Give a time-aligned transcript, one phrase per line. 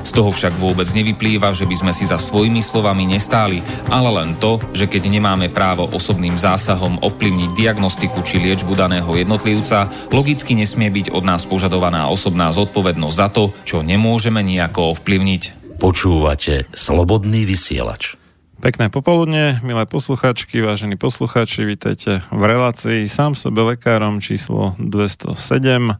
[0.00, 3.60] Z toho však vôbec nevyplýva, že by sme si za svojimi slovami nestáli,
[3.92, 9.92] ale len to, že keď nemáme právo osobným zásahom ovplyvniť diagnostiku či liečbu daného jednotlivca,
[10.08, 15.76] logicky nesmie byť od nás požadovaná osobná zodpovednosť za to, čo nemôžeme nejako ovplyvniť.
[15.80, 18.20] Počúvate Slobodný vysielač.
[18.60, 25.96] Pekné popoludne, milé posluchačky, vážení posluchači, vítajte v relácii sám sebe lekárom číslo 207.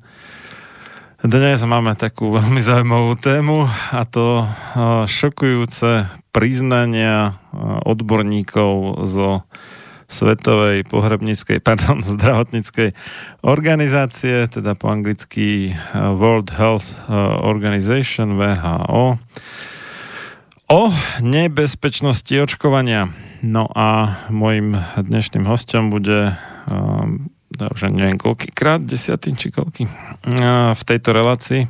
[1.21, 4.49] Dnes máme takú veľmi zaujímavú tému a to
[5.05, 7.37] šokujúce priznania
[7.85, 9.45] odborníkov zo
[10.09, 12.97] Svetovej pohrebníckej, pardon, zdravotníckej
[13.45, 16.97] organizácie, teda po anglicky World Health
[17.45, 19.21] Organization, VHO,
[20.73, 20.83] o
[21.21, 23.13] nebezpečnosti očkovania.
[23.45, 26.33] No a môjim dnešným hostom bude
[27.61, 29.85] ja už neviem koľkýkrát, desiatý či koľký,
[30.73, 31.69] v tejto relácii.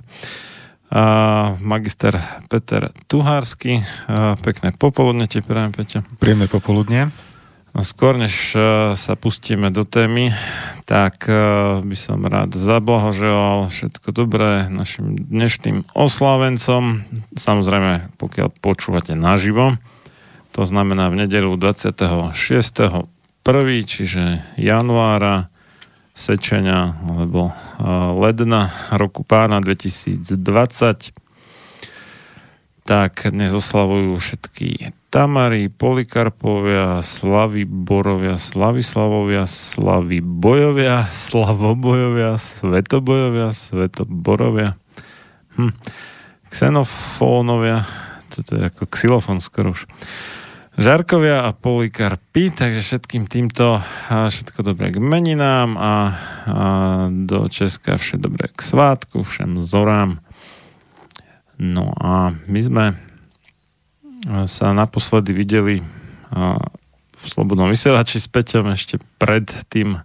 [1.62, 2.18] Magister
[2.50, 3.78] Peter Tuhársky.
[4.42, 6.02] Pekné popoludne ti prajem, Peťa.
[6.18, 7.14] Príjemné popoludne.
[7.70, 8.58] No skôr, než
[8.98, 10.34] sa pustíme do témy,
[10.90, 11.30] tak
[11.86, 17.06] by som rád zablahoželal všetko dobré našim dnešným oslávencom.
[17.38, 19.78] Samozrejme, pokiaľ počúvate naživo,
[20.50, 23.06] to znamená v nedelu 26.
[23.46, 23.86] 1.
[23.86, 25.46] čiže januára
[26.12, 27.54] sečenia alebo
[28.18, 31.14] ledna roku pána 2020
[32.90, 38.82] tak dnes oslavujú všetky Tamary, Polikarpovia, Slavy Borovia, Slavy
[39.46, 44.74] Slavy Bojovia, Slavobojovia, Svetobojovia, Svetoborovia,
[45.54, 45.70] hm.
[46.50, 47.86] Xenofónovia,
[48.34, 49.86] to je ako xylofón skoro už.
[50.78, 55.94] Žarkovia a Polikarpy, takže všetkým týmto všetko dobré k meninám a, a
[57.10, 60.22] do Česka všetko dobré k svátku, všem zorám.
[61.58, 62.86] No a my sme
[64.46, 65.82] sa naposledy videli
[66.30, 69.98] v Slobodnom vysielači s Peťom ešte pred tým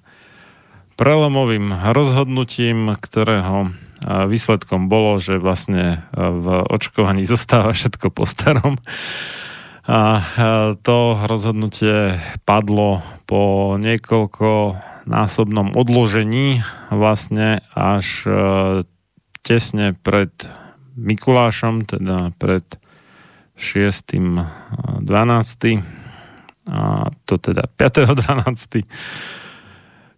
[0.97, 3.69] prelomovým rozhodnutím, ktorého
[4.03, 8.81] výsledkom bolo, že vlastne v očkovaní zostáva všetko po starom
[9.85, 10.01] a
[10.81, 10.97] to
[11.29, 18.33] rozhodnutie padlo po niekoľko násobnom odložení vlastne až e,
[19.45, 20.33] tesne pred
[20.97, 22.65] Mikulášom, teda pred
[23.59, 24.41] 6.12.
[26.65, 28.89] A to teda 5.12.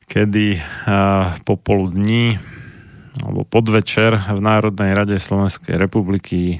[0.08, 0.62] kedy e,
[1.44, 2.40] popoludní
[3.18, 6.60] alebo podvečer v Národnej rade Slovenskej republiky e,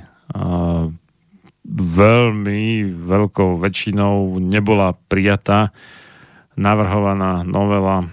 [1.72, 5.76] veľmi veľkou väčšinou nebola prijatá
[6.58, 8.08] navrhovaná novela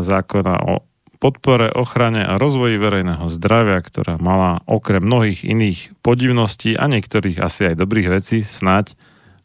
[0.00, 0.86] zákona o
[1.18, 7.72] podpore, ochrane a rozvoji verejného zdravia, ktorá mala okrem mnohých iných podivností a niektorých asi
[7.72, 8.92] aj dobrých vecí, snáď,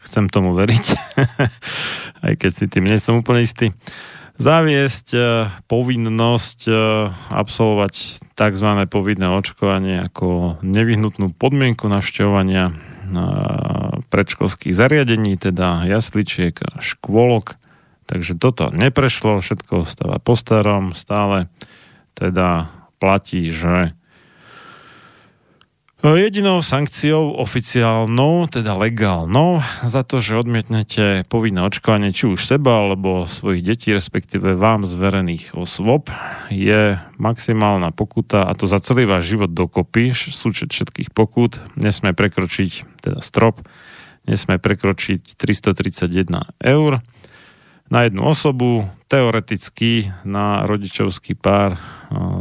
[0.04, 0.86] chcem tomu veriť,
[2.28, 3.72] aj keď si tým nie som úplne istý,
[4.40, 5.20] zaviesť e,
[5.72, 6.74] povinnosť e,
[7.32, 7.94] absolvovať
[8.36, 8.70] tzv.
[8.92, 12.72] povinné očkovanie ako nevyhnutnú podmienku navštevovania
[14.10, 17.56] predškolských zariadení, teda jasličiek a škôlok.
[18.10, 21.46] Takže toto neprešlo, všetko ostáva po starom, stále
[22.18, 23.94] teda platí, že
[26.00, 33.28] Jedinou sankciou oficiálnou, teda legálnou, za to, že odmietnete povinné očkovanie či už seba alebo
[33.28, 36.08] svojich detí, respektíve vám zverených osôb,
[36.48, 43.04] je maximálna pokuta a to za celý váš život dokopy, súčet všetkých pokút, nesme prekročiť,
[43.04, 43.60] teda strop,
[44.24, 47.04] nesme prekročiť 331 eur
[47.90, 51.82] na jednu osobu, teoreticky na rodičovský pár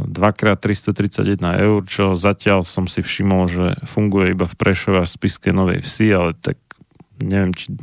[0.05, 5.81] 2x331 eur, čo zatiaľ som si všimol, že funguje iba v Prešove a Spiske Novej
[5.81, 6.61] Vsi, ale tak
[7.17, 7.73] neviem, či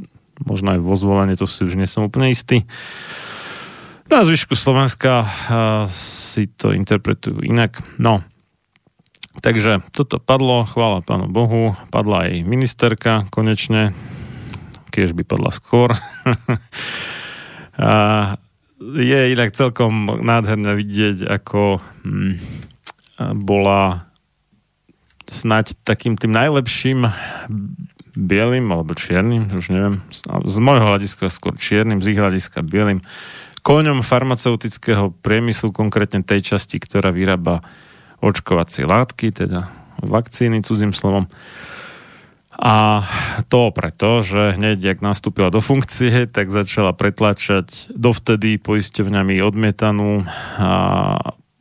[0.46, 2.62] možno aj vo zvolenie, to si už nie som úplne istý.
[4.06, 5.26] Na zvyšku Slovenska
[5.90, 7.82] si to interpretujú inak.
[7.98, 8.22] No,
[9.42, 13.90] takže toto padlo, chvála pánu Bohu, padla aj ministerka konečne,
[14.94, 15.90] keď by padla skôr.
[17.76, 18.36] A
[18.80, 22.34] je inak celkom nádherné vidieť, ako hm,
[23.40, 24.08] bola
[25.26, 27.08] snať takým tým najlepším
[28.16, 33.04] bielým alebo čiernym, už neviem, z môjho hľadiska skôr čiernym, z ich hľadiska bielým,
[33.60, 37.60] koňom farmaceutického priemyslu, konkrétne tej časti, ktorá vyrába
[38.22, 39.68] očkovacie látky, teda
[40.00, 41.28] vakcíny, cudzím slovom.
[42.56, 43.04] A
[43.52, 50.24] to preto, že hneď, jak nastúpila do funkcie, tak začala pretlačať dovtedy poisťovňami odmietanú
[50.56, 50.70] a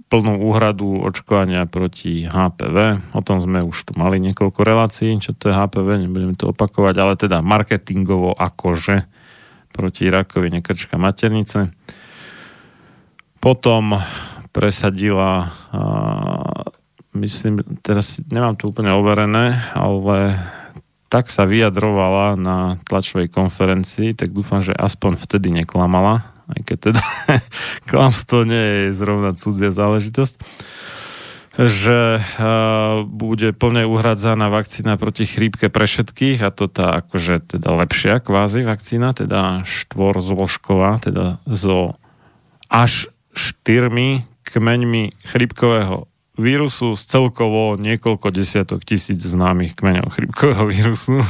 [0.06, 3.12] plnú úhradu očkovania proti HPV.
[3.18, 6.96] O tom sme už tu mali niekoľko relácií, čo to je HPV, nebudeme to opakovať,
[6.96, 9.04] ale teda marketingovo akože
[9.76, 11.74] proti rakovine krčka maternice.
[13.42, 13.98] Potom
[14.56, 15.52] presadila
[17.16, 20.40] myslím, teraz nemám to úplne overené, ale
[21.16, 27.04] tak sa vyjadrovala na tlačovej konferencii, tak dúfam, že aspoň vtedy neklamala, aj keď teda
[27.90, 30.36] klamstvo nie je zrovna cudzia záležitosť,
[31.56, 37.72] že uh, bude plne uhradzaná vakcína proti chrípke pre všetkých a to tá akože teda
[37.72, 41.96] lepšia kvázi vakcína, teda štvorzložková, teda zo
[42.68, 51.24] až štyrmi kmeňmi chrípkového vírusu z celkovo niekoľko desiatok tisíc známych kmeňov chrypkového vírusu.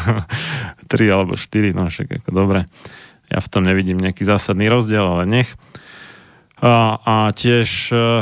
[0.90, 2.60] Tri alebo štyri, no však ako dobre.
[3.30, 5.50] Ja v tom nevidím nejaký zásadný rozdiel, ale nech.
[6.62, 8.22] A, a tiež, e,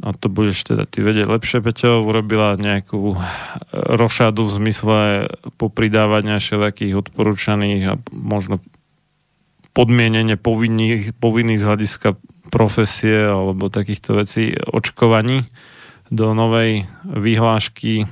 [0.00, 3.16] a to budeš teda ty vedieť lepšie, Peťo, urobila nejakú
[3.72, 4.98] rošadu v zmysle
[5.56, 8.60] popridávania všelijakých odporúčaných a možno
[9.76, 12.08] podmienenie povinných, povinných z hľadiska
[12.48, 15.44] profesie alebo takýchto vecí očkovaní
[16.10, 18.06] do novej vyhlášky,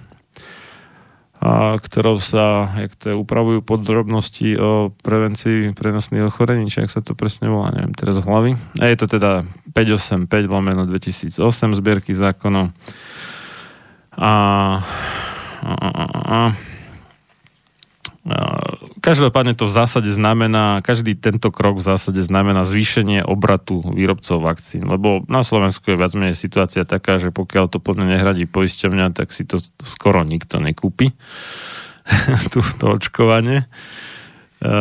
[1.78, 7.12] ktorou sa, jak to je, upravujú podrobnosti o prevencii prenosných ochorení, či ak sa to
[7.12, 8.56] presne volá, neviem teraz z hlavy.
[8.80, 9.44] A je to teda
[9.76, 11.36] 585 lomeno 2008
[11.76, 12.72] zbierky zákonov.
[14.16, 14.32] A,
[15.60, 16.38] a, a, a
[19.04, 24.88] Každopádne to v zásade znamená, každý tento krok v zásade znamená zvýšenie obratu výrobcov vakcín,
[24.88, 29.28] lebo na Slovensku je viac menej situácia taká, že pokiaľ to plne nehradí poisťovňa, tak
[29.28, 31.12] si to skoro nikto nekúpi,
[32.80, 33.68] to očkovanie.
[34.64, 34.72] E,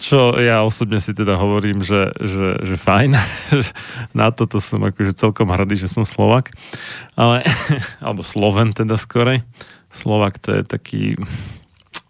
[0.00, 3.12] čo ja osobne si teda hovorím, že, že, že fajn,
[4.24, 6.56] na toto som akože celkom hrdý, že som Slovak,
[7.12, 7.44] ale,
[8.00, 9.44] alebo Sloven teda skorej.
[9.92, 11.02] Slovak to je taký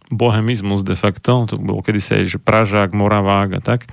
[0.09, 3.88] bohemizmus de facto, to bolo kedysi aj, že Pražák, Moravák a tak.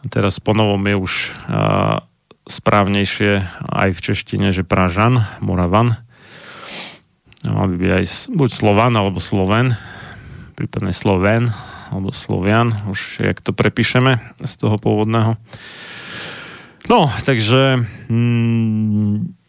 [0.00, 1.12] A teraz ponovom je už
[1.46, 2.02] a,
[2.50, 5.94] správnejšie aj v češtine, že Pražan, Moravan.
[7.46, 8.04] Mal by byť aj
[8.36, 9.78] buď Slovan alebo Sloven,
[10.58, 11.48] prípadne Sloven
[11.90, 15.34] alebo Slovian, už jak to prepíšeme z toho pôvodného.
[16.86, 19.39] No, takže mm,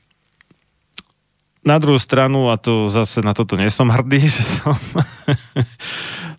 [1.62, 4.74] na druhú stranu, a to zase na toto nie som hrdý, že som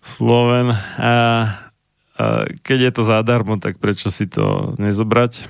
[0.03, 1.13] Sloven, a,
[2.19, 2.23] a
[2.61, 5.47] keď je to zadarmo, tak prečo si to nezobrať?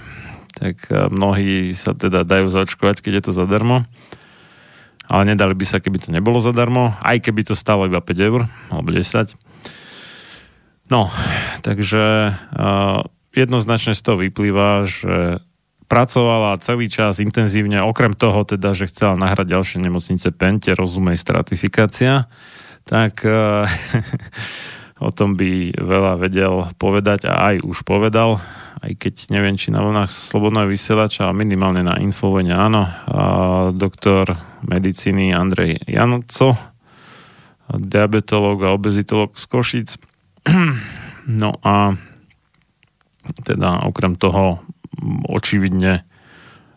[0.53, 3.89] Tak mnohí sa teda dajú zaočkovať, keď je to zadarmo.
[5.09, 8.41] ale nedali by sa, keby to nebolo zadarmo, aj keby to stalo iba 5 eur,
[8.69, 9.33] alebo 10.
[10.93, 11.09] No,
[11.65, 13.01] takže uh,
[13.33, 15.41] jednoznačne z toho vyplýva, že
[15.93, 22.25] pracovala celý čas intenzívne, okrem toho teda, že chcela nahrať ďalšie nemocnice Pente, rozumej stratifikácia,
[22.81, 23.69] tak uh,
[25.07, 28.41] o tom by veľa vedel povedať a aj už povedal,
[28.81, 32.89] aj keď neviem, či na vlnách slobodného vysielača, ale minimálne na Infovene áno,
[33.77, 34.33] doktor
[34.65, 36.57] medicíny Andrej Janco,
[37.69, 39.89] diabetolog a obezitolog z Košic,
[41.27, 41.95] No a
[43.47, 44.59] teda okrem toho
[45.27, 46.05] očividne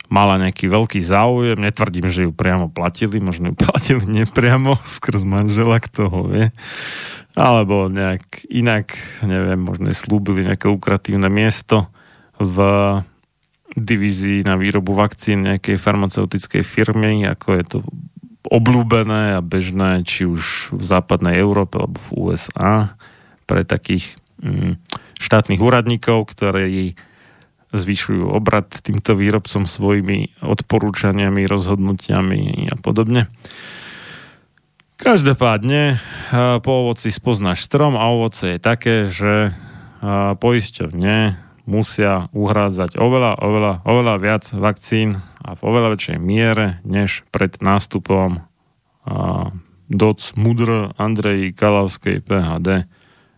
[0.06, 5.82] mala nejaký veľký záujem, netvrdím, že ju priamo platili, možno ju platili nepriamo skrz manžela,
[5.82, 6.54] kto ho vie,
[7.34, 8.94] alebo nejak inak,
[9.26, 11.90] neviem, možno slúbili nejaké lukratívne miesto
[12.38, 12.56] v
[13.76, 17.78] divízii na výrobu vakcín nejakej farmaceutickej firmy, ako je to
[18.46, 22.96] obľúbené a bežné, či už v západnej Európe alebo v USA
[23.44, 24.78] pre takých mm,
[25.18, 26.94] štátnych úradníkov, ktorí
[27.76, 33.28] zvyšujú obrad týmto výrobcom svojimi odporúčaniami, rozhodnutiami a podobne.
[34.96, 36.00] Každopádne
[36.64, 39.52] po ovoci spoznáš strom a ovoce je také, že
[40.40, 41.36] poisťovne
[41.68, 48.40] musia uhrádzať oveľa, oveľa, oveľa viac vakcín a v oveľa väčšej miere, než pred nástupom
[49.86, 52.90] DOC Mudr Andrej Kalavskej PHD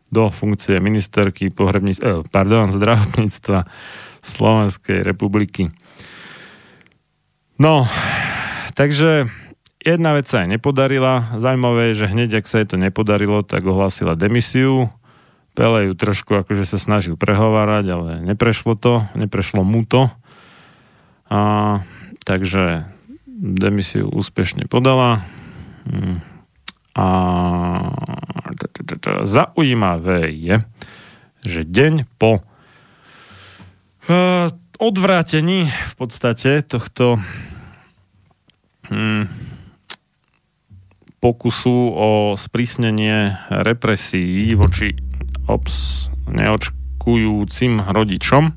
[0.09, 3.69] do funkcie ministerky pohrebníc, eh, pardon, zdravotníctva
[4.29, 5.73] Slovenskej republiky.
[7.59, 7.89] No,
[8.79, 9.27] takže
[9.83, 11.35] jedna vec sa aj nepodarila.
[11.41, 14.93] Zajímavé je, že hneď, ak sa jej to nepodarilo, tak ohlásila demisiu.
[15.59, 20.07] Pele ju trošku akože sa snažil prehovárať, ale neprešlo to, neprešlo mu to.
[21.27, 21.83] A,
[22.23, 22.87] takže
[23.39, 25.27] demisiu úspešne podala.
[25.89, 26.23] Hm.
[26.99, 27.07] A
[29.27, 30.57] zaujímavé je,
[31.47, 32.43] že deň po
[34.79, 37.21] odvrátení v podstate tohto
[38.89, 39.29] hm,
[41.19, 44.97] pokusu o sprísnenie represí voči
[45.49, 48.55] ops, neočkujúcim rodičom,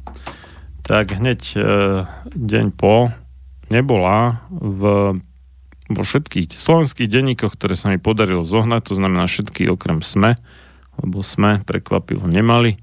[0.83, 1.63] tak hneď uh,
[2.31, 3.11] deň po
[3.71, 5.15] nebola v
[5.91, 10.39] vo všetkých slovenských denníkoch, ktoré sa mi podarilo zohnať, to znamená všetky okrem SME,
[11.03, 12.79] lebo SME prekvapivo nemali.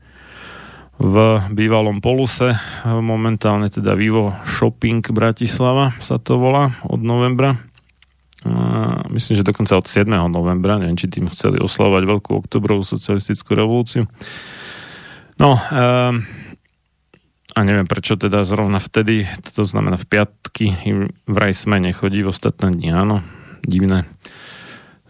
[0.98, 1.14] V
[1.54, 7.54] bývalom Poluse, momentálne teda Vivo Shopping Bratislava sa to volá od novembra.
[9.06, 10.10] Myslím, že dokonca od 7.
[10.26, 14.10] novembra, neviem, či tým chceli oslavovať veľkú oktobrovú socialistickú revolúciu.
[15.38, 16.18] No, um,
[17.54, 20.66] a neviem prečo teda zrovna vtedy, to znamená v piatky,
[21.26, 23.16] vraj sme nechodí, v ostatné dni áno,
[23.66, 24.02] divné.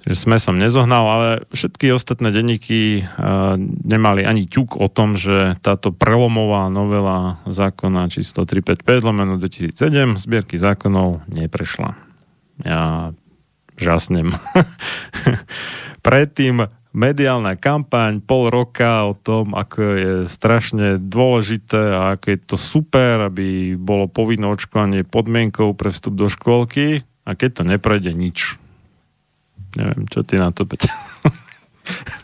[0.08, 5.60] Že sme som nezohnal, ale všetky ostatné denníky uh, nemali ani ťuk o tom, že
[5.60, 11.92] táto prelomová novela zákona číslo 355 lomeno 2007 zbierky zákonov neprešla.
[12.64, 13.12] Ja
[13.76, 14.32] žasnem.
[16.08, 16.64] Predtým
[16.96, 23.28] mediálna kampaň pol roka o tom, ako je strašne dôležité a ako je to super,
[23.28, 28.56] aby bolo povinné očkovanie podmienkou pre vstup do škôlky a keď to neprejde nič.
[29.78, 30.90] Neviem, čo ty na to, Peťa?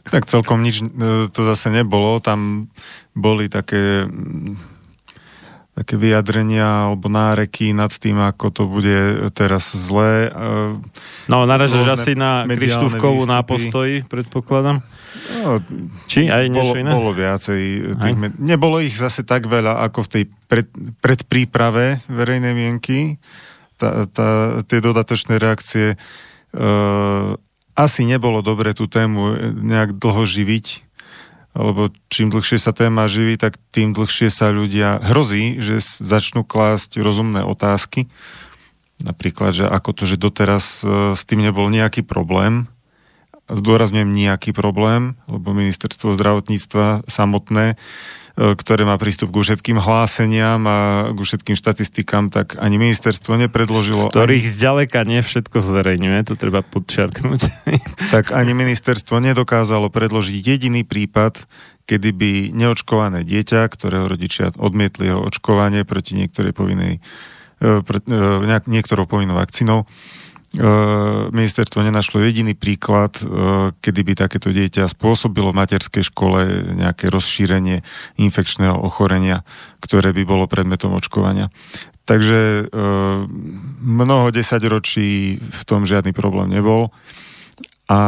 [0.04, 2.20] Tak celkom nič e, to zase nebolo.
[2.20, 2.68] Tam
[3.16, 4.04] boli také
[5.74, 10.30] také vyjadrenia alebo náreky nad tým, ako to bude teraz zlé.
[11.26, 14.86] No, naražaš asi na Krištúvkovú na postoji, predpokladám?
[15.42, 15.58] No,
[16.06, 16.94] Či aj niečo iné?
[16.94, 17.60] Bolo viacej.
[17.98, 20.70] Tých med- nebolo ich zase tak veľa, ako v tej pred,
[21.02, 23.18] predpríprave verejnej mienky.
[23.74, 26.33] Tá, tá, tie dodatočné reakcie uh,
[27.74, 30.66] asi nebolo dobre tú tému nejak dlho živiť,
[31.54, 36.98] lebo čím dlhšie sa téma živí, tak tým dlhšie sa ľudia hrozí, že začnú klásť
[36.98, 38.10] rozumné otázky.
[39.02, 42.70] Napríklad, že ako to, že doteraz e, s tým nebol nejaký problém.
[43.50, 47.78] Zdôrazňujem nejaký problém, lebo ministerstvo zdravotníctva samotné
[48.34, 50.78] ktoré má prístup ku všetkým hláseniam a
[51.14, 54.10] ku všetkým štatistikám, tak ani ministerstvo nepredložilo...
[54.10, 54.54] Z ktorých ani...
[54.58, 57.46] zďaleka nie všetko zverejňuje, to treba podčiarknúť.
[58.14, 61.46] tak ani ministerstvo nedokázalo predložiť jediný prípad,
[61.86, 66.98] kedy by neočkované dieťa, ktorého rodičia odmietli jeho očkovanie proti niektorej povinnej,
[67.62, 69.86] e, pre, e, niektorou povinnou vakcínou,
[71.34, 73.18] ministerstvo nenašlo jediný príklad,
[73.82, 77.82] kedy by takéto dieťa spôsobilo v materskej škole nejaké rozšírenie
[78.22, 79.42] infekčného ochorenia,
[79.82, 81.50] ktoré by bolo predmetom očkovania.
[82.04, 82.62] Takže e,
[83.80, 86.92] mnoho desaťročí v tom žiadny problém nebol.
[87.88, 88.00] A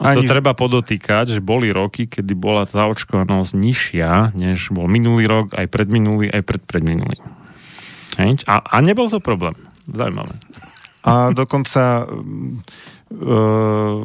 [0.00, 5.52] a to treba podotýkať, že boli roky, kedy bola zaočkovanosť nižšia, než bol minulý rok,
[5.52, 7.20] aj predminulý, aj predpredminulý.
[8.48, 9.52] A, a nebol to problém.
[9.84, 10.32] Zaujímavé.
[11.04, 12.08] A dokonca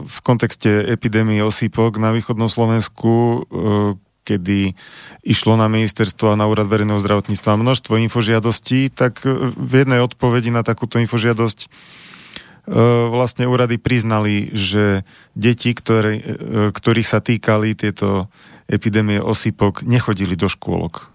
[0.03, 3.47] v kontexte epidémie osýpok na východnom Slovensku,
[4.27, 4.77] kedy
[5.25, 9.23] išlo na ministerstvo a na úrad verejného zdravotníctva množstvo infožiadostí, tak
[9.55, 11.71] v jednej odpovedi na takúto infožiadosť
[13.09, 15.01] vlastne úrady priznali, že
[15.33, 16.21] deti, ktoré,
[16.69, 18.29] ktorých sa týkali tieto
[18.69, 21.09] epidémie osýpok, nechodili do škôlok.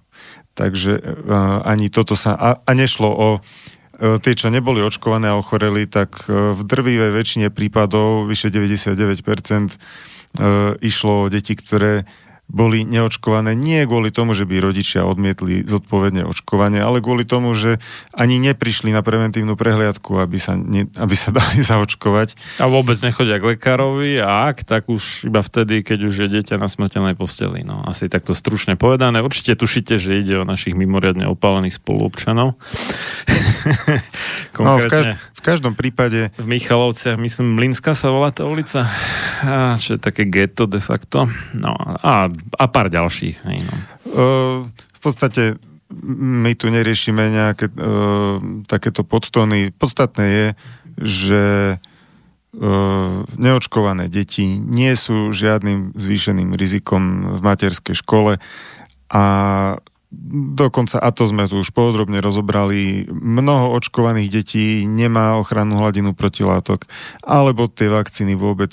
[0.59, 0.99] Takže
[1.63, 2.35] ani toto sa...
[2.35, 3.29] A, a nešlo o
[3.99, 9.77] tie, čo neboli očkované a ochoreli, tak e, v drvivej väčšine prípadov, vyše 99%, e,
[10.83, 12.09] išlo o deti, ktoré
[12.45, 17.81] boli neočkované nie kvôli tomu, že by rodičia odmietli zodpovedne očkovanie, ale kvôli tomu, že
[18.13, 22.61] ani neprišli na preventívnu prehliadku, aby sa, ne, aby sa dali zaočkovať.
[22.61, 26.61] A vôbec nechodia k lekárovi a ak, tak už iba vtedy, keď už je dieťa
[26.61, 27.65] na smrteľnej posteli.
[27.65, 29.25] No, asi takto stručne povedané.
[29.25, 32.61] Určite tušíte, že ide o našich mimoriadne opálených spoluobčanov.
[34.61, 36.29] no, v, kaž- v každom prípade...
[36.37, 38.85] V Michalovciach, myslím, Mlinská sa volá tá ulica,
[39.41, 41.25] a, čo je také ghetto de facto.
[41.57, 43.37] No a a pár ďalších.
[43.47, 43.75] Hej, no.
[43.75, 45.59] uh, v podstate
[46.07, 49.71] my tu neriešime nejaké uh, takéto podtóny.
[49.71, 50.47] Podstatné je,
[50.99, 51.45] že
[51.79, 58.43] uh, neočkované deti nie sú žiadnym zvýšeným rizikom v materskej škole
[59.13, 59.25] a
[60.55, 66.87] dokonca, a to sme tu už podrobne rozobrali, mnoho očkovaných detí nemá ochrannú hladinu protilátok,
[67.27, 68.71] alebo tie vakcíny vôbec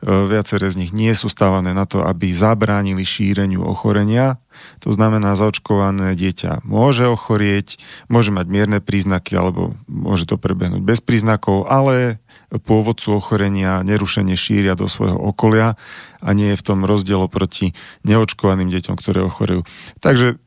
[0.00, 4.40] viaceré z nich nie sú stávané na to, aby zabránili šíreniu ochorenia.
[4.80, 7.76] To znamená, zaočkované dieťa môže ochorieť,
[8.08, 12.16] môže mať mierne príznaky alebo môže to prebehnúť bez príznakov, ale
[12.48, 15.76] pôvodcu ochorenia nerušenie šíria do svojho okolia
[16.24, 17.76] a nie je v tom rozdiel proti
[18.08, 19.68] neočkovaným deťom, ktoré ochorejú.
[20.00, 20.40] Takže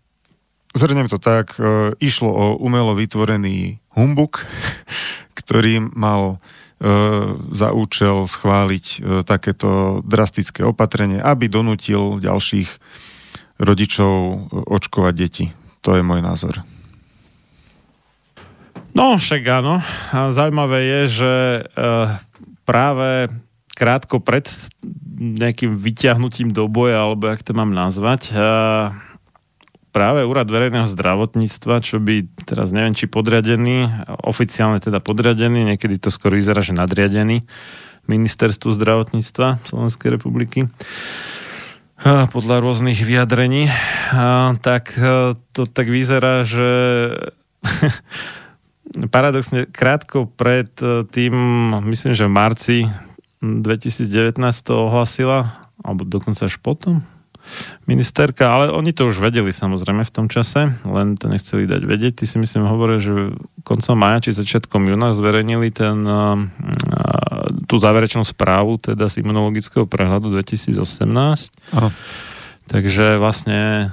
[0.73, 4.49] zhrnem to tak, e, išlo o umelo vytvorený humbuk,
[5.39, 6.62] ktorý mal E,
[7.55, 12.69] za účel schváliť e, takéto drastické opatrenie, aby donútil ďalších
[13.63, 15.45] rodičov e, očkovať deti.
[15.79, 16.59] To je môj názor.
[18.91, 19.79] No, však áno.
[20.11, 21.33] A zaujímavé je, že
[22.61, 23.25] práve
[23.73, 24.45] krátko pred
[25.17, 28.29] nejakým vyťahnutím do boja, alebo jak to mám nazvať,
[29.93, 36.09] práve úrad verejného zdravotníctva, čo by teraz neviem, či podriadený, oficiálne teda podriadený, niekedy to
[36.09, 37.45] skoro vyzerá, že nadriadený
[38.09, 40.67] ministerstvu zdravotníctva Slovenskej republiky
[42.03, 43.71] podľa rôznych vyjadrení,
[44.59, 46.67] tak e, to tak vyzerá, že
[49.15, 51.33] paradoxne krátko pred e, tým,
[51.87, 52.77] myslím, že v marci
[53.39, 54.35] 2019
[54.67, 56.99] to ohlasila, alebo dokonca až potom,
[57.85, 62.13] ministerka, ale oni to už vedeli samozrejme v tom čase, len to nechceli dať vedieť.
[62.23, 63.13] Ty si myslím hovoril, že
[63.67, 66.03] koncom maja či začiatkom júna zverejnili ten,
[67.67, 70.75] tú záverečnú správu teda z imunologického prehľadu 2018.
[71.75, 71.89] Aha.
[72.71, 73.91] Takže vlastne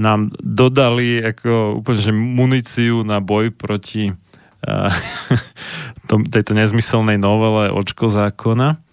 [0.00, 4.16] nám dodali ako úplne že muníciu na boj proti
[6.34, 8.89] tejto nezmyselnej novele očko zákona.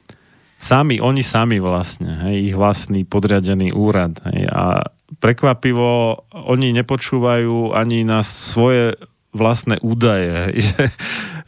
[0.58, 4.18] Sami, oni sami vlastne, hej, ich vlastný podriadený úrad.
[4.26, 4.90] Hej, a
[5.22, 8.98] prekvapivo, oni nepočúvajú ani na svoje
[9.38, 10.34] vlastné údaje.
[10.50, 10.84] Hej, že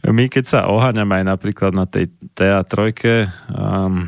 [0.06, 2.74] my keď sa oháňame aj napríklad na tej TA3
[3.50, 4.06] um,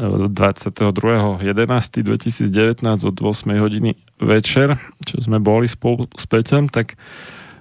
[0.00, 1.44] 22.11.2019
[3.04, 6.96] od 8 hodiny večer, čo sme boli spolu s Peťom, tak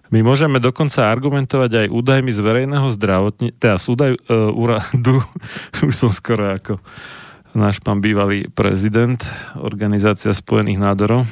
[0.09, 5.21] my môžeme dokonca argumentovať aj údajmi z verejného zdravotní, teda z údaj, uh, úradu,
[5.87, 6.81] už som skoro ako
[7.53, 9.17] náš pán bývalý prezident
[9.57, 11.25] Organizácia spojených nádorov,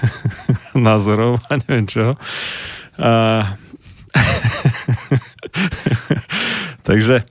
[0.76, 2.16] názorov a neviem čo.
[3.00, 3.44] Uh,
[6.88, 7.24] takže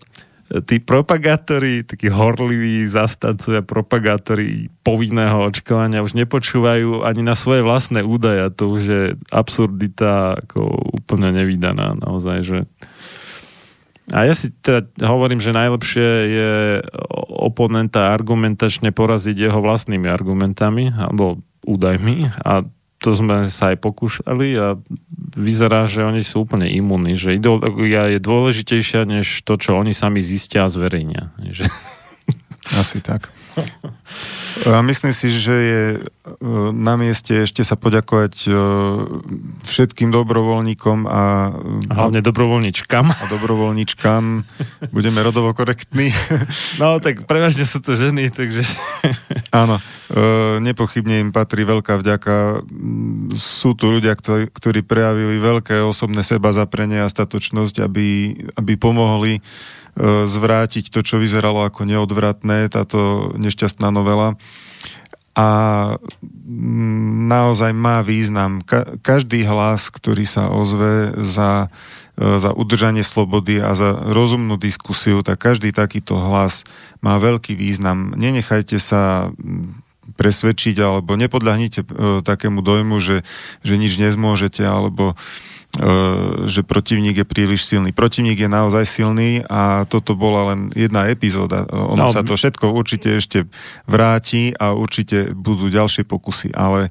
[0.49, 8.49] tí propagátori, takí horliví zastancovia propagátori povinného očkovania už nepočúvajú ani na svoje vlastné údaje.
[8.57, 10.61] To už je absurdita ako
[10.97, 12.59] úplne nevydaná naozaj, že
[14.09, 16.53] a ja si teda hovorím, že najlepšie je
[17.29, 22.65] oponenta argumentačne poraziť jeho vlastnými argumentami alebo údajmi a
[22.99, 24.75] to sme sa aj pokúšali a
[25.39, 30.19] vyzerá, že oni sú úplne imunní, že ideológia je dôležitejšia než to, čo oni sami
[30.19, 31.31] zistia a zverejnia.
[32.75, 33.31] Asi tak.
[34.83, 35.99] Myslím si, že je e,
[36.75, 38.51] na mieste ešte sa poďakovať e,
[39.63, 41.53] všetkým dobrovoľníkom a...
[41.87, 43.05] Hlavne dobrovoľničkám.
[43.07, 44.23] A dobrovoľničkám.
[44.91, 46.11] Budeme rodovo korektní.
[46.75, 48.67] No, tak prevažne sú to ženy, takže...
[49.55, 52.65] Áno, e, nepochybne im patrí veľká vďaka.
[53.39, 54.17] Sú tu ľudia,
[54.51, 58.07] ktorí, prejavili veľké osobné seba zaprenie a statočnosť, aby,
[58.59, 59.39] aby pomohli
[59.99, 64.37] zvrátiť to, čo vyzeralo ako neodvratné, táto nešťastná novela.
[65.39, 65.47] A
[66.19, 68.59] mm, naozaj má význam.
[68.59, 71.71] Ka- každý hlas, ktorý sa ozve za,
[72.19, 76.67] e, za udržanie slobody a za rozumnú diskusiu, tak každý takýto hlas
[76.99, 78.11] má veľký význam.
[78.19, 81.87] Nenechajte sa mm, presvedčiť alebo nepodľahnite e,
[82.19, 83.23] takému dojmu, že,
[83.63, 85.48] že nič nezmôžete alebo E,
[86.49, 87.93] že protivník je príliš silný.
[87.93, 91.69] Protivník je naozaj silný a toto bola len jedna epizóda.
[91.69, 93.45] Ono no, sa to všetko určite ešte
[93.85, 96.89] vráti a určite budú ďalšie pokusy, ale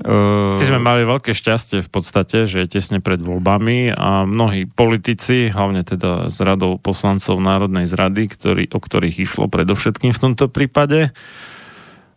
[0.00, 4.64] Uh, My sme mali veľké šťastie v podstate, že je tesne pred voľbami a mnohí
[4.64, 10.48] politici, hlavne teda z radou poslancov Národnej zrady, ktorý, o ktorých išlo predovšetkým v tomto
[10.48, 11.12] prípade,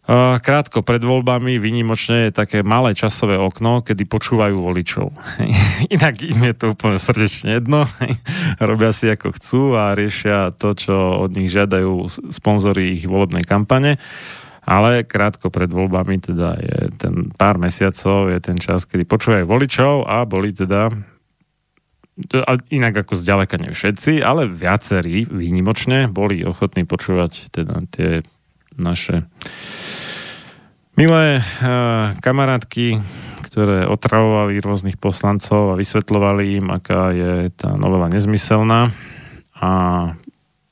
[0.05, 5.09] Krátko pred voľbami výnimočne je také malé časové okno, kedy počúvajú voličov.
[5.95, 7.89] Inak im je to úplne srdečne jedno.
[8.61, 10.93] Robia si ako chcú a riešia to, čo
[11.25, 13.97] od nich žiadajú sponzory ich volebnej kampane.
[14.65, 20.05] Ale krátko pred voľbami teda je ten pár mesiacov, je ten čas, kedy počúvajú voličov
[20.05, 20.93] a boli teda
[22.71, 28.23] inak ako zďaleka ne všetci, ale viacerí výnimočne boli ochotní počúvať teda tie
[28.75, 29.27] naše
[30.95, 32.99] milé uh, kamarátky,
[33.51, 38.91] ktoré otravovali rôznych poslancov a vysvetľovali im, aká je tá novela nezmyselná.
[39.55, 39.71] A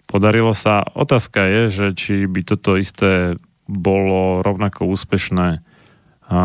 [0.04, 0.84] podarilo sa.
[0.92, 5.64] Otázka je, že či by toto isté bolo rovnako úspešné
[6.28, 6.40] a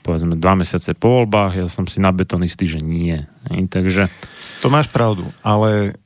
[0.00, 1.60] povedzme dva mesiace po voľbách.
[1.60, 3.20] Ja som si na beton istý, že nie.
[3.44, 4.08] Takže...
[4.64, 5.99] To máš pravdu, ale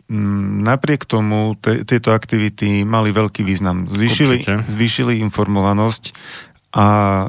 [0.64, 3.90] napriek tomu te, tieto aktivity mali veľký význam.
[3.90, 6.14] Zvýšili, zvýšili informovanosť
[6.74, 7.26] a e,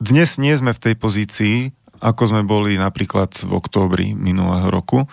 [0.00, 1.56] dnes nie sme v tej pozícii,
[2.02, 5.06] ako sme boli napríklad v októbri minulého roku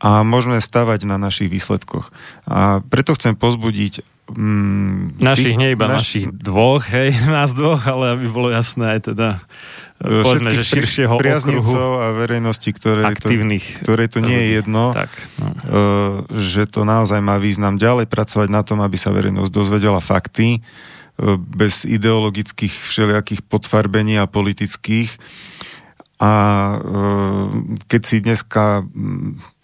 [0.00, 2.08] a môžeme stavať na našich výsledkoch.
[2.48, 4.00] A preto chcem pozbudiť
[4.34, 5.98] mm, našich, nie iba naš...
[6.02, 9.28] našich dvoch, hej, nás dvoch, ale aby bolo jasné aj teda
[10.00, 15.12] povedzme, že širšieho okruhu a verejnosti, ktoré aktívnych, to, ktoré to nie je jedno, tak,
[15.36, 15.46] no.
[15.46, 15.54] uh,
[16.32, 20.64] že to naozaj má význam ďalej pracovať na tom, aby sa verejnosť dozvedela fakty,
[21.20, 25.20] uh, bez ideologických všelijakých podfarbení a politických.
[26.20, 26.32] A
[26.76, 27.48] uh,
[27.88, 28.84] keď si dneska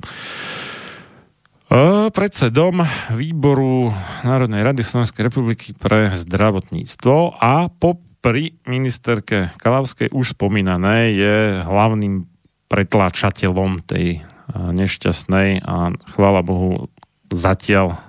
[2.12, 3.90] predsedom výboru
[4.22, 12.24] Národnej rady Slovenskej republiky pre zdravotníctvo a po pri ministerke Kalavskej už spomínané je hlavným
[12.72, 14.24] pretláčateľom tej
[14.54, 16.88] nešťastnej a chvála Bohu
[17.28, 18.00] zatiaľ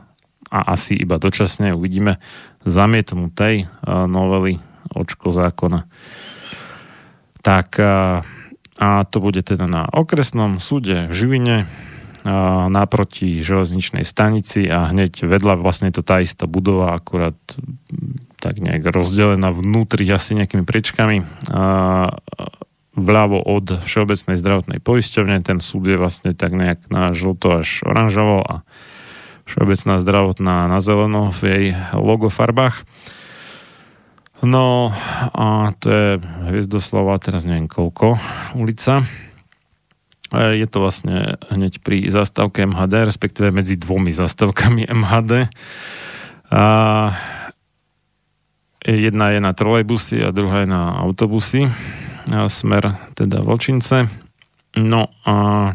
[0.48, 2.16] a asi iba dočasne uvidíme
[2.64, 4.64] zamietnutej novely
[4.96, 5.84] očko zákona.
[7.44, 7.68] Tak
[8.76, 11.56] a to bude teda na okresnom súde v Živine
[12.70, 17.38] naproti železničnej stanici a hneď vedľa vlastne to tá istá budova, akurát
[18.42, 21.22] tak nejak rozdelená vnútri asi nejakými priečkami
[22.96, 25.44] vľavo od Všeobecnej zdravotnej poisťovne.
[25.44, 28.56] Ten súd je vlastne tak nejak na žlto až oranžovo a
[29.46, 32.82] Všeobecná zdravotná na zeleno v jej logofarbách.
[34.42, 34.90] No
[35.32, 36.10] a to je
[36.50, 38.18] Hviezdoslava, teraz neviem koľko,
[38.58, 39.06] ulica.
[40.34, 45.54] Je to vlastne hneď pri zastávke MHD, respektíve medzi dvomi zastávkami MHD.
[46.50, 46.64] A
[48.86, 51.70] jedna je na trolejbusy a druhá je na autobusy
[52.50, 54.10] smer teda Vlčince.
[54.76, 55.72] No a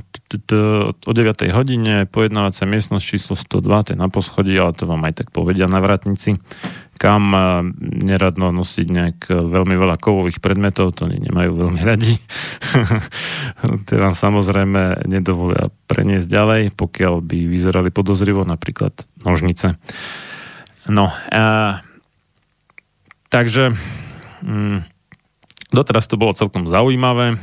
[1.07, 1.51] o 9.
[1.51, 5.67] hodine pojednávacia miestnosť číslo 102, to je na poschodí, ale to vám aj tak povedia
[5.67, 6.37] na vratnici,
[7.01, 7.33] kam
[7.81, 12.21] neradno nosiť nejak veľmi veľa kovových predmetov, to nemajú veľmi radi.
[13.89, 18.93] to vám samozrejme nedovolia preniesť ďalej, pokiaľ by vyzerali podozrivo, napríklad
[19.25, 19.81] nožnice.
[20.85, 21.81] No, a,
[23.33, 23.73] takže...
[24.45, 24.85] Mm,
[25.71, 27.39] Doteraz to bolo celkom zaujímavé.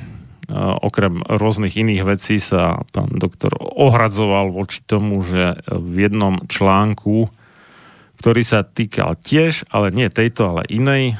[0.83, 7.31] Okrem rôznych iných vecí sa pán doktor ohradzoval voči tomu, že v jednom článku,
[8.17, 11.15] ktorý sa týkal tiež, ale nie tejto, ale inej e,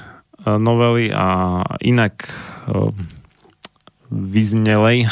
[0.57, 2.31] novely a inak e,
[4.09, 5.09] vyznelej e,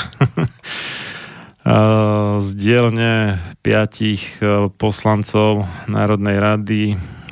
[2.41, 4.41] z dielne piatich
[4.82, 6.82] poslancov Národnej rady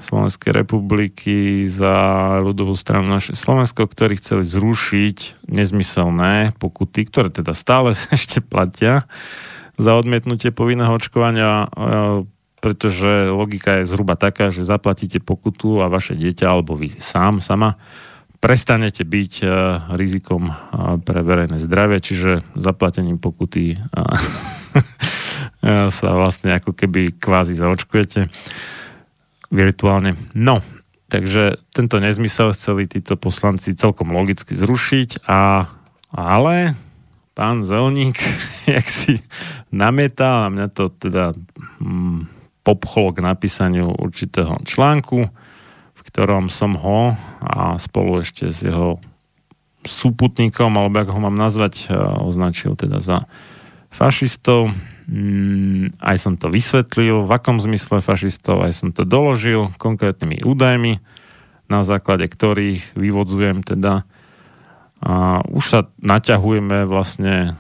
[0.04, 1.96] Slovenskej republiky za
[2.44, 9.10] ľudovú stranu naše Slovensko, ktorí chceli zrušiť nezmyselné pokuty, ktoré teda stále ešte platia
[9.82, 11.66] za odmietnutie povinného očkovania,
[12.64, 17.76] pretože logika je zhruba taká, že zaplatíte pokutu a vaše dieťa alebo vy sám, sama
[18.44, 19.46] prestanete byť e,
[19.96, 20.54] rizikom e,
[21.00, 23.80] pre verejné zdravie, čiže zaplatením pokuty
[25.96, 28.28] sa vlastne ako keby kvázi zaočkujete
[29.48, 30.20] virtuálne.
[30.36, 30.60] No,
[31.08, 35.72] takže tento nezmysel chceli títo poslanci celkom logicky zrušiť, a,
[36.12, 36.76] ale
[37.32, 38.20] pán Zelník,
[38.76, 39.24] jak si
[39.72, 41.32] namieta, a mňa to teda
[41.80, 42.33] hm,
[42.64, 45.28] popchlo k napísaniu určitého článku,
[45.94, 49.04] v ktorom som ho a spolu ešte s jeho
[49.84, 51.92] súputníkom, alebo ako ho mám nazvať,
[52.24, 53.28] označil teda za
[53.92, 54.72] fašistov.
[55.12, 61.04] Mm, aj som to vysvetlil, v akom zmysle fašistov, aj som to doložil konkrétnymi údajmi,
[61.68, 64.08] na základe ktorých vyvodzujem teda
[65.04, 67.60] a už sa naťahujeme vlastne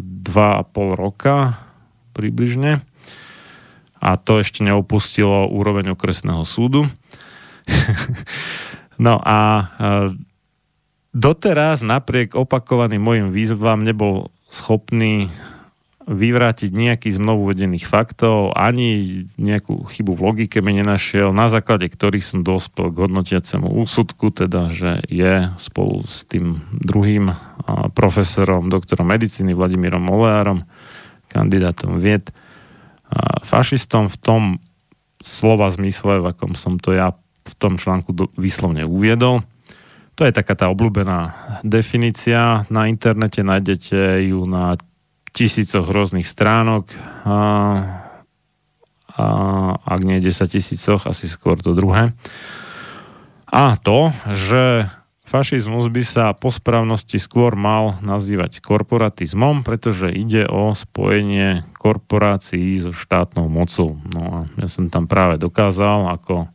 [0.00, 1.60] dva a pol roka
[2.16, 2.80] približne
[4.00, 6.88] a to ešte neopustilo úroveň okresného súdu.
[9.04, 9.68] no a
[11.12, 15.30] doteraz napriek opakovaným mojim výzvam nebol schopný
[16.10, 21.86] vyvrátiť nejaký z mnou uvedených faktov, ani nejakú chybu v logike mi nenašiel, na základe
[21.86, 27.30] ktorých som dospel k hodnotiacemu úsudku, teda, že je spolu s tým druhým
[27.94, 30.66] profesorom, doktorom medicíny Vladimírom Oleárom,
[31.30, 32.34] kandidátom vied,
[33.44, 34.42] fašistom v tom
[35.20, 37.12] slova zmysle, v akom som to ja
[37.44, 39.42] v tom článku do, vyslovne uviedol.
[40.18, 41.32] To je taká tá obľúbená
[41.64, 42.68] definícia.
[42.68, 44.76] Na internete nájdete ju na
[45.32, 46.90] tisícoch rôznych stránok
[47.24, 47.38] a,
[49.16, 49.24] a
[49.80, 52.12] ak nie 10 tisícoch, asi skôr to druhé.
[53.50, 54.86] A to, že
[55.30, 62.90] fašizmus by sa po správnosti skôr mal nazývať korporatizmom, pretože ide o spojenie korporácií so
[62.90, 63.94] štátnou mocou.
[64.10, 66.50] No a ja som tam práve dokázal, ako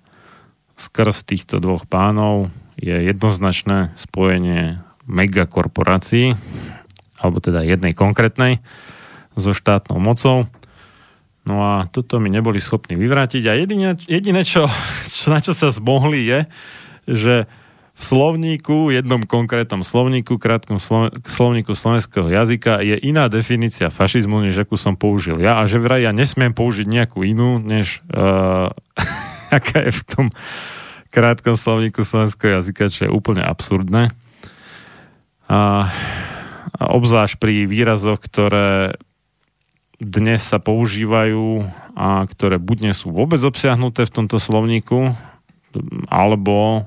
[0.76, 6.36] skrz týchto dvoch pánov je jednoznačné spojenie megakorporácií,
[7.24, 8.60] alebo teda jednej konkrétnej,
[9.40, 10.52] so štátnou mocou.
[11.48, 13.44] No a toto mi neboli schopní vyvrátiť.
[13.48, 14.68] A jediné, jediné čo,
[15.08, 16.40] čo, na čo sa zmohli, je,
[17.08, 17.36] že
[17.96, 20.84] v slovníku, jednom konkrétnom slovníku, krátkom
[21.24, 25.64] slovníku slovenského jazyka je iná definícia fašizmu, než akú som použil ja.
[25.64, 28.68] A že vraj ja nesmiem použiť nejakú inú, než uh,
[29.56, 30.26] aká je v tom
[31.08, 34.12] krátkom slovníku slovenského jazyka, čo je úplne absurdné.
[35.48, 35.90] A uh,
[36.76, 39.00] obzvlášť pri výrazoch, ktoré
[40.04, 41.64] dnes sa používajú
[41.96, 45.16] a ktoré buď nie sú vôbec obsiahnuté v tomto slovníku,
[46.12, 46.84] alebo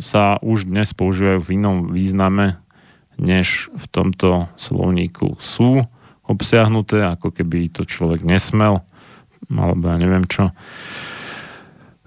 [0.00, 2.60] sa už dnes používajú v inom význame,
[3.20, 5.84] než v tomto slovníku sú
[6.24, 8.80] obsiahnuté, ako keby to človek nesmel,
[9.52, 10.54] alebo ja neviem čo.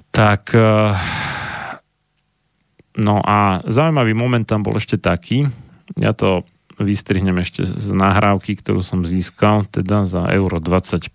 [0.10, 0.96] Tak eh,
[2.98, 5.46] no a zaujímavý moment tam bol ešte taký,
[6.00, 11.08] ja to vystrihnem ešte z nahrávky, ktorú som získal, teda za euro 25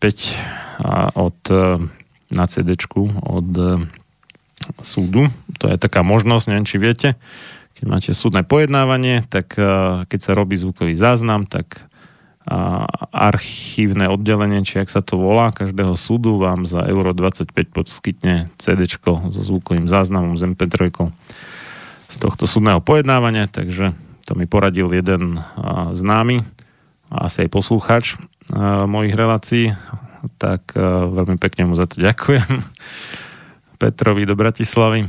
[0.80, 1.76] a od, e,
[2.32, 2.80] na CD
[3.20, 3.48] od
[4.80, 5.26] súdu.
[5.58, 7.08] To je taká možnosť, neviem, či viete,
[7.78, 9.64] keď máte súdne pojednávanie, tak e,
[10.06, 11.90] keď sa robí zvukový záznam, tak
[13.12, 18.88] archívne oddelenie, či ak sa to volá, každého súdu vám za euro 25 poskytne CD
[18.88, 20.90] so zvukovým záznamom z MP3
[22.10, 23.94] z tohto súdneho pojednávania, takže
[24.26, 25.38] to mi poradil jeden
[25.94, 26.42] známy
[27.12, 28.04] a asi aj poslúchač
[28.88, 29.76] mojich relácií,
[30.42, 32.50] tak veľmi pekne mu za to ďakujem.
[33.80, 35.08] Petrovi do Bratislavy.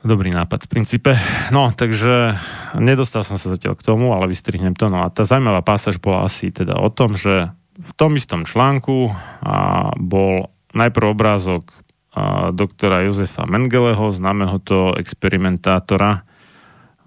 [0.00, 1.12] Dobrý nápad v princípe.
[1.52, 2.32] No, takže
[2.80, 4.88] nedostal som sa zatiaľ k tomu, ale vystrihnem to.
[4.88, 9.12] No a tá zaujímavá pásaž bola asi teda o tom, že v tom istom článku
[9.44, 11.68] a bol najprv obrázok
[12.14, 16.24] a doktora Jozefa Mengeleho, známeho to experimentátora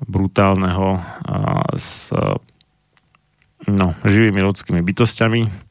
[0.04, 2.12] brutálneho a s
[3.66, 5.67] no, živými ľudskými bytostiami,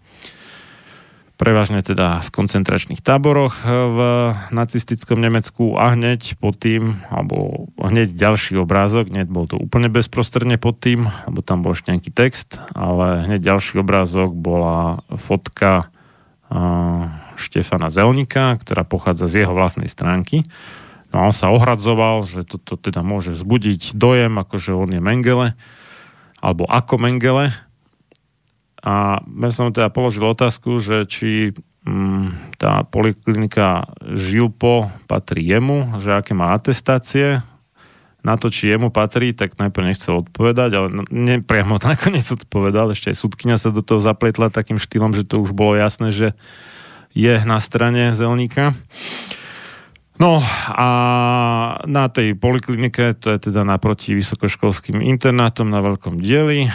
[1.37, 3.99] prevažne teda v koncentračných táboroch v
[4.57, 10.57] nacistickom Nemecku a hneď pod tým, alebo hneď ďalší obrázok, hneď bol to úplne bezprostredne
[10.57, 15.93] pod tým, lebo tam bol ešte nejaký text, ale hneď ďalší obrázok bola fotka
[17.37, 20.47] Štefana Zelnika, ktorá pochádza z jeho vlastnej stránky.
[21.13, 25.53] No a on sa ohradzoval, že toto teda môže vzbudiť dojem, akože on je Mengele,
[26.41, 27.53] alebo ako Mengele,
[28.87, 31.51] a ja som teda položil otázku, že či
[31.83, 37.43] mm, tá poliklinika Žilpo patrí jemu, že aké má atestácie,
[38.27, 43.23] na to, či jemu patrí, tak najprv nechcel odpovedať, ale nepriamo nakoniec odpovedal, ešte aj
[43.23, 46.35] súdkynia sa do toho zapletla takým štýlom, že to už bolo jasné, že
[47.15, 48.75] je na strane Zelníka.
[50.17, 50.41] No
[50.73, 50.89] a
[51.85, 56.73] na tej poliklinike, to je teda naproti vysokoškolským internátom na Veľkom dieli,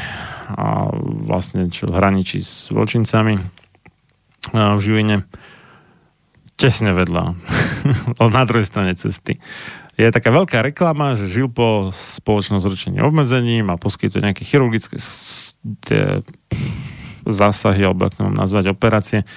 [0.56, 0.92] a
[1.26, 3.40] vlastne čo hraničí s Vočincami
[4.52, 5.24] v Žiline
[6.60, 7.24] tesne vedľa
[8.36, 9.42] na druhej strane cesty
[10.02, 14.98] je taká veľká reklama, že Žilpo spoločnosť s ročeným obmedzením a poskytuje nejaké chirurgické
[15.86, 16.26] tie
[17.28, 19.28] zásahy, alebo ak to mám nazvať, operácie.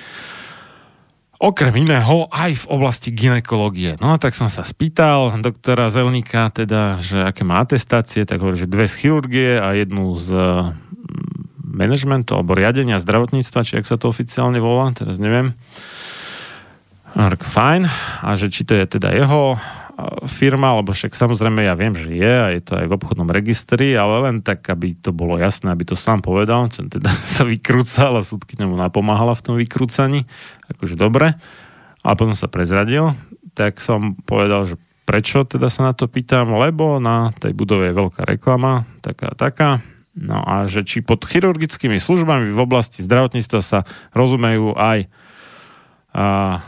[1.37, 4.01] Okrem iného aj v oblasti ginekológie.
[4.01, 8.57] No a tak som sa spýtal doktora Zelníka, teda, že aké má atestácie, tak hovorí,
[8.57, 10.31] že dve z chirurgie a jednu z
[11.75, 15.53] manažmentu alebo riadenia zdravotníctva, či ak sa to oficiálne volá, teraz neviem.
[17.15, 17.87] Fajn.
[18.27, 19.55] A že či to je teda jeho
[20.27, 23.95] firma, alebo však samozrejme ja viem, že je a je to aj v obchodnom registri,
[23.95, 28.19] ale len tak, aby to bolo jasné, aby to sám povedal, čo teda sa vykrúcal
[28.19, 30.27] a súdkyňa mu napomáhala v tom vykrúcaní.
[30.75, 31.39] Akože dobre.
[32.05, 33.15] A potom sa prezradil,
[33.55, 34.75] tak som povedal, že
[35.07, 39.81] prečo teda sa na to pýtam, lebo na tej budove je veľká reklama, taká taká,
[40.15, 43.83] No a že či pod chirurgickými službami v oblasti zdravotníctva sa
[44.15, 45.11] rozumejú aj
[46.15, 46.63] a,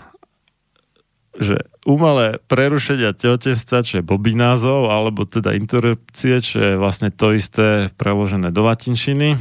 [1.38, 7.30] že umelé prerušenia tehotenstva, čo je blbý názov, alebo teda interrupcie, čo je vlastne to
[7.30, 9.38] isté preložené do latinčiny,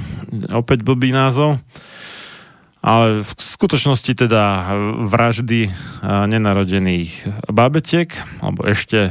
[0.53, 1.57] opäť blbý názov.
[2.85, 4.69] Ale v skutočnosti teda
[5.09, 5.73] vraždy
[6.05, 8.13] nenarodených bábetiek,
[8.45, 9.09] alebo ešte,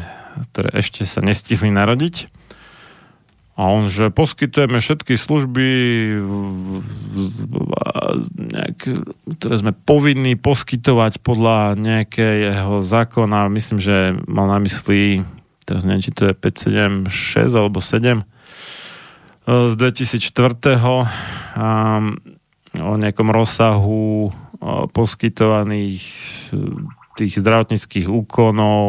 [0.54, 2.30] ktoré ešte sa nestihli narodiť,
[3.54, 5.68] a on, že poskytujeme všetky služby,
[8.34, 8.78] nejak,
[9.38, 13.46] ktoré sme povinní poskytovať podľa nejakého zákona.
[13.54, 15.22] Myslím, že mal na mysli,
[15.62, 18.26] teraz neviem, či to je 576 alebo 7
[19.46, 20.82] z 2004.
[22.74, 24.34] o nejakom rozsahu
[24.90, 26.02] poskytovaných
[27.14, 28.86] tých zdravotníckých úkonov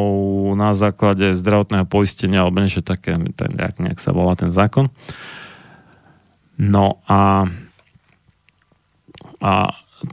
[0.57, 4.89] na základe zdravotného poistenia alebo niečo také, ten, nejak, nejak sa volá ten zákon.
[6.57, 7.45] No a,
[9.43, 9.53] a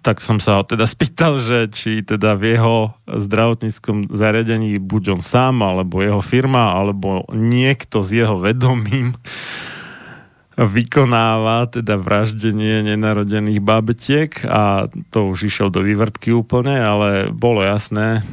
[0.00, 5.22] tak som sa ho teda spýtal, že či teda v jeho zdravotníckom zariadení buď on
[5.24, 9.12] sám, alebo jeho firma, alebo niekto s jeho vedomím
[10.66, 18.26] vykonáva teda vraždenie nenarodených bábetiek a to už išiel do vývrtky úplne, ale bolo jasné,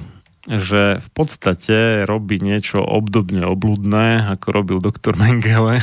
[0.50, 5.78] že v podstate robí niečo obdobne obludné, ako robil doktor Mengele.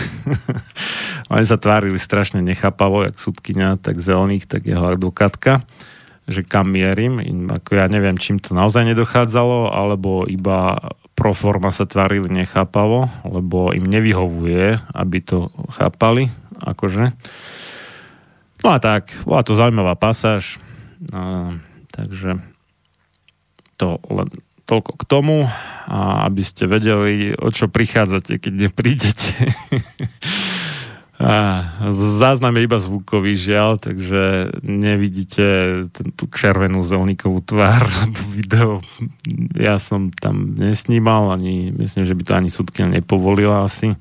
[1.33, 5.63] Oni sa tvárili strašne nechápavo, jak súdkynia, tak zelených, tak jeho advokátka,
[6.27, 7.23] že kam mierim.
[7.47, 13.73] Ako ja neviem, čím to naozaj nedochádzalo, alebo iba pro forma sa tvárili nechápavo, lebo
[13.73, 16.29] im nevyhovuje, aby to chápali,
[16.61, 17.17] akože.
[18.61, 20.61] No a tak, bola to zaujímavá pasáž,
[21.11, 21.57] a,
[21.89, 22.37] takže
[23.81, 24.29] to len
[24.67, 25.37] toľko k tomu,
[25.87, 29.33] a aby ste vedeli, o čo prichádzate, keď neprídete.
[31.89, 35.47] Záznam je iba zvukový žiaľ, takže nevidíte
[35.89, 37.89] ten, tú červenú zelníkovú tvár
[38.37, 38.85] video.
[39.57, 43.97] Ja som tam nesnímal, ani myslím, že by to ani súdky nepovolila asi.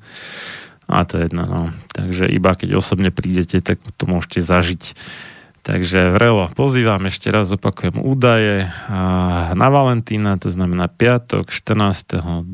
[0.86, 1.62] A to je jedno, no.
[1.96, 4.82] Takže iba keď osobne prídete, tak to môžete zažiť.
[5.66, 8.70] Takže vrelo pozývam, ešte raz opakujem údaje
[9.50, 12.46] na Valentína, to znamená piatok 14.2.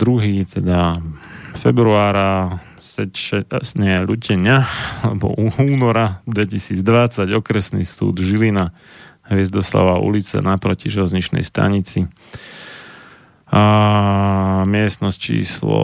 [0.49, 0.97] teda
[1.61, 3.49] februára seče,
[3.81, 4.69] nie, Lutenia,
[5.01, 8.77] alebo února 2020, okresný súd Žilina,
[9.23, 12.05] Hviezdoslava ulice naproti železničnej stanici.
[13.49, 13.65] A
[14.69, 15.81] miestnosť číslo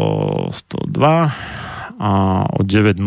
[0.53, 2.13] 102 a
[2.53, 3.01] o 9.00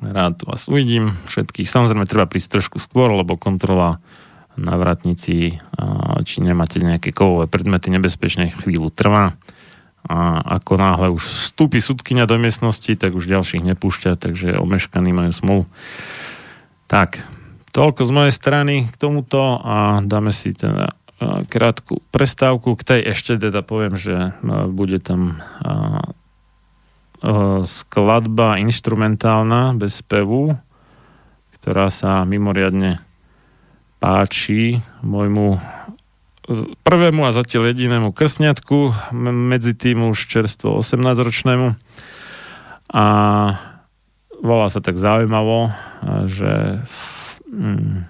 [0.00, 1.68] rád vás uvidím všetkých.
[1.70, 4.02] Samozrejme treba prísť trošku skôr, lebo kontrola
[4.58, 5.60] na vratnici,
[6.24, 9.39] či nemáte nejaké kovové predmety nebezpečné, chvíľu trvá
[10.10, 15.30] a ako náhle už vstúpi sudkynia do miestnosti, tak už ďalších nepúšťa, takže omeškaní majú
[15.30, 15.62] smolu.
[16.90, 17.22] Tak,
[17.70, 20.98] toľko z mojej strany k tomuto a dáme si teda
[21.46, 22.74] krátku prestávku.
[22.74, 24.34] K tej ešte teda poviem, že
[24.74, 25.38] bude tam
[27.62, 30.58] skladba instrumentálna bez spevu,
[31.60, 33.04] ktorá sa mimoriadne
[34.00, 35.60] páči môjmu
[36.82, 41.78] prvému a zatiaľ jedinému krsňatku, medzi tým už čerstvo 18-ročnému.
[42.90, 43.04] A
[44.42, 45.70] volá sa tak zaujímavo,
[46.26, 46.82] že
[47.46, 48.08] mm,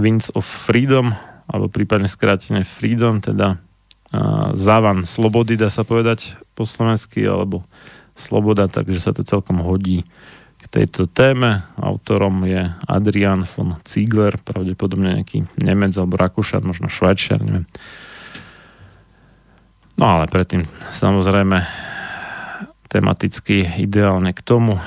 [0.00, 1.12] Winds of Freedom,
[1.44, 3.60] alebo prípadne skrátene Freedom, teda
[4.56, 7.68] závan slobody, dá sa povedať po slovensky, alebo
[8.16, 10.08] sloboda, takže sa to celkom hodí
[10.68, 11.64] tejto téme.
[11.80, 17.66] Autorom je Adrian von Ziegler, pravdepodobne nejaký Nemec alebo Rakúšan, možno Švajčiar, neviem.
[19.98, 20.62] No ale predtým
[20.94, 21.58] samozrejme
[22.86, 24.78] tematicky ideálne k tomu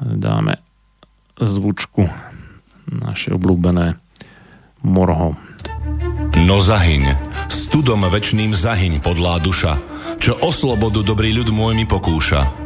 [0.00, 0.58] dáme
[1.36, 2.08] zvučku
[2.88, 4.00] naše obľúbené
[4.86, 5.36] Morho.
[6.36, 7.16] No zahyň,
[7.52, 9.76] studom večným zahyň podlá duša,
[10.16, 12.65] čo o slobodu dobrý ľud môj mi pokúša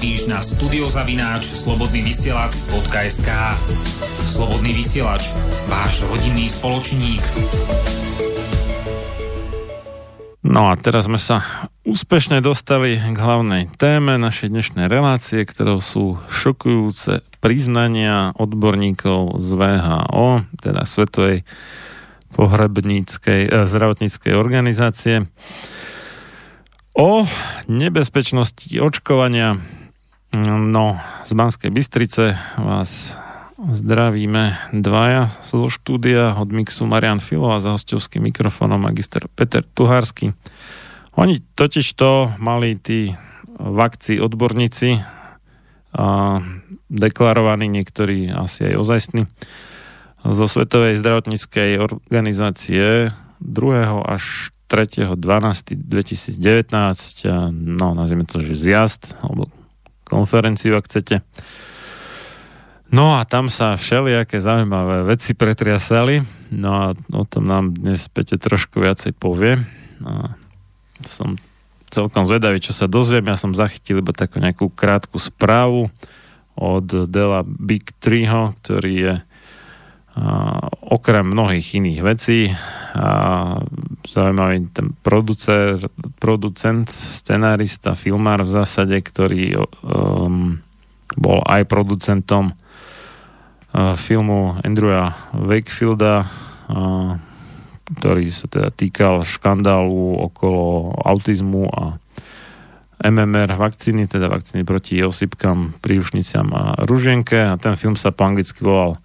[0.00, 3.28] Napíš na studiozavináč slobodnyvysielac.sk
[4.16, 5.28] Slobodný vysielač,
[5.68, 7.20] váš rodinný spoločník.
[10.40, 11.44] No a teraz sme sa
[11.84, 20.48] úspešne dostali k hlavnej téme našej dnešnej relácie, ktorou sú šokujúce priznania odborníkov z VHO,
[20.64, 21.44] teda Svetovej
[22.32, 25.28] pohrebníckej, eh, zdravotníckej organizácie
[26.96, 27.28] o
[27.68, 29.60] nebezpečnosti očkovania.
[30.38, 30.94] No,
[31.26, 33.18] z Banskej Bystrice vás
[33.58, 40.30] zdravíme dvaja zo štúdia od Mixu Marian Filo a za hostovským mikrofónom magister Peter Tuhársky.
[41.18, 43.10] Oni totiž to mali tí
[43.58, 45.02] vakcí odborníci
[45.98, 46.38] a
[46.86, 49.26] deklarovaní, niektorí asi aj ozajstní,
[50.22, 53.10] zo Svetovej zdravotníckej organizácie
[53.42, 54.06] 2.
[54.06, 56.38] až 3.12.2019,
[57.50, 59.50] no nazvime to, že zjazd, alebo
[60.10, 61.22] konferenciu, ak chcete.
[62.90, 68.34] No a tam sa všelijaké zaujímavé veci pretriasali, no a o tom nám dnes Pete
[68.34, 69.62] trošku viacej povie.
[70.02, 70.34] No,
[71.06, 71.38] som
[71.86, 73.30] celkom zvedavý, čo sa dozviem.
[73.30, 75.86] Ja som zachytil iba takú nejakú krátku správu
[76.58, 79.14] od Dela Big Treeho, ktorý je
[80.80, 82.40] okrem mnohých iných vecí
[84.02, 85.78] zaujímavý ten producer,
[86.18, 89.54] producent, scenárista, filmár v zásade, ktorý
[89.86, 90.58] um,
[91.14, 92.50] bol aj producentom
[93.96, 96.26] filmu Andrewa Wakefielda,
[97.98, 101.98] ktorý sa teda týkal škandálu okolo autizmu a
[103.00, 107.38] MMR vakcíny, teda vakcíny proti osypkám, príušniciam a ružienke.
[107.40, 109.00] A ten film sa po anglicky volal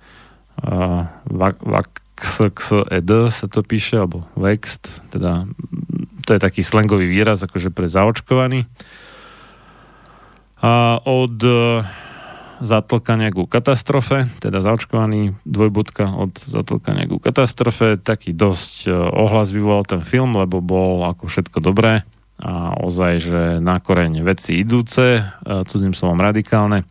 [1.26, 5.50] VAXXED sa to píše, alebo VEXT, teda
[6.26, 8.66] to je taký slangový výraz, akože pre zaočkovaný.
[10.66, 11.86] A od uh,
[12.64, 19.86] zatlkania ku katastrofe, teda zaočkovaný dvojbudka od zatlkania ku katastrofe, taký dosť uh, ohlas vyvolal
[19.86, 22.02] ten film, lebo bol ako všetko dobré
[22.36, 26.84] a ozaj, že na koreň veci idúce, uh, cudzím slovom radikálne,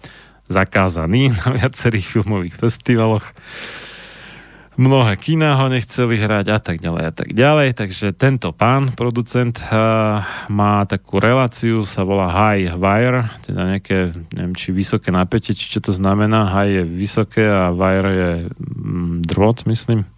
[0.48, 3.26] zakázaný na viacerých filmových festivaloch.
[4.74, 7.78] Mnohé kina ho nechceli hrať a tak ďalej a tak ďalej.
[7.78, 9.54] Takže tento pán, producent,
[10.50, 15.78] má takú reláciu, sa volá High Wire, teda nejaké, neviem, či vysoké napätie, či čo
[15.78, 16.50] to znamená.
[16.50, 20.10] High je vysoké a wire je mm, drôt, myslím.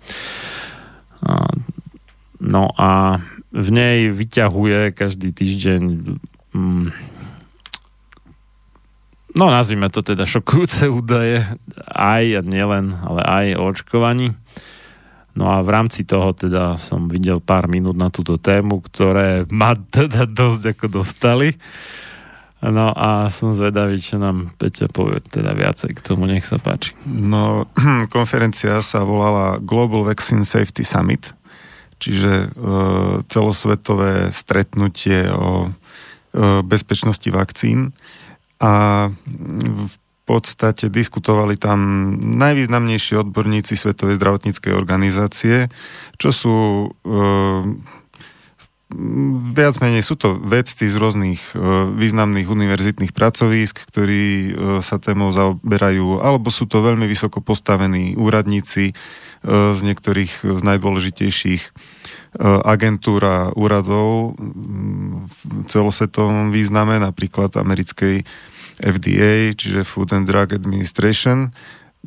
[2.40, 3.20] No a
[3.52, 5.82] v nej vyťahuje každý týždeň
[6.56, 6.86] mm,
[9.36, 11.44] no nazvime to teda šokujúce údaje,
[11.92, 14.32] aj nielen, ale aj o očkovaní.
[15.36, 19.76] No a v rámci toho teda som videl pár minút na túto tému, ktoré ma
[19.76, 21.52] teda dosť ako dostali.
[22.64, 26.96] No a som zvedavý, čo nám Peťa povie teda viacej k tomu, nech sa páči.
[27.04, 27.68] No,
[28.16, 31.36] konferencia sa volala Global Vaccine Safety Summit,
[32.00, 32.68] čiže e,
[33.28, 37.92] celosvetové stretnutie o e, bezpečnosti vakcín
[38.60, 38.72] a
[39.86, 39.96] v
[40.26, 41.78] podstate diskutovali tam
[42.18, 45.70] najvýznamnejší odborníci Svetovej zdravotníckej organizácie,
[46.18, 46.86] čo sú e,
[49.54, 54.50] viac menej sú to vedci z rôznych e, významných univerzitných pracovísk, ktorí e,
[54.82, 58.98] sa témou zaoberajú, alebo sú to veľmi vysoko postavení úradníci
[59.46, 61.62] z niektorých z najdôležitejších
[62.36, 64.36] e, agentúr a úradov
[65.26, 68.22] v celosvetovom význame, napríklad americkej
[68.76, 71.48] FDA, čiže Food and Drug Administration,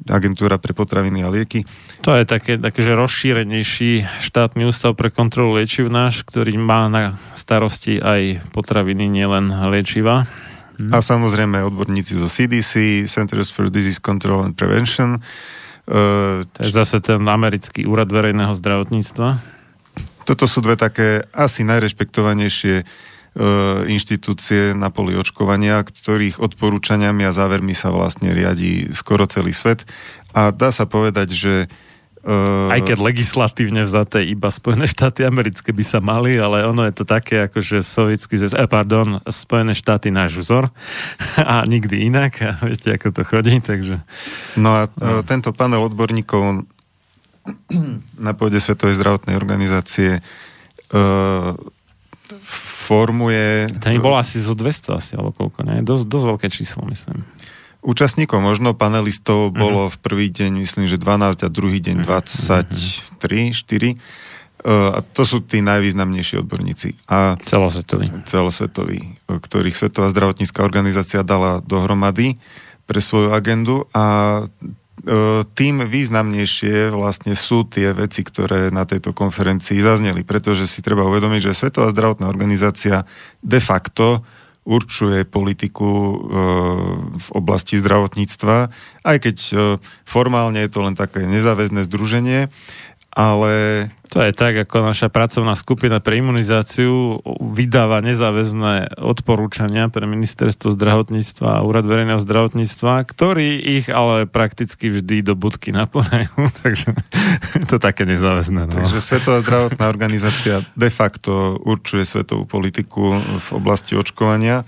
[0.08, 1.68] agentúra pre potraviny a lieky.
[2.06, 7.20] To je také, také že rozšírenejší štátny ústav pre kontrolu liečiv náš, ktorý má na
[7.36, 10.24] starosti aj potraviny, nielen liečiva.
[10.80, 10.96] Hm.
[10.96, 15.20] A samozrejme odborníci zo CDC, Centers for Disease Control and Prevention.
[15.90, 19.59] Uh, to je zase ten americký úrad verejného zdravotníctva.
[20.30, 22.86] Toto sú dve také asi najrešpektovanejšie
[23.30, 23.46] E,
[23.94, 29.86] inštitúcie na poli očkovania, ktorých odporúčaniami a závermi sa vlastne riadi skoro celý svet.
[30.34, 31.56] A dá sa povedať, že
[32.20, 36.92] Uh, Aj keď legislatívne vzaté iba Spojené štáty americké by sa mali, ale ono je
[36.92, 40.68] to také, ako že sovietský zväz, eh, pardon, Spojené štáty náš vzor
[41.40, 44.04] a nikdy inak a viete, ako to chodí, takže...
[44.60, 45.24] No a no.
[45.24, 46.68] tento panel odborníkov
[48.26, 50.20] na pôde Svetovej zdravotnej organizácie
[50.94, 51.54] uh,
[52.90, 53.70] formuje...
[53.78, 55.86] Ten bol asi zo 200 asi, alebo koľko, ne?
[55.86, 57.22] Dosť, dosť veľké číslo, myslím.
[57.80, 59.56] Účastníkov, možno panelistov uh-huh.
[59.56, 62.66] bolo v prvý deň, myslím, že 12 a druhý deň uh-huh.
[63.16, 63.96] 23, 4.
[64.68, 66.98] a to sú tí najvýznamnejší odborníci.
[67.08, 68.12] A celosvetoví.
[68.28, 72.36] Celosvetoví, ktorých Svetová zdravotnícká organizácia dala dohromady
[72.90, 74.44] pre svoju agendu a
[75.56, 81.52] tým významnejšie vlastne sú tie veci, ktoré na tejto konferencii zazneli, pretože si treba uvedomiť,
[81.52, 83.08] že Svetová zdravotná organizácia
[83.40, 84.28] de facto
[84.68, 85.90] určuje politiku
[87.16, 88.70] v oblasti zdravotníctva,
[89.02, 89.38] aj keď
[90.06, 92.54] formálne je to len také nezáväzné združenie,
[93.20, 93.52] ale
[94.08, 97.20] to je tak, ako naša pracovná skupina pre imunizáciu
[97.52, 105.28] vydáva nezáväzné odporúčania pre ministerstvo zdravotníctva a úrad verejného zdravotníctva, ktorí ich ale prakticky vždy
[105.28, 106.32] do budky naplňajú,
[106.64, 106.96] takže
[107.68, 108.72] to také nezáväzné.
[108.72, 108.74] No.
[108.88, 114.64] Takže Svetová zdravotná organizácia de facto určuje svetovú politiku v oblasti očkovania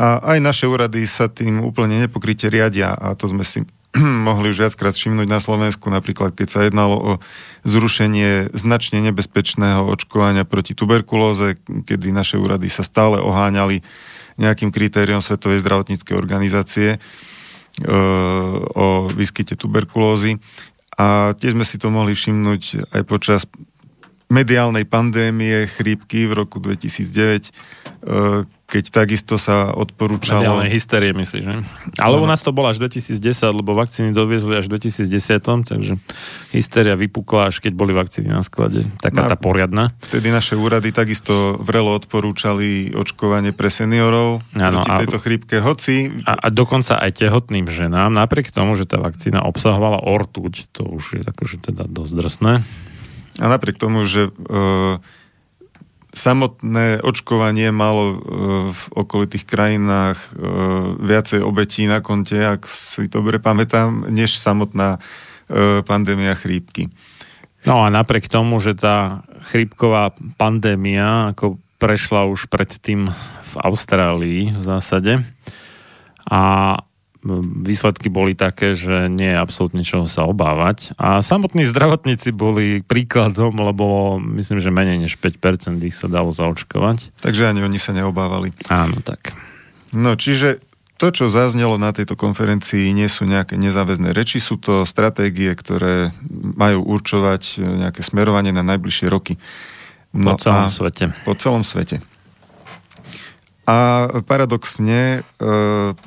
[0.00, 3.68] a aj naše úrady sa tým úplne nepokryte riadia a to sme si
[4.28, 7.12] mohli už viackrát všimnúť na Slovensku, napríklad keď sa jednalo o
[7.68, 13.84] zrušenie značne nebezpečného očkovania proti tuberkulóze, kedy naše úrady sa stále oháňali
[14.40, 16.98] nejakým kritériom Svetovej zdravotníckej organizácie e,
[18.72, 20.40] o výskyte tuberkulózy.
[20.96, 23.44] A tiež sme si to mohli všimnúť aj počas
[24.32, 30.40] mediálnej pandémie chrípky v roku 2009, e, keď takisto sa odporúčalo...
[30.40, 31.56] Mediálnej hysterie myslíš, že?
[32.00, 33.20] Ale u nás to bolo až 2010,
[33.52, 36.00] lebo vakcíny doviezli až v 2010, takže
[36.56, 38.88] hysteria vypukla až keď boli vakcíny na sklade.
[39.04, 39.92] Taká no, tá poriadna.
[40.08, 46.08] Vtedy naše úrady takisto vrelo odporúčali očkovanie pre seniorov ano, proti a, tejto chrípke, hoci...
[46.24, 51.20] A, a dokonca aj tehotným ženám, napriek tomu, že tá vakcína obsahovala ortuť, to už
[51.20, 52.52] je akože teda dosť drsné.
[53.36, 54.32] A napriek tomu, že...
[54.48, 55.20] E,
[56.12, 58.16] samotné očkovanie malo e,
[58.70, 60.28] v okolitých krajinách e,
[61.00, 65.00] viacej obetí na konte, ak si dobre pamätám, než samotná
[65.48, 66.92] e, pandémia chrípky.
[67.64, 73.08] No a napriek tomu, že tá chrípková pandémia ako prešla už predtým
[73.52, 75.12] v Austrálii v zásade
[76.28, 76.76] a
[77.62, 80.94] výsledky boli také, že nie je absolútne čoho sa obávať.
[80.98, 87.22] A samotní zdravotníci boli príkladom, lebo myslím, že menej než 5% ich sa dalo zaočkovať.
[87.22, 88.50] Takže ani oni sa neobávali.
[88.66, 89.34] Áno, tak.
[89.94, 90.58] No, čiže
[91.02, 96.14] to, čo zaznelo na tejto konferencii, nie sú nejaké nezáväzné reči, sú to stratégie, ktoré
[96.30, 99.34] majú určovať nejaké smerovanie na najbližšie roky.
[100.14, 101.10] No po celom svete.
[101.26, 101.98] Po celom svete.
[103.62, 105.44] A paradoxne, e,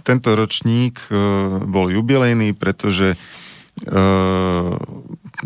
[0.03, 1.15] tento ročník e,
[1.63, 3.17] bol jubilejný, pretože e,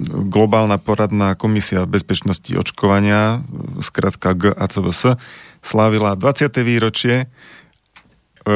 [0.10, 3.46] globálna poradná komisia bezpečnosti očkovania,
[3.78, 5.22] skratka GACVS,
[5.62, 6.50] slávila 20.
[6.66, 7.30] výročie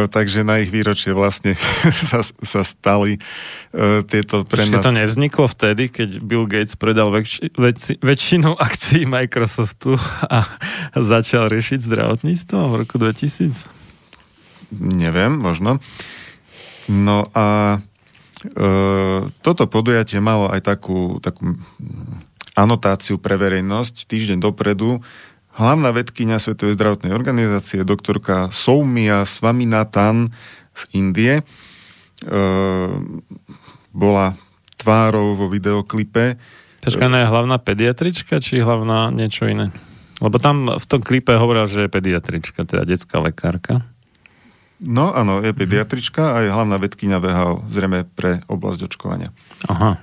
[0.10, 1.54] takže na ich výročie vlastne
[2.10, 4.82] sa, sa stali uh, tieto pre nás...
[4.82, 9.96] to nevzniklo vtedy, keď Bill Gates predal väč, väč, väčšinu akcií Microsoftu
[10.28, 10.46] a
[11.14, 13.70] začal riešiť zdravotníctvo v roku 2000?
[14.74, 15.78] Neviem, možno.
[16.89, 21.56] No a uh, toto podujatie malo aj takú, takú
[22.54, 25.02] anotáciu pre verejnosť týždeň dopredu,
[25.54, 30.34] hlavná vedkynia Svetovej zdravotnej organizácie, doktorka Soumia Swaminathan
[30.74, 31.43] z Indie, e,
[33.93, 34.34] bola
[34.82, 36.36] tvárou vo videoklipe.
[36.84, 39.72] Počkaj, je hlavná pediatrička, či hlavná niečo iné?
[40.20, 43.88] Lebo tam v tom klipe hovoril, že je pediatrička, teda detská lekárka.
[44.84, 49.32] No áno, je pediatrička a je hlavná vedkynia VHO, zrejme pre oblasť očkovania.
[49.72, 49.95] Aha.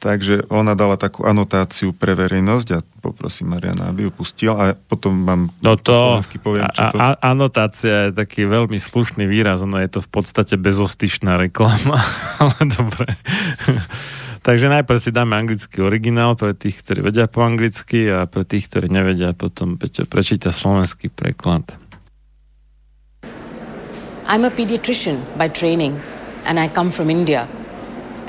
[0.00, 5.28] Takže ona dala takú anotáciu pre verejnosť a poprosím Mariana, aby ju pustil a potom
[5.28, 6.96] vám no to, poviem, čo to...
[6.96, 12.00] A, anotácia je taký veľmi slušný výraz, ono je to v podstate bezostyšná reklama,
[12.40, 13.12] ale dobre.
[14.48, 18.72] Takže najprv si dáme anglický originál pre tých, ktorí vedia po anglicky a pre tých,
[18.72, 21.76] ktorí nevedia, potom Peťo prečíta slovenský preklad.
[24.24, 25.92] I'm a pediatrician by training
[26.48, 27.59] and I come from India.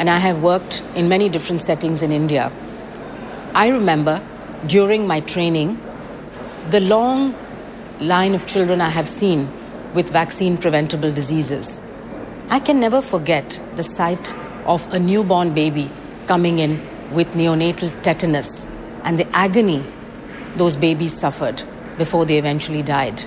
[0.02, 2.52] And I have worked in many different settings in India.
[3.54, 4.20] I remember
[4.66, 5.80] during my training
[6.72, 7.36] the long
[8.00, 9.48] line of children I have seen
[9.94, 11.80] with vaccine preventable diseases.
[12.50, 14.34] I can never forget the sight
[14.66, 15.88] of a newborn baby
[16.26, 16.82] coming in
[17.12, 19.86] with neonatal tetanus and the agony
[20.56, 21.62] those babies suffered
[22.00, 23.22] before they eventually died.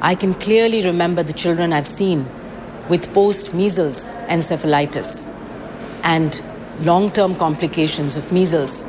[0.00, 2.26] I can clearly remember the children I've seen
[2.88, 5.33] with post measles encephalitis
[6.04, 6.40] and
[6.80, 8.84] long term complications of measles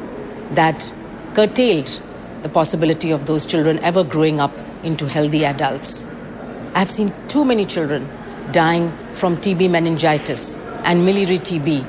[0.52, 0.94] that
[1.34, 2.02] curtailed
[2.44, 4.52] the possibility of those children ever growing up
[4.84, 6.06] into healthy adults.
[6.76, 8.08] I've seen too many children
[8.52, 11.84] dying from TB meningitis and miliary TB.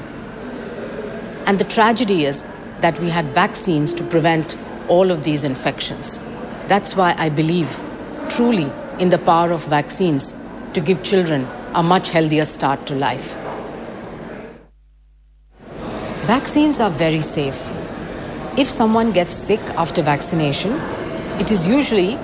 [1.47, 2.45] And the tragedy is
[2.81, 4.57] that we had vaccines to prevent
[4.89, 6.21] all of these infections.
[6.67, 7.83] That's why I believe
[8.29, 10.35] truly in the power of vaccines
[10.73, 13.37] to give children a much healthier start to life.
[16.27, 17.73] Vaccines are very safe.
[18.59, 20.73] If someone gets sick after vaccination,
[21.39, 22.19] it is usually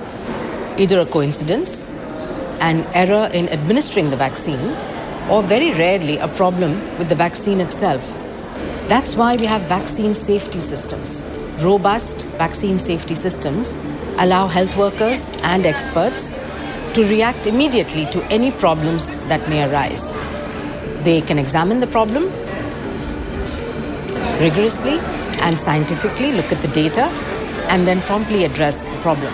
[0.77, 1.87] either a coincidence,
[2.59, 4.75] an error in administering the vaccine,
[5.29, 8.19] or very rarely a problem with the vaccine itself.
[8.89, 11.25] That's why we have vaccine safety systems.
[11.63, 13.77] Robust vaccine safety systems
[14.19, 16.33] allow health workers and experts
[16.93, 20.17] to react immediately to any problems that may arise.
[21.05, 22.29] They can examine the problem
[24.43, 24.99] rigorously
[25.39, 27.05] and scientifically, look at the data,
[27.69, 29.33] and then promptly address the problem.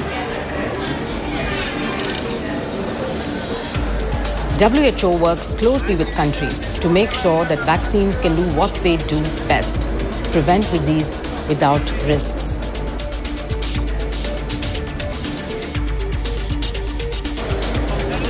[4.60, 9.20] WHO works closely with countries to make sure that vaccines can do what they do
[9.48, 9.90] best
[10.32, 11.16] prevent disease
[11.48, 12.60] without risks.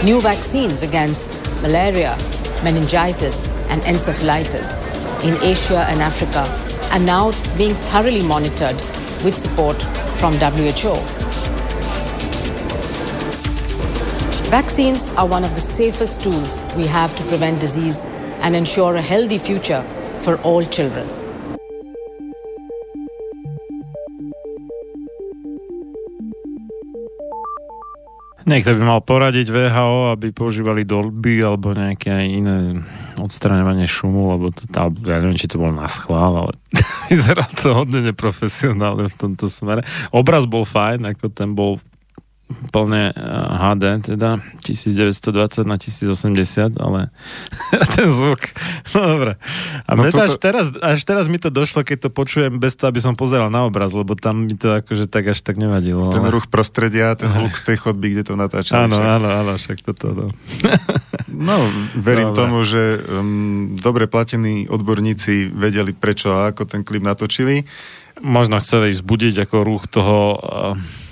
[0.01, 2.17] New vaccines against malaria,
[2.63, 4.79] meningitis, and encephalitis
[5.25, 8.75] in Asia and Africa are now being thoroughly monitored
[9.23, 9.81] with support
[10.17, 10.95] from WHO.
[14.49, 18.05] Vaccines are one of the safest tools we have to prevent disease
[18.41, 19.83] and ensure a healthy future
[20.17, 21.05] for all children.
[28.49, 32.81] Niekto by mal poradiť VHO, aby používali dolby alebo nejaké iné
[33.25, 36.51] odstraňovanie šumu, lebo to, tá, ja neviem, či to bol na schvál, ale
[37.11, 39.83] vyzerá to hodne neprofesionálne v tomto smere.
[40.13, 41.81] Obraz bol fajn, ako ten bol
[42.49, 43.13] plne
[43.61, 47.13] HD, eh, teda 1920 na 1080, ale
[47.95, 48.41] ten zvuk,
[48.97, 49.31] no dobre.
[49.85, 50.25] A no toto...
[50.25, 53.53] až, teraz, až teraz mi to došlo, keď to počujem bez toho, aby som pozeral
[53.53, 56.09] na obraz, lebo tam mi to akože tak až tak nevadilo.
[56.09, 56.33] Ten ale...
[56.33, 58.81] ruch prostredia, ten hluk z tej chodby, kde to natáča.
[58.81, 60.09] Áno, áno, áno, však toto.
[60.09, 60.33] No,
[61.53, 61.55] no
[62.01, 62.39] verím dobre.
[62.41, 67.69] tomu, že um, dobre platení odborníci vedeli, prečo a ako ten klip natočili.
[68.25, 71.07] Možno chceli vzbudiť ako ruch toho uh,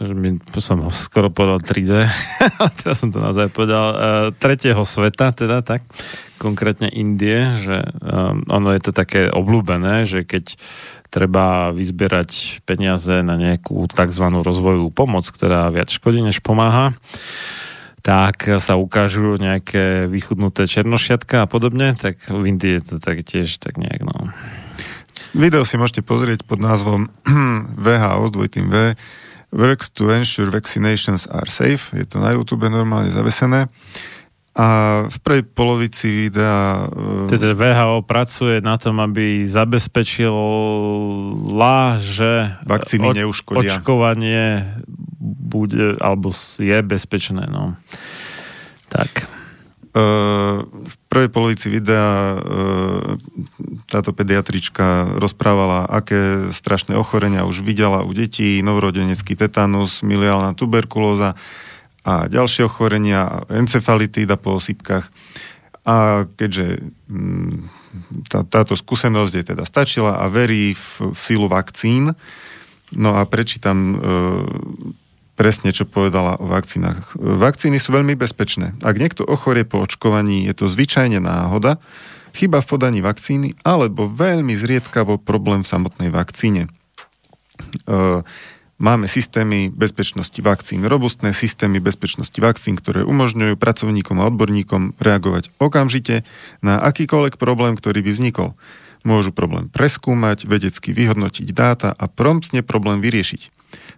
[0.00, 1.92] mi, som ho skoro povedal 3D,
[2.82, 3.96] teraz som to naozaj povedal, uh,
[4.34, 5.86] tretieho sveta, teda tak,
[6.42, 10.58] konkrétne Indie, že um, ono je to také obľúbené, že keď
[11.14, 14.24] treba vyzbierať peniaze na nejakú tzv.
[14.42, 16.90] rozvojovú pomoc, ktorá viac škodí, než pomáha,
[18.02, 23.62] tak sa ukážu nejaké vychudnuté černošiatka a podobne, tak v Indii je to tak tiež
[23.62, 24.28] tak nejak, no.
[25.38, 27.06] Video si môžete pozrieť pod názvom
[27.84, 28.76] VHO s dvojitým V
[29.54, 31.94] Works to ensure vaccinations are safe.
[31.94, 33.70] Je to na YouTube normálne zavesené.
[34.54, 34.66] A
[35.10, 36.86] v prvej polovici videa...
[37.26, 40.38] E, teda VHO pracuje na tom, aby zabezpečila,
[41.98, 43.78] že vakcíny od, neuškodia.
[43.78, 44.74] očkovanie
[45.22, 47.50] bude, alebo je bezpečné.
[47.50, 47.74] No.
[48.90, 49.26] Tak.
[49.94, 52.34] V prvej polovici videa
[53.86, 61.38] táto pediatrička rozprávala, aké strašné ochorenia už videla u detí, novorodenecký tetanus, miliálna tuberkulóza
[62.02, 65.14] a ďalšie ochorenia, encefalitída po osypkách.
[65.86, 66.82] A keďže
[68.26, 72.18] tá, táto skúsenosť je teda stačila a verí v, v sílu vakcín,
[72.98, 73.94] no a prečítam
[75.34, 77.14] presne, čo povedala o vakcínach.
[77.18, 78.78] Vakcíny sú veľmi bezpečné.
[78.86, 81.82] Ak niekto ochorie po očkovaní, je to zvyčajne náhoda,
[82.34, 86.66] chyba v podaní vakcíny alebo veľmi zriedkavo problém v samotnej vakcíne.
[86.66, 86.68] E,
[88.82, 96.26] máme systémy bezpečnosti vakcín, robustné systémy bezpečnosti vakcín, ktoré umožňujú pracovníkom a odborníkom reagovať okamžite
[96.58, 98.58] na akýkoľvek problém, ktorý by vznikol.
[99.06, 103.53] Môžu problém preskúmať, vedecky vyhodnotiť dáta a promptne problém vyriešiť.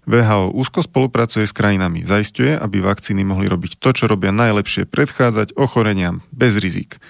[0.07, 5.59] VHO úzko spolupracuje s krajinami, zaistuje, aby vakcíny mohli robiť to, čo robia najlepšie, predchádzať
[5.59, 7.03] ochoreniam bez rizik.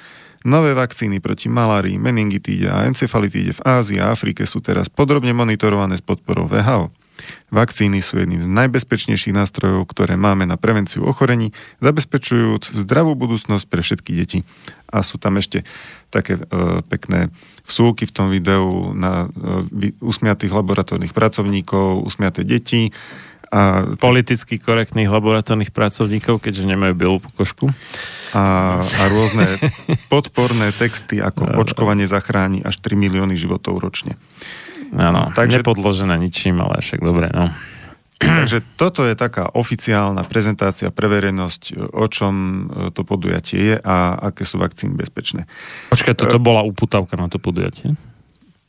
[0.47, 5.99] Nové vakcíny proti malárii, meningitíde a encefalitíde v Ázii a Afrike sú teraz podrobne monitorované
[5.99, 6.95] s podporou VHO.
[7.51, 11.51] Vakcíny sú jedným z najbezpečnejších nástrojov, ktoré máme na prevenciu ochorení,
[11.83, 14.39] zabezpečujúc zdravú budúcnosť pre všetky deti.
[14.87, 15.67] A sú tam ešte
[16.15, 16.43] také e,
[16.87, 17.35] pekné
[17.67, 19.27] vsúky v tom videu na
[19.75, 22.95] e, usmiatých laboratórnych pracovníkov, usmiaté deti.
[23.47, 27.71] A politicky korektných laboratórnych pracovníkov, keďže nemajú bielú pokožku.
[28.35, 29.47] A, a rôzne
[30.13, 34.19] podporné texty, ako očkovanie zachráni až 3 milióny životov ročne.
[34.95, 35.63] Áno, Takže...
[35.63, 37.51] nepodložené ničím, ale však dobre, no.
[38.23, 42.61] Takže toto je taká oficiálna prezentácia pre verejnosť, o čom e,
[42.93, 45.45] to podujatie je a aké sú vakcíny bezpečné.
[45.93, 47.93] Počkaj, toto bola uputavka na to podujatie?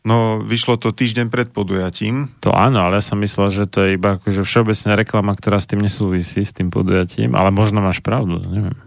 [0.08, 2.32] No, vyšlo to týždeň pred podujatím.
[2.40, 5.68] To áno, ale ja som myslel, že to je iba akože všeobecná reklama, ktorá s
[5.68, 8.80] tým nesúvisí, s tým podujatím, ale možno máš pravdu, neviem.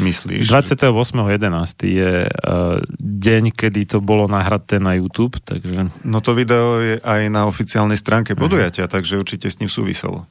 [0.00, 0.48] Myslíš?
[0.48, 0.88] 28.11.
[1.84, 5.92] je uh, deň, kedy to bolo nahraté na YouTube, takže...
[6.00, 8.92] No to video je aj na oficiálnej stránke podujatia, Aha.
[8.96, 10.24] takže určite s ním súviselo.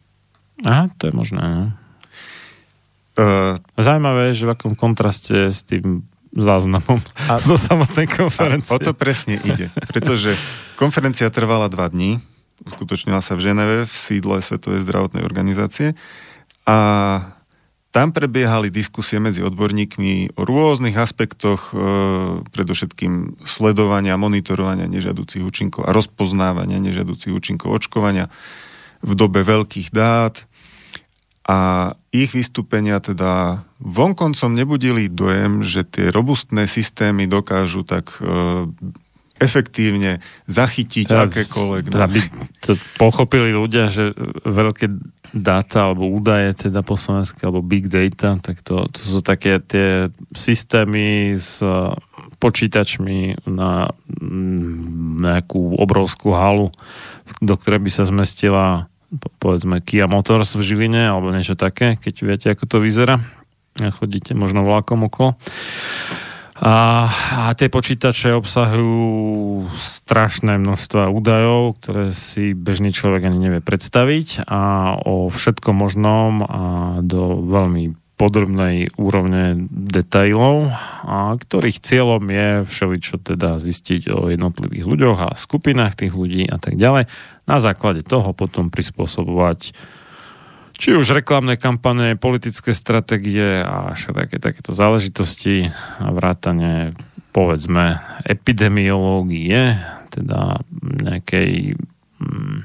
[0.65, 1.65] Aha, to je možné, no.
[3.13, 8.73] Uh, Zajímavé, že v akom kontraste s tým záznamom a, zo samotnej konferencie.
[8.73, 10.33] A o to presne ide, pretože
[10.75, 12.19] konferencia trvala dva dní,
[12.65, 15.93] uskutočnila sa v Ženeve, v sídle Svetovej zdravotnej organizácie
[16.65, 16.77] a
[17.93, 21.77] tam prebiehali diskusie medzi odborníkmi o rôznych aspektoch, e,
[22.49, 28.33] predovšetkým sledovania, monitorovania nežiaducich účinkov a rozpoznávania nežiaducich účinkov očkovania
[29.05, 30.49] v dobe veľkých dát,
[31.43, 38.71] a ich vystúpenia teda vonkoncom nebudili dojem, že tie robustné systémy dokážu tak e,
[39.43, 41.83] efektívne zachytiť teda, akékoľvek.
[41.91, 42.19] Teda by
[42.63, 44.15] to pochopili ľudia, že
[44.47, 44.87] veľké
[45.35, 50.07] dáta alebo údaje, teda po slovensky, alebo big data, tak to, to sú také tie
[50.31, 51.59] systémy s
[52.37, 53.91] počítačmi na
[55.19, 56.69] nejakú obrovskú halu,
[57.41, 58.87] do ktorej by sa zmestila
[59.37, 63.21] povedzme Kia Motors v Žiline alebo niečo také, keď viete, ako to vyzerá.
[63.77, 65.33] Chodíte možno vlakom okolo.
[66.63, 74.47] A, a tie počítače obsahujú strašné množstva údajov, ktoré si bežný človek ani nevie predstaviť
[74.47, 76.63] a o všetkom možnom a
[77.01, 80.69] do veľmi podrobnej úrovne detailov,
[81.03, 86.61] a ktorých cieľom je všeličo teda zistiť o jednotlivých ľuďoch a skupinách tých ľudí a
[86.61, 87.09] tak ďalej.
[87.49, 89.73] Na základe toho potom prispôsobovať
[90.73, 95.69] či už reklamné kampane, politické stratégie a všetké takéto záležitosti
[96.01, 96.97] a vrátane
[97.33, 97.97] povedzme
[98.29, 99.77] epidemiológie,
[100.13, 101.81] teda nejakej
[102.21, 102.57] mm,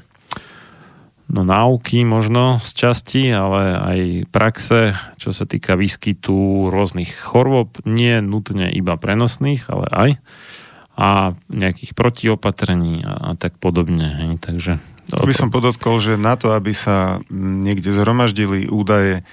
[1.29, 3.99] no náuky možno z časti, ale aj
[4.29, 10.11] praxe, čo sa týka výskytu rôznych chorôb, nie nutne iba prenosných, ale aj
[10.99, 14.19] a nejakých protiopatrení a, a tak podobne.
[14.19, 14.31] Hej.
[14.43, 14.71] Takže
[15.09, 19.25] to by som podotkol, že na to, aby sa niekde zhromaždili údaje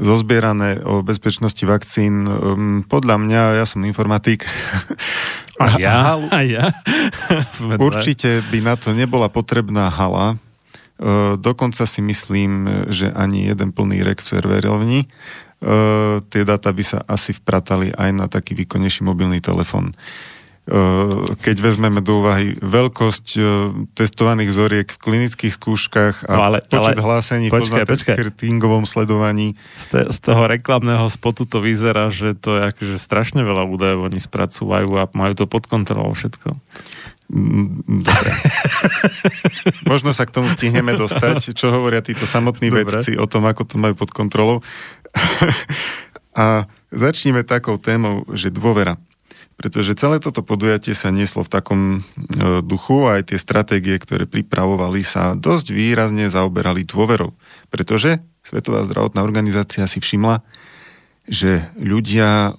[0.00, 4.48] zozbierané o bezpečnosti vakcín, um, podľa mňa, ja som informatik,
[5.60, 6.72] a ja, a ja.
[7.76, 10.40] určite by na to nebola potrebná hala,
[11.00, 15.00] Uh, dokonca si myslím, že ani jeden plný rek v serverovni.
[15.64, 19.96] Uh, tie data by sa asi vpratali aj na taký výkonnejší mobilný telefón.
[20.70, 23.44] Eh, keď vezmeme do úvahy veľkosť eh,
[23.96, 29.58] testovaných vzoriek v klinických skúškach a no ale, počet ale, hlásení počkaj, v marketingovom sledovaní.
[29.74, 34.22] Z, z toho reklamného spotu to vyzerá, že to je akože strašne veľa údajov oni
[34.22, 36.54] spracúvajú a majú to pod kontrolou všetko.
[37.34, 38.30] Mm, dobre.
[39.90, 42.86] Možno sa k tomu stihneme dostať, čo hovoria títo samotní Dobre.
[42.86, 44.62] vedci o tom, ako to majú pod kontrolou.
[46.36, 49.00] a začníme takou témou, že dôvera
[49.60, 52.00] pretože celé toto podujatie sa nieslo v takom e,
[52.64, 57.36] duchu a aj tie stratégie, ktoré pripravovali, sa dosť výrazne zaoberali dôverou.
[57.68, 60.40] Pretože Svetová zdravotná organizácia si všimla,
[61.28, 62.56] že ľudia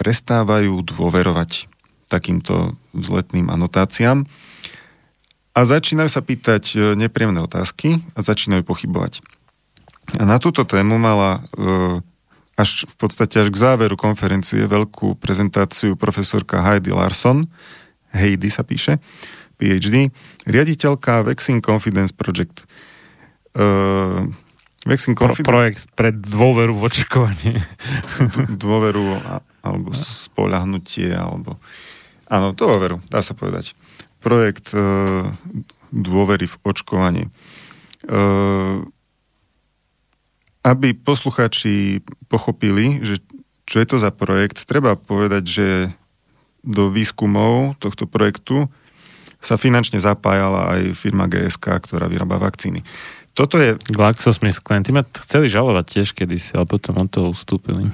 [0.00, 1.68] prestávajú dôverovať
[2.08, 4.24] takýmto vzletným anotáciám
[5.52, 9.20] a začínajú sa pýtať e, nepríjemné otázky a začínajú pochybovať.
[10.16, 12.00] A na túto tému mala e,
[12.56, 17.48] až v podstate až k záveru konferencie veľkú prezentáciu profesorka Heidi Larson,
[18.12, 19.00] Heidi sa píše,
[19.56, 20.12] PhD,
[20.44, 22.68] riaditeľka Vaccine Confidence Project.
[23.56, 24.28] Uh,
[24.84, 25.46] Vaccine Confidence...
[25.46, 27.56] Pro, projekt pre dôveru v očakovanie.
[28.64, 29.22] dôveru
[29.62, 31.56] alebo spolahnutie, alebo...
[32.26, 33.78] Áno, dôveru, dá sa povedať.
[34.18, 35.24] Projekt uh,
[35.94, 37.24] dôvery v očkovanie.
[38.04, 38.82] Uh,
[40.62, 42.00] aby poslucháči
[42.30, 43.18] pochopili, že
[43.66, 45.68] čo je to za projekt, treba povedať, že
[46.62, 48.70] do výskumov tohto projektu
[49.42, 52.86] sa finančne zapájala aj firma GSK, ktorá vyrába vakcíny.
[53.34, 53.74] Toto je...
[53.90, 57.90] GlaxoSmithKline, ty ma chceli žalovať tiež kedysi, ale potom od toho ustúpili.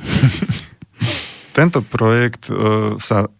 [1.56, 3.32] Tento projekt uh, sa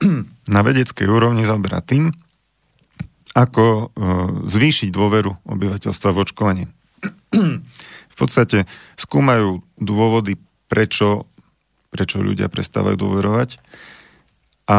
[0.54, 2.12] na vedeckej úrovni zaoberá tým,
[3.32, 3.88] ako uh,
[4.44, 6.66] zvýšiť dôveru obyvateľstva v očkovanie
[8.16, 8.66] podstate
[8.98, 10.36] skúmajú dôvody,
[10.66, 11.30] prečo,
[11.90, 13.58] prečo ľudia prestávajú dôverovať
[14.70, 14.78] a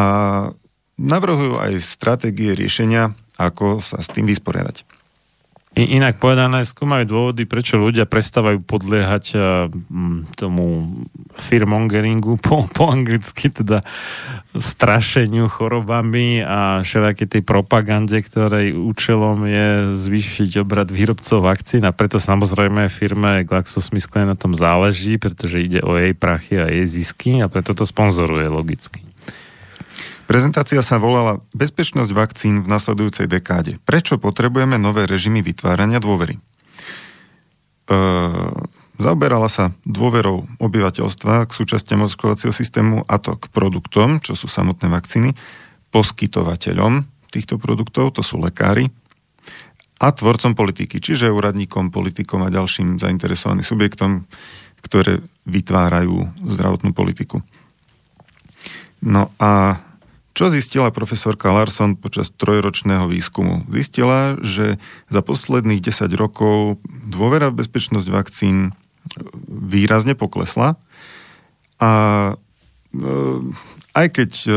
[0.95, 4.90] navrhujú aj stratégie riešenia, ako sa s tým vysporiadať.
[5.71, 9.39] Inak povedané, skúmajú dôvody, prečo ľudia prestávajú podliehať
[10.35, 10.83] tomu
[11.47, 13.79] firmongeringu, po, po anglicky teda
[14.51, 22.19] strašeniu chorobami a všetky tej propagande, ktorej účelom je zvýšiť obrad výrobcov vakcín a preto
[22.19, 27.47] samozrejme firme GlaxoSmithKline na tom záleží, pretože ide o jej prachy a jej zisky a
[27.47, 29.10] preto to sponzoruje logicky.
[30.31, 33.83] Prezentácia sa volala Bezpečnosť vakcín v nasledujúcej dekáde.
[33.83, 36.39] Prečo potrebujeme nové režimy vytvárania dôvery?
[36.39, 36.41] E,
[38.95, 44.87] zaoberala sa dôverou obyvateľstva k súčastiam očkovacieho systému a to k produktom, čo sú samotné
[44.87, 45.35] vakcíny,
[45.91, 48.87] poskytovateľom týchto produktov, to sú lekári,
[49.99, 54.23] a tvorcom politiky, čiže úradníkom, politikom a ďalším zainteresovaným subjektom,
[54.79, 57.43] ktoré vytvárajú zdravotnú politiku.
[59.03, 59.90] No a
[60.31, 63.67] čo zistila profesorka Larson počas trojročného výskumu?
[63.67, 64.79] Zistila, že
[65.11, 68.71] za posledných 10 rokov dôvera v bezpečnosť vakcín
[69.47, 70.79] výrazne poklesla
[71.81, 71.91] a
[72.31, 72.33] e,
[73.91, 74.51] aj keď e,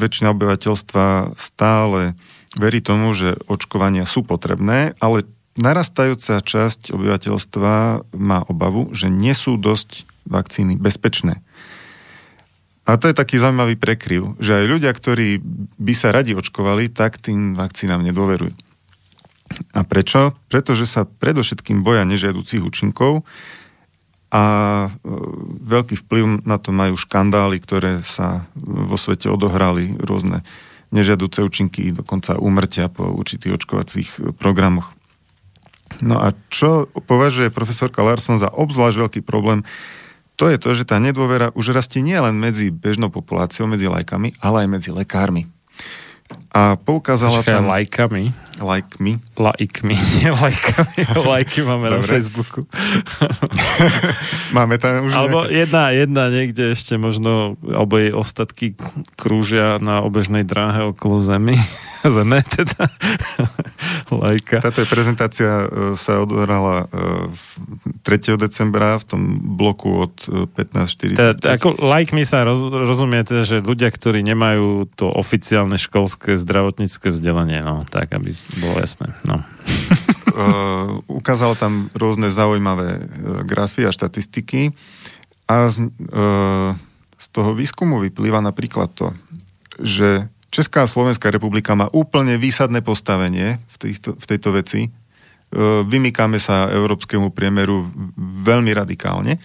[0.00, 2.16] väčšina obyvateľstva stále
[2.56, 5.28] verí tomu, že očkovania sú potrebné, ale
[5.60, 7.72] narastajúca časť obyvateľstva
[8.16, 11.42] má obavu, že nie sú dosť vakcíny bezpečné.
[12.88, 15.44] A to je taký zaujímavý prekryv, že aj ľudia, ktorí
[15.76, 18.56] by sa radi očkovali, tak tým vakcínám nedôverujú.
[19.76, 20.32] A prečo?
[20.48, 23.28] Pretože sa predovšetkým boja nežiaducich účinkov
[24.32, 24.44] a
[24.88, 24.88] e,
[25.68, 30.44] veľký vplyv na to majú škandály, ktoré sa vo svete odohrali, rôzne
[30.92, 34.08] nežiaduce účinky, dokonca úmrtia po určitých očkovacích
[34.40, 34.96] programoch.
[36.04, 39.64] No a čo považuje profesorka Larson za obzvlášť veľký problém,
[40.38, 44.64] to je to, že tá nedôvera už rastie nielen medzi bežnou populáciou, medzi lajkami, ale
[44.64, 45.50] aj medzi lekármi.
[46.54, 47.66] A poukázala Počkaj, tam...
[47.66, 48.22] lajkami?
[48.58, 49.22] Lajkmi.
[49.38, 49.96] Lajkmi,
[50.34, 51.00] lajkami.
[51.30, 52.02] Lajky máme Dobre.
[52.02, 52.66] na Facebooku.
[54.56, 55.54] máme tam už Alebo nejaké...
[55.62, 58.74] jedna, jedna niekde ešte možno, alebo jej ostatky
[59.14, 61.54] krúžia na obežnej dráhe okolo Zemi.
[62.14, 62.90] Zeme teda.
[64.10, 64.62] Lajka.
[64.62, 65.66] Táto prezentácia e,
[65.98, 68.06] sa odohrala 3.
[68.06, 69.22] E, decembra v tom
[69.58, 70.14] bloku od
[70.54, 71.18] 15.40.
[71.18, 71.74] Teda, ako
[72.14, 77.82] mi sa roz, rozumie teda, že ľudia, ktorí nemajú to oficiálne školské zdravotnícke vzdelanie, no
[77.86, 79.12] tak, aby bolo jasné.
[79.28, 79.36] No.
[79.44, 84.72] uh, ukázal tam rôzne zaujímavé uh, grafy a štatistiky
[85.44, 86.72] a z, uh,
[87.20, 89.12] z toho výskumu vyplýva napríklad to,
[89.78, 94.88] že Česká a Slovenská republika má úplne výsadné postavenie v, týchto, v tejto veci.
[94.88, 94.90] E,
[95.84, 97.84] vymykáme sa európskemu priemeru
[98.48, 99.36] veľmi radikálne.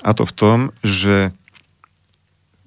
[0.00, 1.36] A to v tom, že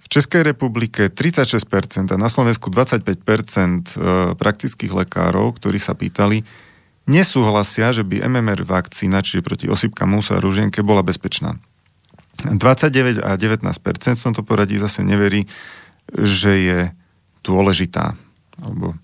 [0.09, 3.97] Českej republike 36% a na Slovensku 25% e,
[4.33, 6.41] praktických lekárov, ktorí sa pýtali,
[7.05, 11.61] nesúhlasia, že by MMR vakcína, čiže proti osypkám musa a ružienke, bola bezpečná.
[12.41, 15.45] 29 a 19% v tomto poradí zase neverí,
[16.09, 16.79] že je
[17.45, 18.17] dôležitá
[18.57, 18.97] alebo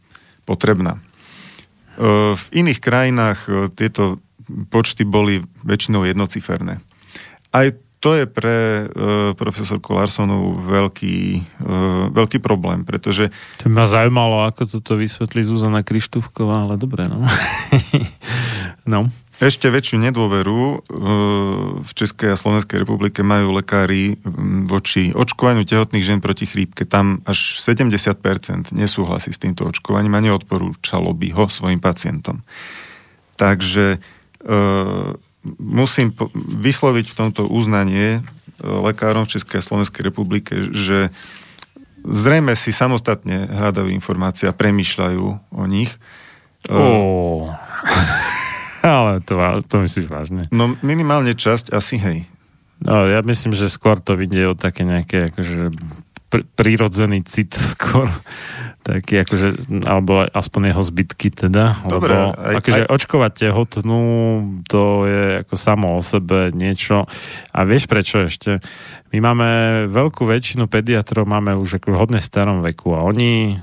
[0.50, 0.98] potrebná.
[0.98, 1.02] E,
[2.34, 4.18] v iných krajinách e, tieto
[4.74, 6.82] počty boli väčšinou jednociferné.
[7.54, 7.68] Aj
[8.06, 13.34] to je pre uh, profesorku Larsonovú veľký, uh, veľký problém, pretože...
[13.66, 17.26] To ma zaujímalo, ako toto vysvetlí Zuzana Krištúvková, ale dobre, no.
[18.94, 19.10] no.
[19.36, 20.78] Ešte väčšiu nedôveru e,
[21.84, 24.16] v Českej a Slovenskej republike majú lekári
[24.64, 26.88] voči očkovaniu tehotných žien proti chrípke.
[26.88, 32.48] Tam až 70% nesúhlasí s týmto očkovaním a neodporúčalo by ho svojim pacientom.
[33.36, 34.00] Takže e,
[35.62, 38.22] musím vysloviť v tomto uznanie e,
[38.66, 41.14] lekárom v Českej a Slovenskej republike, že
[42.06, 45.94] zrejme si samostatne hľadajú informácie a premýšľajú o nich.
[46.70, 47.50] Oh.
[48.86, 50.42] Ale to, to myslíš vážne?
[50.54, 52.20] No minimálne časť asi hej.
[52.84, 55.74] No, ja myslím, že skôr to vidie o také nejaké akože
[56.30, 58.12] pr- prírodzený cit skôr
[58.86, 61.82] taký akože, alebo aspoň jeho zbytky teda.
[61.90, 62.14] Dobre.
[62.14, 62.90] Lebo, aj, akože aj...
[62.94, 64.02] očkovať tehotnú,
[64.70, 67.10] to je ako samo o sebe niečo.
[67.50, 68.62] A vieš prečo ešte?
[69.10, 69.50] My máme
[69.90, 73.58] veľkú väčšinu pediatrov, máme už ako v hodne starom veku a oni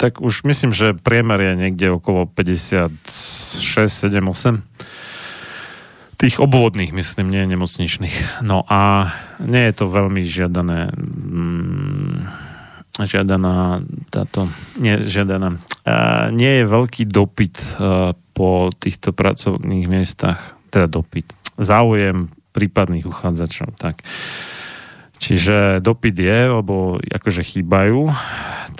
[0.00, 2.96] tak už myslím, že priemer je niekde okolo 56,
[3.60, 4.64] 7, 8
[6.20, 8.44] tých obvodných, myslím, nie nemocničných.
[8.44, 9.08] No a
[9.40, 12.16] nie je to veľmi žiadané mm,
[13.04, 17.56] žiadaná táto, nie žiadaná, uh, nie je veľký dopyt
[18.32, 21.28] po týchto pracovných miestach, teda dopyt,
[21.60, 24.00] záujem prípadných uchádzačov, tak.
[25.20, 28.08] Čiže dopyt je, lebo akože chýbajú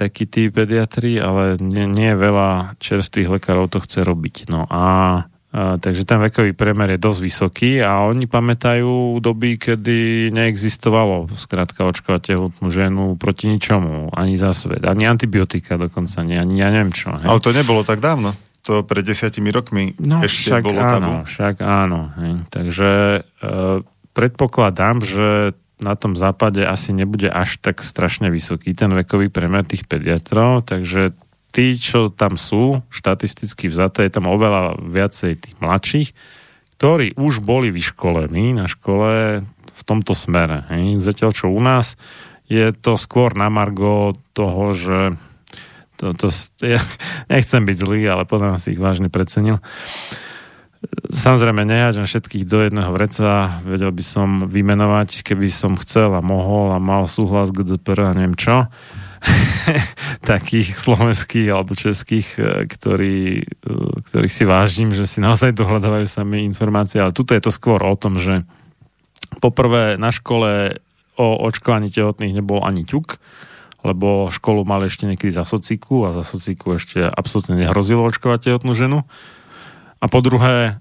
[0.01, 4.49] takí tí pediatri, ale nie, nie veľa čerstvých lekárov to chce robiť.
[4.49, 10.31] No a a, takže ten vekový priemer je dosť vysoký a oni pamätajú doby, kedy
[10.31, 16.63] neexistovalo skrátka očkovať tehotnú ženu proti ničomu, ani za svet, ani antibiotika dokonca, nie, ani
[16.63, 17.11] ja neviem čo.
[17.19, 17.27] Hej.
[17.27, 18.31] Ale to nebolo tak dávno.
[18.63, 21.13] To pred desiatimi rokmi no, ešte však bolo áno, tabu.
[21.27, 22.01] Však áno.
[22.15, 22.33] Hej.
[22.53, 23.21] Takže e,
[24.15, 29.89] predpokladám, že na tom západe asi nebude až tak strašne vysoký ten vekový premer tých
[29.89, 31.17] pediatrov, takže
[31.51, 36.09] tí, čo tam sú, štatisticky vzaté, je tam oveľa viacej tých mladších,
[36.79, 40.65] ktorí už boli vyškolení na škole v tomto smere.
[41.03, 41.99] Zatiaľ, čo u nás
[42.51, 44.99] je to skôr na margo toho, že
[46.01, 46.27] to, to,
[46.65, 46.81] ja
[47.33, 49.61] nechcem byť zlý, ale podľa si ich vážne precenil.
[51.13, 56.73] Samozrejme, nehážem všetkých do jedného vreca, vedel by som vymenovať, keby som chcel a mohol
[56.73, 58.65] a mal súhlas GDPR a neviem čo.
[60.33, 63.73] takých slovenských alebo českých, e, ktorí, e,
[64.05, 67.97] ktorých si vážim, že si naozaj dohľadávajú sami informácie, ale tuto je to skôr o
[67.97, 68.49] tom, že
[69.39, 70.81] poprvé na škole
[71.21, 73.21] o očkovaní tehotných nebol ani ťuk,
[73.85, 78.73] lebo školu mali ešte niekedy za sociku a za sociku ešte absolútne nehrozilo očkovať tehotnú
[78.73, 79.05] ženu.
[80.01, 80.81] A po druhé,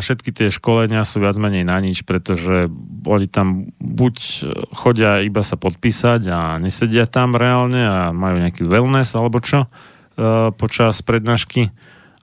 [0.00, 2.72] všetky tie školenia sú viac menej na nič, pretože
[3.04, 4.14] oni tam buď
[4.72, 9.68] chodia iba sa podpísať a nesedia tam reálne a majú nejaký wellness alebo čo
[10.56, 11.70] počas prednášky,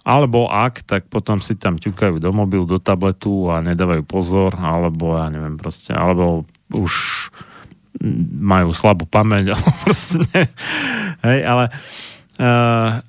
[0.06, 5.18] alebo ak, tak potom si tam ťukajú do mobilu, do tabletu a nedávajú pozor, alebo
[5.18, 6.94] ja neviem proste, alebo už
[8.38, 10.52] majú slabú pamäť, alebo proste,
[11.24, 11.74] hej, ale
[12.38, 13.02] uh,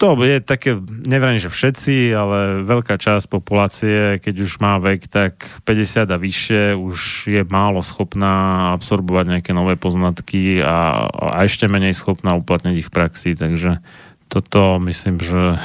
[0.00, 5.44] to je také, neviem, že všetci, ale veľká časť populácie, keď už má vek, tak
[5.68, 11.92] 50 a vyššie už je málo schopná absorbovať nejaké nové poznatky a, a ešte menej
[11.92, 13.84] schopná uplatniť ich v praxi, takže
[14.32, 15.60] toto myslím, že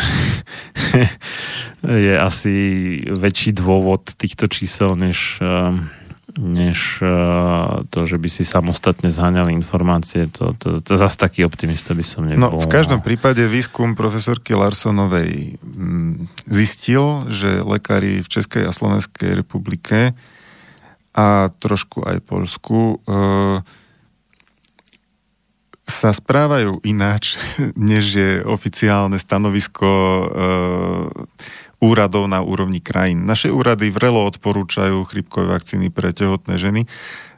[2.06, 2.56] je asi
[3.08, 5.88] väčší dôvod týchto čísel, než um,
[6.36, 10.28] než uh, to, že by si samostatne zháňali informácie.
[10.36, 12.60] To, to, to zase taký optimista by som nebol.
[12.60, 19.32] No, v každom prípade výskum profesorky Larsonovej mm, zistil, že lekári v Českej a Slovenskej
[19.32, 20.12] republike
[21.16, 23.64] a trošku aj Polsku uh,
[25.88, 27.40] sa správajú ináč,
[27.80, 30.28] než je oficiálne stanovisko uh,
[31.84, 33.28] úradov na úrovni krajín.
[33.28, 36.88] Naše úrady vrelo odporúčajú chrypkové vakcíny pre tehotné ženy,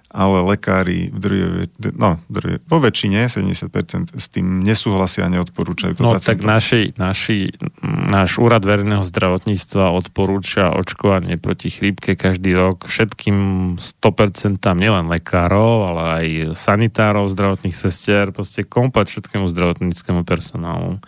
[0.07, 6.01] ale lekári v drve, no, drve, vo väčšine, 70% s tým nesúhlasia a neodporúčajú to
[6.01, 6.31] No pacientom.
[6.31, 7.51] tak naši, naši,
[7.83, 13.37] náš úrad verejného zdravotníctva odporúča očkovanie proti chrípke každý rok všetkým
[13.77, 21.03] 100% nielen lekárov, ale aj sanitárov, zdravotných sestier, proste komplet všetkému zdravotníckému personálu.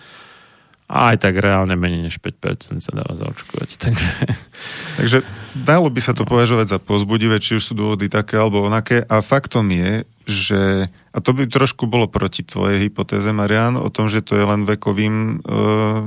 [0.90, 3.70] A aj tak reálne menej než 5% sa dáva zaočkovať.
[3.86, 4.10] Takže...
[4.98, 5.18] Takže
[5.53, 9.06] dalo by sa to považovať za pozbudivé, či už sú dôvody také alebo onaké.
[9.06, 14.10] A faktom je, že, a to by trošku bolo proti tvojej hypotéze, Marian, o tom,
[14.10, 16.06] že to je len vekovým, uh,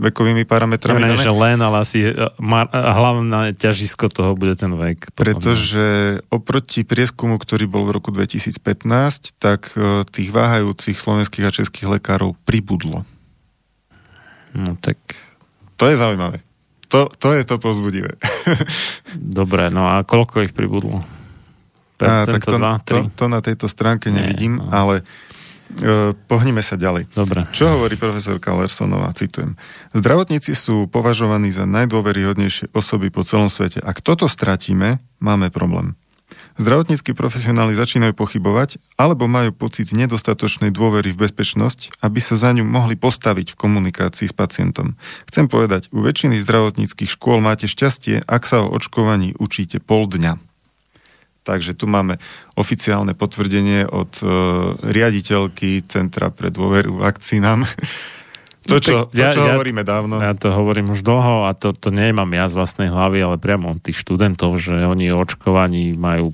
[0.00, 1.04] vekovými parametrami.
[1.04, 2.32] Ja, že len, ale asi uh,
[2.72, 5.12] hlavné ťažisko toho bude ten vek.
[5.16, 12.00] Pretože oproti prieskumu, ktorý bol v roku 2015, tak uh, tých váhajúcich slovenských a českých
[12.00, 13.08] lekárov pribudlo.
[14.54, 14.96] No tak...
[15.76, 16.40] To je zaujímavé.
[16.94, 18.14] To, to je to pozbudivé.
[19.18, 21.02] Dobre, no a koľko ich pribudlo?
[21.98, 24.70] Percento, a, tak to, 2, to, to na tejto stránke nevidím, Nie, no.
[24.70, 24.94] ale
[25.78, 27.10] e, pohnime sa ďalej.
[27.10, 27.46] Dobre.
[27.50, 29.10] Čo hovorí profesorka Lersonová?
[29.14, 29.58] Citujem.
[29.94, 33.82] Zdravotníci sú považovaní za najdôveryhodnejšie osoby po celom svete.
[33.82, 35.98] Ak toto stratíme, máme problém.
[36.54, 42.62] Zdravotníckí profesionáli začínajú pochybovať alebo majú pocit nedostatočnej dôvery v bezpečnosť, aby sa za ňu
[42.62, 44.94] mohli postaviť v komunikácii s pacientom.
[45.26, 50.38] Chcem povedať, u väčšiny zdravotníckých škôl máte šťastie, ak sa o očkovaní učíte pol dňa.
[51.42, 52.22] Takže tu máme
[52.54, 57.66] oficiálne potvrdenie od uh, riaditeľky Centra pre dôveru vakcínam,
[58.64, 60.16] To, čo, to, čo ja, hovoríme dávno.
[60.24, 63.76] Ja to hovorím už dlho a to, to nemám ja z vlastnej hlavy, ale priamo
[63.76, 66.32] od tých študentov, že oni o očkovaní majú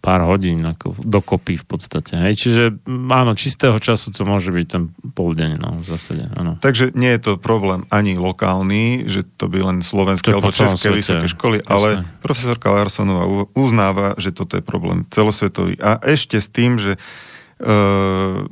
[0.00, 2.16] pár hodín ako dokopy v podstate.
[2.16, 2.34] Hej.
[2.40, 6.24] Čiže áno, čistého času to môže byť ten pol deň, no, v zásade.
[6.40, 6.56] Áno.
[6.56, 10.96] Takže nie je to problém ani lokálny, že to by len slovenské alebo české svete.
[10.96, 11.70] vysoké školy, Jasne.
[11.70, 11.88] ale
[12.24, 15.76] profesorka Larsonová uznáva, že toto je problém celosvetový.
[15.84, 18.48] A ešte s tým, že uh,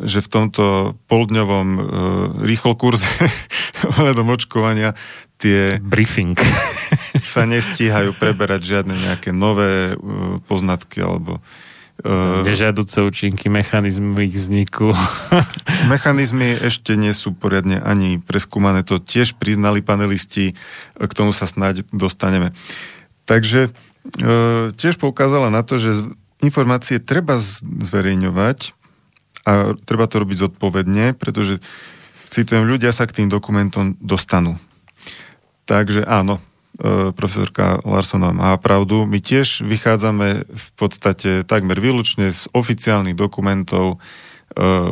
[0.00, 0.64] že v tomto
[1.06, 1.82] poldňovom uh,
[2.46, 3.08] rýchlokurze
[3.96, 4.96] ohľadom očkovania
[5.36, 5.76] tie...
[5.82, 6.38] Briefing.
[7.34, 11.42] sa nestíhajú preberať žiadne nejaké nové uh, poznatky alebo
[12.02, 14.90] Uh, Nežiaduce účinky, mechanizmy ich vzniku.
[15.92, 20.58] Mechanizmy ešte nie sú poriadne ani preskúmané, to tiež priznali panelisti,
[20.98, 22.56] k tomu sa snáď dostaneme.
[23.22, 26.10] Takže uh, tiež poukázala na to, že
[26.42, 28.74] informácie treba zverejňovať
[29.42, 31.58] a treba to robiť zodpovedne, pretože,
[32.30, 34.56] citujem, ľudia sa k tým dokumentom dostanú.
[35.66, 36.42] Takže áno,
[36.82, 39.04] E, profesorka Larsonová má pravdu.
[39.04, 44.00] My tiež vychádzame v podstate takmer výlučne z oficiálnych dokumentov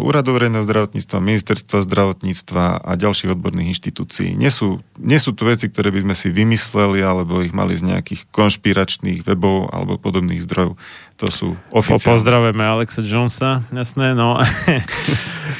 [0.00, 4.32] Úradu verejného zdravotníctva, Ministerstva zdravotníctva a ďalších odborných inštitúcií.
[4.32, 7.92] Nie sú, nie sú to veci, ktoré by sme si vymysleli alebo ich mali z
[7.92, 10.80] nejakých konšpiračných webov alebo podobných zdrojov.
[11.20, 12.16] To sú oficiálne.
[12.16, 14.40] Pozdravujeme Alexa Jonesa, jasné, no.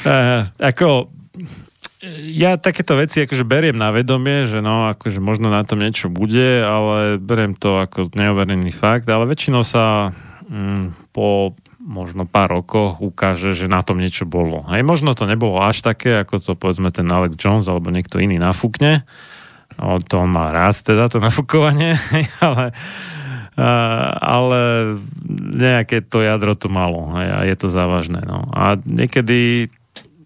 [0.01, 1.11] E, ako
[2.33, 6.65] ja takéto veci akože beriem na vedomie, že no, akože možno na tom niečo bude,
[6.65, 10.09] ale beriem to ako neoverený fakt, ale väčšinou sa
[10.49, 14.63] mm, po možno pár rokoch ukáže, že na tom niečo bolo.
[14.69, 18.37] Aj možno to nebolo až také, ako to povedzme ten Alex Jones alebo niekto iný
[18.37, 19.03] nafúkne.
[19.81, 21.97] O, to má rád teda to nafúkovanie,
[22.43, 22.71] ale
[24.21, 24.61] ale
[25.51, 28.23] nejaké to jadro to malo a je to závažné.
[28.23, 28.47] No.
[28.55, 29.67] A niekedy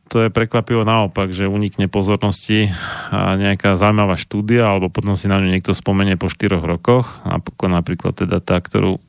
[0.06, 2.69] to je prekvapivo naopak, že unikne pozornosti
[3.10, 7.65] a nejaká zaujímavá štúdia, alebo potom si na ňu niekto spomenie po 4 rokoch, ako
[7.73, 9.02] napríklad teda tá, ktorú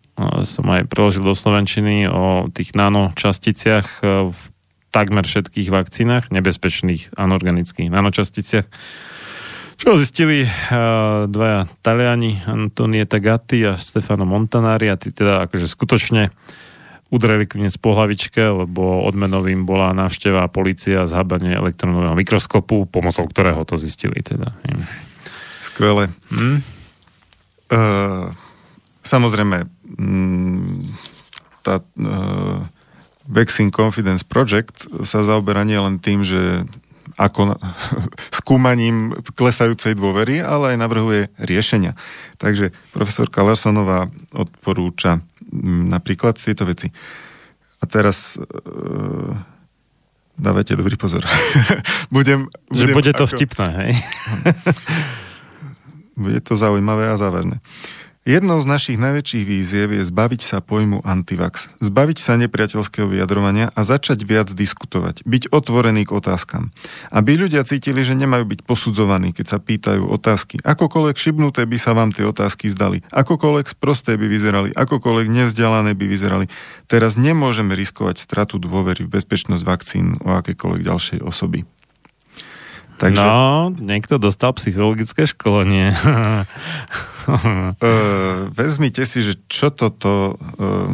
[0.49, 3.89] som aj preložil do Slovenčiny o tých nanočasticiach
[4.33, 4.39] v
[4.89, 8.67] takmer všetkých vakcínach, nebezpečných anorganických nanočasticiach,
[9.77, 16.33] čo zistili uh, dvaja Taliani, Antonieta Gatti a Stefano Montanari a tí teda akože skutočne
[17.13, 23.77] udreli klinec po hlavičke, lebo odmenovým bola návšteva policia zhabanie elektronového mikroskopu, pomocou ktorého to
[23.77, 24.25] zistili.
[24.25, 24.57] Teda.
[25.61, 26.09] Skvelé.
[26.33, 26.65] Hm?
[27.69, 28.33] Uh,
[29.07, 30.77] samozrejme, mm,
[31.63, 32.59] tá uh,
[33.27, 36.67] Vaccine Confidence Project sa zaoberá nie len tým, že
[37.17, 37.57] ako na,
[38.39, 41.95] skúmaním klesajúcej dôvery, ale aj navrhuje riešenia.
[42.37, 45.23] Takže profesorka Lesonová odporúča
[45.87, 46.91] napríklad tieto veci.
[47.81, 49.33] A teraz uh,
[50.37, 51.25] dávajte dobrý pozor.
[52.13, 53.93] budem, budem, Že bude to ako, vtipné, hej?
[56.27, 57.61] bude to zaujímavé a závažné.
[58.27, 63.87] Jednou z našich najväčších víziev je zbaviť sa pojmu antivax, zbaviť sa nepriateľského vyjadrovania a
[63.87, 66.75] začať viac diskutovať, byť otvorený k otázkam.
[67.15, 70.59] Aby ľudia cítili, že nemajú byť posudzovaní, keď sa pýtajú otázky.
[70.59, 76.07] Akokoľvek šibnuté by sa vám tie otázky zdali, akokoľvek sprosté by vyzerali, akokoľvek nevzdelané by
[76.11, 76.51] vyzerali.
[76.91, 81.63] Teraz nemôžeme riskovať stratu dôvery v bezpečnosť vakcín o akékoľvek ďalšej osoby.
[82.99, 83.23] Takže...
[83.23, 85.95] No, niekto dostal psychologické školenie.
[87.31, 90.91] uh, vezmite si, že čo toto, uh,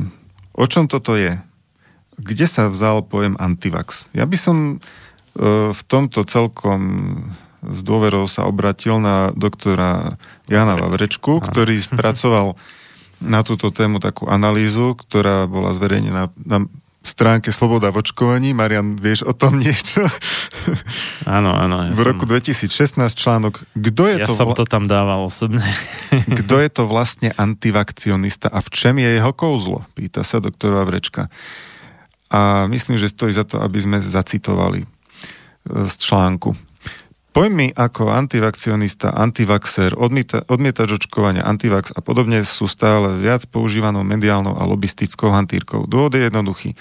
[0.57, 1.37] o čom toto je?
[2.17, 4.09] Kde sa vzal pojem antivax?
[4.17, 6.81] Ja by som uh, v tomto celkom
[7.63, 10.19] s dôverou sa obratil na doktora
[10.51, 12.59] Jana Vavrečku, ktorý spracoval
[13.23, 16.59] na túto tému takú analýzu, ktorá bola zverejnená na
[17.03, 18.55] stránke Sloboda v očkovaní.
[18.55, 20.07] Marian, vieš o tom niečo?
[21.27, 21.91] Áno, áno.
[21.91, 22.39] Ja v roku som...
[22.39, 24.35] 2016 článok Kto je ja to...
[24.35, 24.57] som vla...
[24.57, 25.63] to tam dával osobne.
[26.41, 29.85] Kto je to vlastne antivakcionista a v čem je jeho kouzlo?
[29.93, 31.29] Pýta sa doktor Vavrečka.
[32.33, 34.87] A myslím, že stojí za to, aby sme zacitovali e,
[35.85, 36.57] z článku.
[37.33, 44.53] Pojmy ako antivakcionista, antivaxer, odmieta, odmietač očkovania, antivax a podobne sú stále viac používanou mediálnou
[44.53, 45.89] a lobistickou hantírkou.
[45.89, 46.71] Dôvod je jednoduchý.
[46.73, 46.77] E,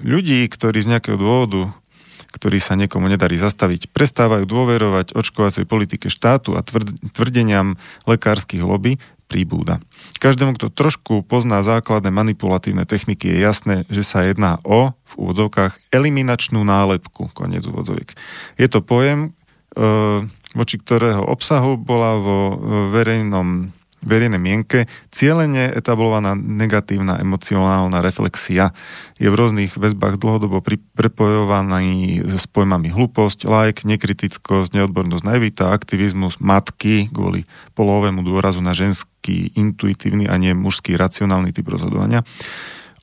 [0.00, 1.76] ľudí, ktorí z nejakého dôvodu,
[2.32, 6.64] ktorý sa niekomu nedarí zastaviť, prestávajú dôverovať očkovacej politike štátu a
[7.12, 7.76] tvrdeniam
[8.08, 8.96] lekárskych lobby,
[9.28, 9.84] príbúda.
[10.22, 15.90] Každému, kto trošku pozná základné manipulatívne techniky, je jasné, že sa jedná o, v úvodzovkách,
[15.90, 18.14] eliminačnú nálepku, koniec úvodzoviek.
[18.54, 19.34] Je to pojem,
[19.74, 19.82] e,
[20.54, 22.38] voči ktorého obsahu bola vo
[22.94, 28.74] verejnom verejnej mienke cieľene etablovaná negatívna emocionálna reflexia.
[29.16, 30.60] Je v rôznych väzbách dlhodobo
[30.94, 37.46] prepojovaný s pojmami hlúposť, like, nekritickosť, neodbornosť, naivita, aktivizmus, matky kvôli
[37.78, 42.26] polovému dôrazu na ženský intuitívny a nie mužský racionálny typ rozhodovania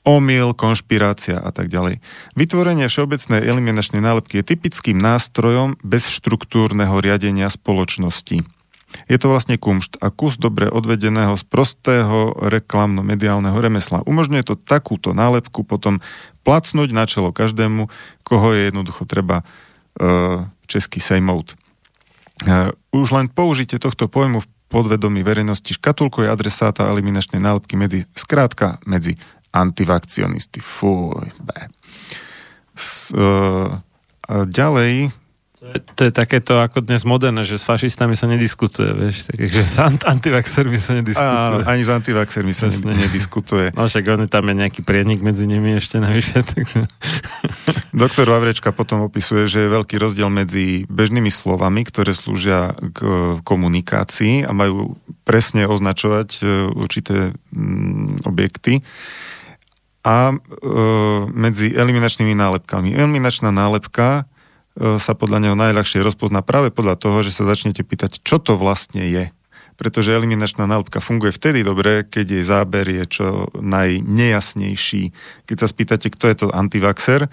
[0.07, 1.99] omyl, konšpirácia a tak ďalej.
[2.33, 8.58] Vytvorenie všeobecnej eliminačnej nálepky je typickým nástrojom bez štruktúrneho riadenia spoločnosti.
[9.05, 14.01] Je to vlastne kumšt a kus dobre odvedeného z prostého reklamno-mediálneho remesla.
[14.05, 16.01] Umožňuje to takúto nálepku potom
[16.41, 17.85] placnúť na čelo každému,
[18.25, 21.53] koho je jednoducho treba uh, český sejmout.
[22.45, 28.77] Uh, už len použitie tohto pojmu v podvedomí verejnosti škatulkuje adresáta eliminačnej nálepky medzi, skrátka
[28.85, 29.17] medzi
[29.49, 30.61] antivakcionisty.
[30.61, 31.73] Fuj, be.
[32.77, 33.09] S,
[34.29, 35.09] a ďalej,
[35.95, 39.75] to je takéto ako dnes moderné, že s fašistami sa nediskutuje, vieš, takže s
[40.07, 41.59] antivaxermi sa nediskutuje.
[41.59, 42.95] Áno, ani s antivaxermi sa Jasne.
[42.95, 43.75] nediskutuje.
[43.75, 46.87] No však on tam je nejaký prienik medzi nimi ešte navyše, takže...
[47.91, 52.99] Doktor Vavrečka potom opisuje, že je veľký rozdiel medzi bežnými slovami, ktoré slúžia k
[53.43, 54.95] komunikácii a majú
[55.27, 58.79] presne označovať e, určité mm, objekty
[60.07, 60.35] a e,
[61.35, 62.95] medzi eliminačnými nálepkami.
[62.95, 64.23] Eliminačná nálepka
[64.79, 69.03] sa podľa neho najľahšie rozpozná práve podľa toho, že sa začnete pýtať, čo to vlastne
[69.03, 69.27] je.
[69.75, 73.27] Pretože eliminačná nálepka funguje vtedy dobre, keď jej záber je čo
[73.59, 75.03] najnejasnejší.
[75.47, 77.31] Keď sa spýtate, kto je to antivaxer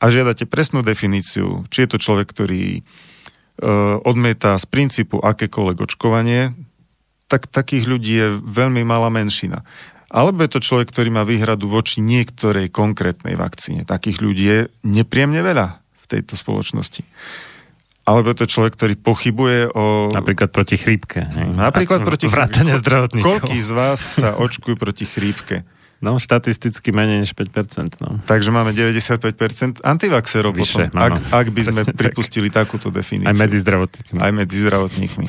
[0.00, 2.82] a žiadate presnú definíciu, či je to človek, ktorý e,
[4.04, 6.52] odmieta z princípu akékoľvek očkovanie,
[7.28, 9.64] tak takých ľudí je veľmi malá menšina.
[10.12, 13.88] Alebo je to človek, ktorý má výhradu voči niektorej konkrétnej vakcíne.
[13.88, 15.79] Takých ľudí je nepriemne veľa
[16.10, 17.06] tejto spoločnosti.
[18.10, 20.10] Alebo je to človek, ktorý pochybuje o...
[20.10, 21.30] Napríklad proti chrípke.
[21.54, 22.26] Napríklad proti.
[22.26, 23.46] Vrátane zdravotníkov.
[23.46, 25.62] Koľký z vás sa očkujú proti chrípke?
[26.00, 28.00] No, štatisticky menej než 5%.
[28.00, 28.24] No.
[28.24, 32.66] Takže máme 95% antivaxerov Vyše, potom, ak, ak by sme Presne pripustili tak.
[32.66, 33.28] takúto definíciu.
[33.28, 34.16] Aj medzi zdravotníkmi.
[34.16, 35.26] Aj medzi zdravotníkmi.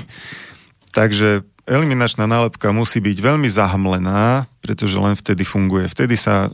[0.95, 5.87] Takže eliminačná nálepka musí byť veľmi zahmlená, pretože len vtedy funguje.
[5.87, 6.51] Vtedy sa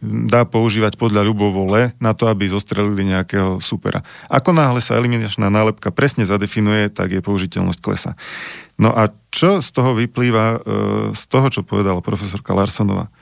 [0.00, 4.00] dá používať podľa ľubovole na to, aby zostrelili nejakého supera.
[4.32, 8.16] Ako náhle sa eliminačná nálepka presne zadefinuje, tak je použiteľnosť klesa.
[8.80, 10.58] No a čo z toho vyplýva, e,
[11.12, 13.12] z toho, čo povedala profesorka Larsonová?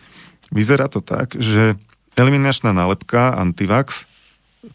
[0.54, 1.74] Vyzerá to tak, že
[2.14, 4.06] eliminačná nálepka antivax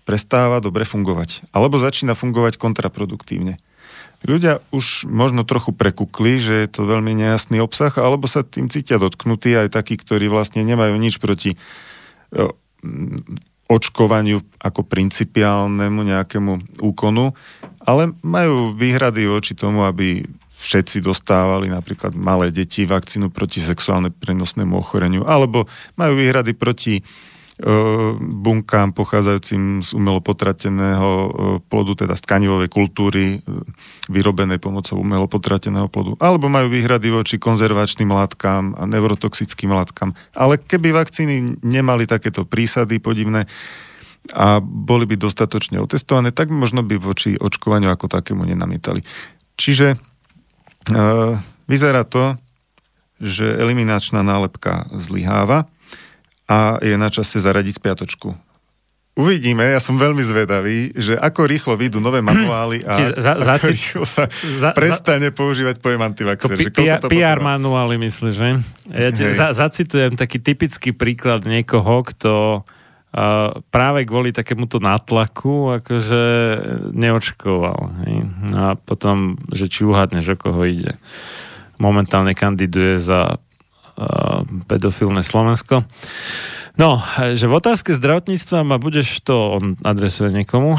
[0.04, 1.48] prestáva dobre fungovať.
[1.56, 3.56] Alebo začína fungovať kontraproduktívne
[4.26, 8.98] ľudia už možno trochu prekukli, že je to veľmi nejasný obsah, alebo sa tým cítia
[8.98, 11.58] dotknutí aj takí, ktorí vlastne nemajú nič proti e,
[13.68, 17.36] očkovaniu ako principiálnemu nejakému úkonu,
[17.84, 20.24] ale majú výhrady voči tomu, aby
[20.58, 27.06] všetci dostávali napríklad malé deti vakcínu proti sexuálne prenosnému ochoreniu, alebo majú výhrady proti
[28.22, 31.10] bunkám pochádzajúcim z umelo potrateného
[31.66, 33.42] plodu, teda z tkanivovej kultúry
[34.14, 36.14] vyrobenej pomocou umelo potrateného plodu.
[36.22, 40.14] Alebo majú výhrady voči konzervačným látkam a neurotoxickým látkam.
[40.38, 43.50] Ale keby vakcíny nemali takéto prísady podivné
[44.38, 49.02] a boli by dostatočne otestované, tak možno by voči očkovaniu ako takému nenamietali.
[49.58, 49.98] Čiže e,
[51.66, 52.36] vyzerá to,
[53.18, 55.66] že eliminačná nálepka zlyháva
[56.48, 58.48] a je na čase zaradiť spiatočku.
[59.18, 63.74] Uvidíme, ja som veľmi zvedavý, že ako rýchlo vyjdú nové manuály a za, ako za,
[63.74, 66.54] rýchlo sa za, prestane za, používať pojem antivaxer.
[66.54, 68.62] Že PR, PR manuály myslíš, že?
[68.94, 76.24] Ja ti za, zacitujem taký typický príklad niekoho, kto uh, práve kvôli takémuto nátlaku akože
[76.94, 77.80] neočkoval.
[78.06, 78.16] Hej?
[78.54, 80.94] A potom, že či uhadneš, o koho ide.
[81.82, 83.42] Momentálne kandiduje za
[84.70, 85.84] pedofilné Slovensko.
[86.78, 90.78] No, že v otázke zdravotníctva ma budeš to, on adresuje niekomu,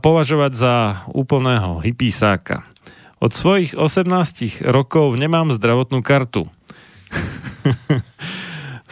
[0.00, 0.74] považovať za
[1.12, 2.64] úplného hypísáka.
[3.20, 6.48] Od svojich 18 rokov nemám zdravotnú kartu.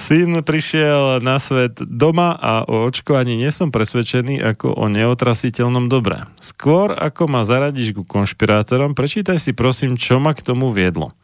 [0.02, 6.26] Syn prišiel na svet doma a o očkovaní nie som presvedčený ako o neotrasiteľnom dobre.
[6.36, 11.16] Skôr ako ma zaradíš ku konšpirátorom, prečítaj si prosím, čo ma k tomu viedlo.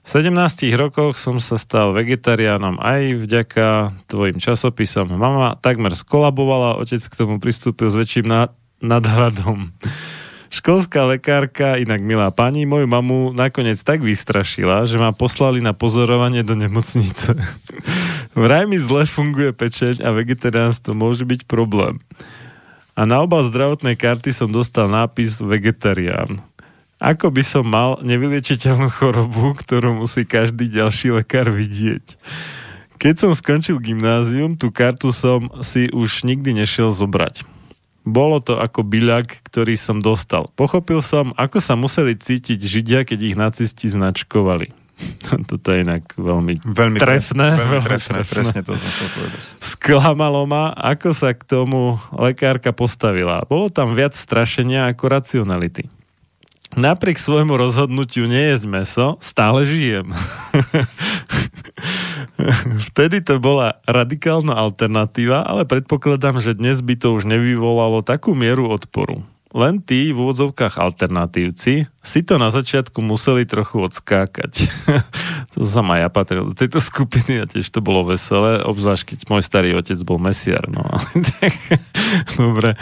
[0.00, 3.66] V 17 rokoch som sa stal vegetariánom aj vďaka
[4.08, 5.12] tvojim časopisom.
[5.12, 8.32] Mama takmer skolabovala, otec k tomu pristúpil s väčším
[8.80, 9.76] nadhľadom.
[10.50, 16.42] Školská lekárka, inak milá pani, moju mamu nakoniec tak vystrašila, že ma poslali na pozorovanie
[16.42, 17.38] do nemocnice.
[18.34, 22.02] Vraj mi zle funguje pečeň a vegetariánstvo môže byť problém.
[22.98, 26.42] A na oba zdravotnej karty som dostal nápis vegetarián.
[27.00, 32.20] Ako by som mal nevyliečiteľnú chorobu, ktorú musí každý ďalší lekár vidieť?
[33.00, 37.48] Keď som skončil gymnázium, tú kartu som si už nikdy nešiel zobrať.
[38.04, 40.52] Bolo to ako byľak, ktorý som dostal.
[40.52, 44.76] Pochopil som, ako sa museli cítiť Židia, keď ich nacisti značkovali.
[45.48, 47.56] Toto je inak veľmi, veľmi trefné.
[47.56, 49.40] Veľmi, veľmi trefné, trefné, presne to som chcel povedať.
[49.64, 53.40] Sklamalo ma, ako sa k tomu lekárka postavila.
[53.48, 55.88] Bolo tam viac strašenia ako racionality.
[56.78, 60.14] Napriek svojmu rozhodnutiu nejesť meso, stále žijem.
[62.90, 68.70] Vtedy to bola radikálna alternatíva, ale predpokladám, že dnes by to už nevyvolalo takú mieru
[68.70, 69.26] odporu.
[69.50, 74.70] len tí v úvodzovkách alternatívci si to na začiatku museli trochu odskákať.
[75.52, 79.18] to sa ma ja patril do tejto skupiny a tiež to bolo veselé, obzvlášť keď
[79.26, 80.70] môj starý otec bol mesiar.
[80.70, 80.86] No,
[82.38, 82.78] dobre.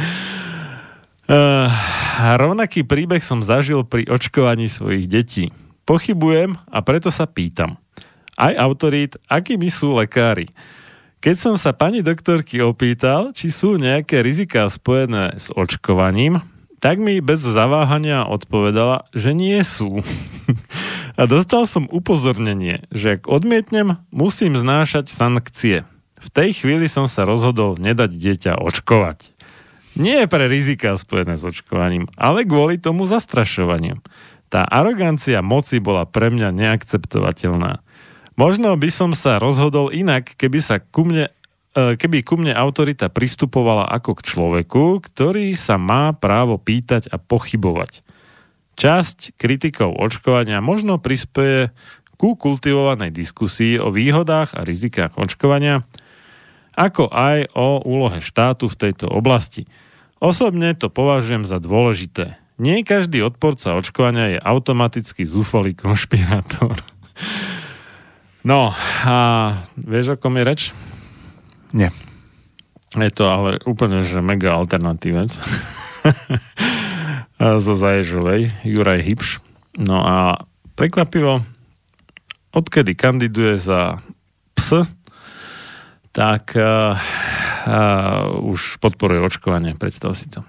[1.29, 1.69] Uh,
[2.41, 5.53] rovnaký príbeh som zažil pri očkovaní svojich detí.
[5.85, 7.77] Pochybujem a preto sa pýtam.
[8.33, 10.49] Aj autorít, akými sú lekári?
[11.21, 16.41] Keď som sa pani doktorky opýtal, či sú nejaké riziká spojené s očkovaním,
[16.79, 20.01] tak mi bez zaváhania odpovedala, že nie sú.
[21.21, 25.83] A dostal som upozornenie, že ak odmietnem, musím znášať sankcie.
[26.23, 29.38] V tej chvíli som sa rozhodol nedať dieťa očkovať.
[29.99, 33.99] Nie pre rizika spojené s očkovaním, ale kvôli tomu zastrašovaniu.
[34.49, 37.85] Tá arogancia moci bola pre mňa neakceptovateľná.
[38.39, 41.29] Možno by som sa rozhodol inak, keby sa ku mne
[41.79, 47.23] E, keby ku mne autorita pristupovala ako k človeku, ktorý sa má právo pýtať a
[47.23, 48.03] pochybovať.
[48.79, 51.71] Časť kritikov očkovania možno prispieje
[52.19, 55.87] ku kultivovanej diskusii o výhodách a rizikách očkovania,
[56.75, 59.71] ako aj o úlohe štátu v tejto oblasti.
[60.19, 62.39] Osobne to považujem za dôležité.
[62.59, 66.79] Nie každý odporca očkovania je automaticky zúfalý konšpirátor.
[68.47, 68.73] No
[69.05, 69.17] a
[69.77, 70.61] vieš, o kom je reč?
[71.75, 71.91] Nie.
[72.97, 75.29] Je to ale úplne, že mega alternatívec.
[77.67, 79.29] zo Zaježovej, Juraj Hipš.
[79.77, 80.17] No a
[80.75, 81.45] prekvapivo,
[82.55, 84.03] odkedy kandiduje za
[84.57, 84.87] ps,
[86.11, 86.99] tak uh,
[88.41, 90.45] už podporuje očkovanie, predstav si to.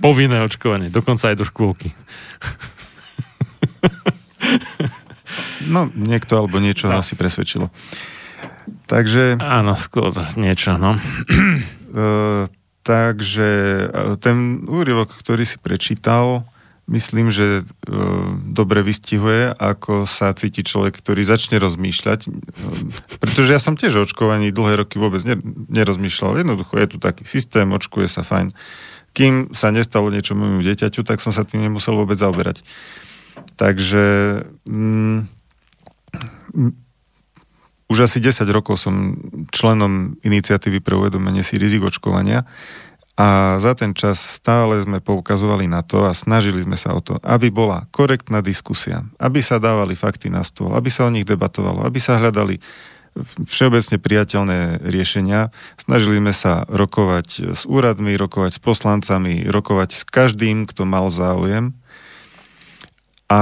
[0.00, 1.92] Povinné očkovanie, dokonca aj do škôlky.
[5.74, 7.02] no, niekto alebo niečo no.
[7.02, 7.68] asi presvedčilo.
[8.86, 9.42] Takže...
[9.42, 10.94] Áno, skôr niečo, no.
[10.96, 12.46] uh,
[12.86, 13.50] takže
[13.90, 16.46] e, ten úryvok, ktorý si prečítal,
[16.86, 17.66] myslím, že uh,
[18.46, 22.30] dobre vystihuje, ako sa cíti človek, ktorý začne rozmýšľať.
[23.18, 25.22] Pretože ja som tiež očkovaný dlhé roky vôbec
[25.70, 26.46] nerozmýšľal.
[26.46, 28.54] Jednoducho je tu taký systém, očkuje sa fajn.
[29.16, 32.62] Kým sa nestalo niečo môjmu dieťaťu, tak som sa tým nemusel vôbec zaoberať.
[33.56, 34.04] Takže
[34.68, 35.18] mm,
[37.86, 39.14] už asi 10 rokov som
[39.54, 42.42] členom iniciatívy pre uvedomenie si rizik očkovania
[43.16, 47.16] a za ten čas stále sme poukazovali na to a snažili sme sa o to,
[47.24, 51.80] aby bola korektná diskusia, aby sa dávali fakty na stôl, aby sa o nich debatovalo,
[51.88, 52.60] aby sa hľadali
[53.48, 55.48] všeobecne priateľné riešenia.
[55.80, 61.72] Snažili sme sa rokovať s úradmi, rokovať s poslancami, rokovať s každým, kto mal záujem.
[63.32, 63.40] A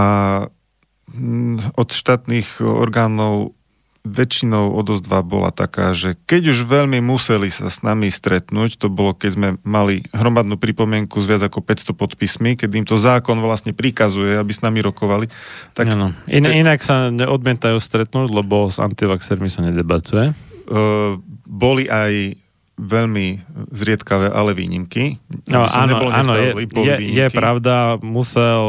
[1.10, 3.58] mm, od štátnych orgánov
[4.04, 9.16] väčšinou odozva bola taká, že keď už veľmi museli sa s nami stretnúť, to bolo,
[9.16, 13.72] keď sme mali hromadnú pripomienku s viac ako 500 podpismi, keď im to zákon vlastne
[13.72, 15.32] prikazuje, aby s nami rokovali.
[15.72, 16.12] Tak ano.
[16.28, 20.36] In, inak sa odmietajú stretnúť, lebo s antivaxermi sa nedebatuje.
[20.68, 21.16] Uh,
[21.48, 22.36] boli aj
[22.74, 23.40] veľmi
[23.70, 25.22] zriedkavé, ale výnimky.
[25.46, 28.62] No, áno, áno je, je, je pravda, musel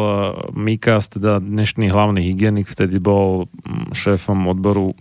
[0.53, 4.93] Mikas, teda dnešný hlavný hygienik, vtedy bol mm, šéfom odboru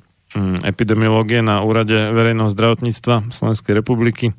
[0.67, 4.35] epidemiológie na úrade verejného zdravotníctva Slovenskej republiky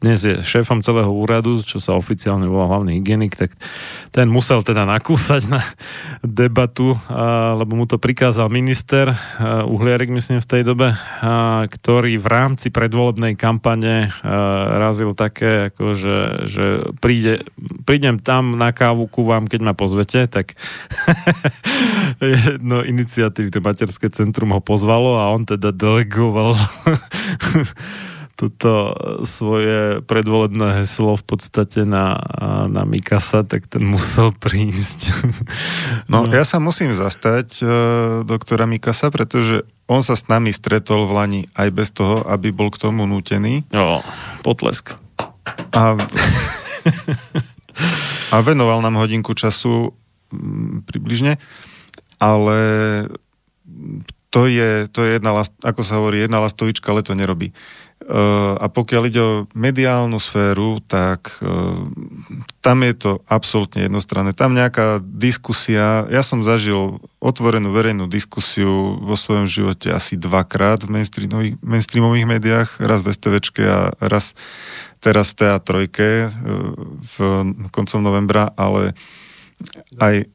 [0.00, 3.52] dnes je šéfom celého úradu, čo sa oficiálne volá hlavný hygienik, tak
[4.08, 5.60] ten musel teda nakúsať na
[6.24, 6.96] debatu,
[7.60, 9.12] lebo mu to prikázal minister
[9.68, 10.96] Uhliarik, myslím v tej dobe,
[11.68, 14.08] ktorý v rámci predvolebnej kampane
[14.80, 16.18] razil také, ako že,
[16.48, 16.64] že
[17.04, 17.44] príde,
[17.84, 20.56] prídem tam na kávu ku vám, keď ma pozvete, tak
[22.24, 26.56] jedno iniciatívy, to materské centrum ho pozvalo a on teda delegoval
[28.40, 28.96] toto
[29.28, 32.16] svoje predvolebné heslo v podstate na,
[32.72, 35.12] na Mikasa, tak ten musel prísť.
[36.08, 36.32] No, no.
[36.32, 37.68] ja sa musím zastať uh,
[38.24, 42.72] doktora Mikasa, pretože on sa s nami stretol v Lani aj bez toho, aby bol
[42.72, 43.68] k tomu nútený.
[43.68, 44.00] Jo,
[44.40, 44.96] potlesk.
[45.76, 46.00] A,
[48.32, 49.92] a venoval nám hodinku času
[50.32, 51.36] m, približne,
[52.16, 52.56] ale
[54.30, 57.50] to je, to je jedna, ako sa hovorí, jedna lastovička, ale to nerobí.
[58.58, 61.46] A pokiaľ ide o mediálnu sféru, tak e,
[62.58, 64.34] tam je to absolútne jednostranné.
[64.34, 70.98] Tam nejaká diskusia, ja som zažil otvorenú verejnú diskusiu vo svojom živote asi dvakrát v
[70.98, 74.34] mainstreamových, mainstreamových médiách, raz v STVčke a raz
[74.98, 76.26] teraz v TA3 e,
[77.06, 77.16] v
[77.70, 78.98] koncom novembra, ale
[80.02, 80.26] aj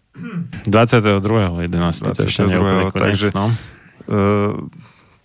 [0.64, 1.68] 22.11.
[1.68, 2.16] 22.
[2.16, 2.96] To ešte 22.
[2.96, 3.28] takže.
[4.06, 4.70] Uh,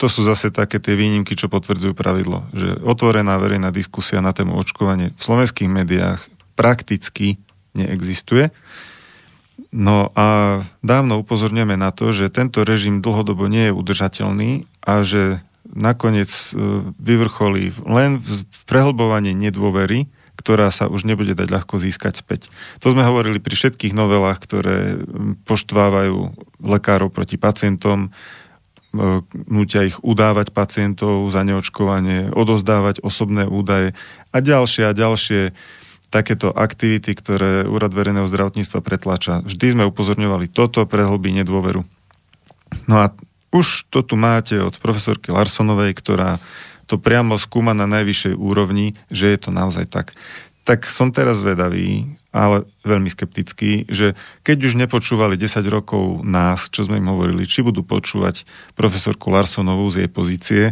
[0.00, 4.56] to sú zase také tie výnimky, čo potvrdzujú pravidlo, že otvorená verejná diskusia na tému
[4.56, 6.24] očkovanie v slovenských médiách
[6.56, 7.36] prakticky
[7.76, 8.48] neexistuje.
[9.76, 14.50] No a dávno upozorňujeme na to, že tento režim dlhodobo nie je udržateľný
[14.80, 16.50] a že nakoniec e,
[16.96, 20.08] vyvrcholí len v prehlbovaní nedôvery,
[20.40, 22.48] ktorá sa už nebude dať ľahko získať späť.
[22.80, 24.96] To sme hovorili pri všetkých novelách, ktoré
[25.44, 26.32] poštvávajú
[26.64, 28.08] lekárov proti pacientom,
[29.46, 33.94] nutia ich udávať pacientov za neočkovanie, odozdávať osobné údaje
[34.34, 35.54] a ďalšie a ďalšie
[36.10, 39.46] takéto aktivity, ktoré Úrad verejného zdravotníctva pretlača.
[39.46, 41.86] Vždy sme upozorňovali, toto prehlbí nedôveru.
[42.90, 43.14] No a
[43.54, 46.42] už to tu máte od profesorky Larsonovej, ktorá
[46.90, 50.18] to priamo skúma na najvyššej úrovni, že je to naozaj tak.
[50.66, 54.14] Tak som teraz vedavý, ale veľmi skeptický, že
[54.46, 58.46] keď už nepočúvali 10 rokov nás, čo sme im hovorili, či budú počúvať
[58.78, 60.64] profesorku Larsonovú z jej pozície,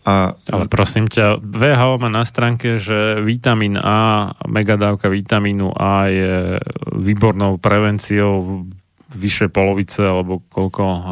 [0.00, 0.32] a...
[0.32, 6.56] Ale prosím ťa, VHO má na stránke, že vitamín A, megadávka vitamínu A je
[6.96, 8.64] výbornou prevenciou
[9.12, 11.02] vyššie polovice alebo koľko um,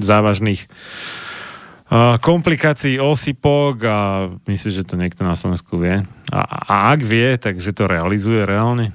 [0.00, 0.64] závažných
[2.22, 3.98] komplikácií osypok a
[4.46, 6.06] myslím, že to niekto na Slovensku vie.
[6.30, 8.94] A, a ak vie, takže to realizuje reálne?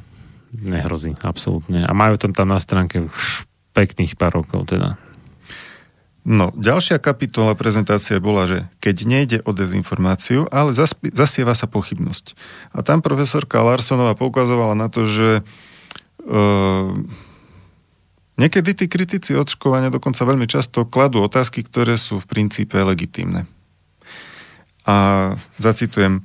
[0.56, 1.84] Nehrozí, absolútne.
[1.84, 3.44] A majú to tam na stránke už
[3.76, 4.96] pekných pár rokov teda.
[6.26, 12.34] No, ďalšia kapitola prezentácie bola, že keď nejde o dezinformáciu, ale zasp- zasieva sa pochybnosť.
[12.74, 15.46] A tam profesorka Larsonová poukazovala na to, že
[16.26, 16.98] uh,
[18.36, 23.48] niekedy tí kritici očkovania dokonca veľmi často kladú otázky, ktoré sú v princípe legitímne.
[24.86, 26.22] A zacitujem,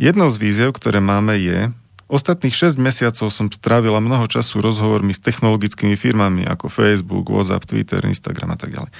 [0.00, 1.68] jednou z víziev, ktoré máme je,
[2.10, 8.02] Ostatných 6 mesiacov som strávila mnoho času rozhovormi s technologickými firmami ako Facebook, WhatsApp, Twitter,
[8.02, 8.90] Instagram a tak ďalej,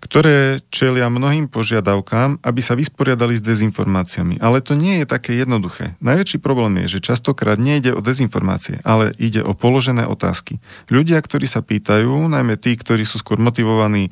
[0.00, 4.40] ktoré čelia mnohým požiadavkám, aby sa vysporiadali s dezinformáciami.
[4.40, 6.00] Ale to nie je také jednoduché.
[6.00, 10.56] Najväčší problém je, že častokrát nejde o dezinformácie, ale ide o položené otázky.
[10.88, 14.10] Ľudia, ktorí sa pýtajú, najmä tí, ktorí sú skôr motivovaní e,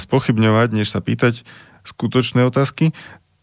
[0.00, 1.44] spochybňovať, než sa pýtať
[1.84, 2.96] skutočné otázky,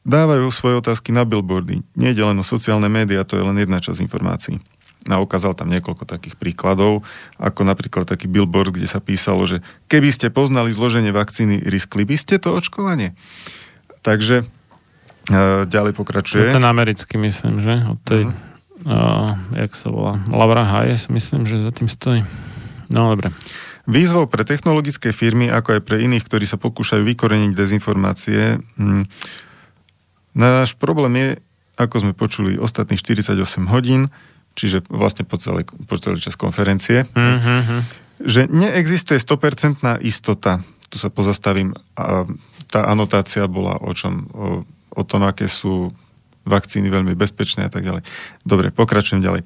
[0.08, 1.84] dávajú svoje otázky na billboardy.
[1.96, 4.58] Nie je len o sociálne médiá, to je len jedna časť informácií.
[5.08, 7.08] A ukázal tam niekoľko takých príkladov,
[7.40, 12.20] ako napríklad taký billboard, kde sa písalo, že keby ste poznali zloženie vakcíny, riskli by
[12.20, 13.16] ste to očkovanie.
[14.04, 14.46] Takže e,
[15.66, 16.52] ďalej pokračuje.
[16.52, 17.80] To ten americký, myslím, že?
[17.88, 18.36] Od tej, uh-huh.
[18.92, 22.22] uh, jak sa volá, Laura Hayes, myslím, že za tým stojí.
[22.92, 23.32] No, dobre.
[23.90, 29.10] Výzvou pre technologické firmy, ako aj pre iných, ktorí sa pokúšajú vykoreniť dezinformácie, hm,
[30.34, 31.30] Náš problém je,
[31.80, 33.40] ako sme počuli, ostatných 48
[33.72, 34.12] hodín,
[34.54, 37.80] čiže vlastne po, celý, po celý čas konferencie, mm-hmm.
[38.26, 40.62] že neexistuje 100% istota.
[40.90, 41.78] Tu sa pozastavím.
[41.96, 42.26] A
[42.70, 44.26] tá anotácia bola o čom?
[44.34, 44.46] O,
[44.90, 45.94] o tom, aké sú
[46.50, 48.02] vakcíny veľmi bezpečné a tak ďalej.
[48.42, 49.46] Dobre, pokračujem ďalej.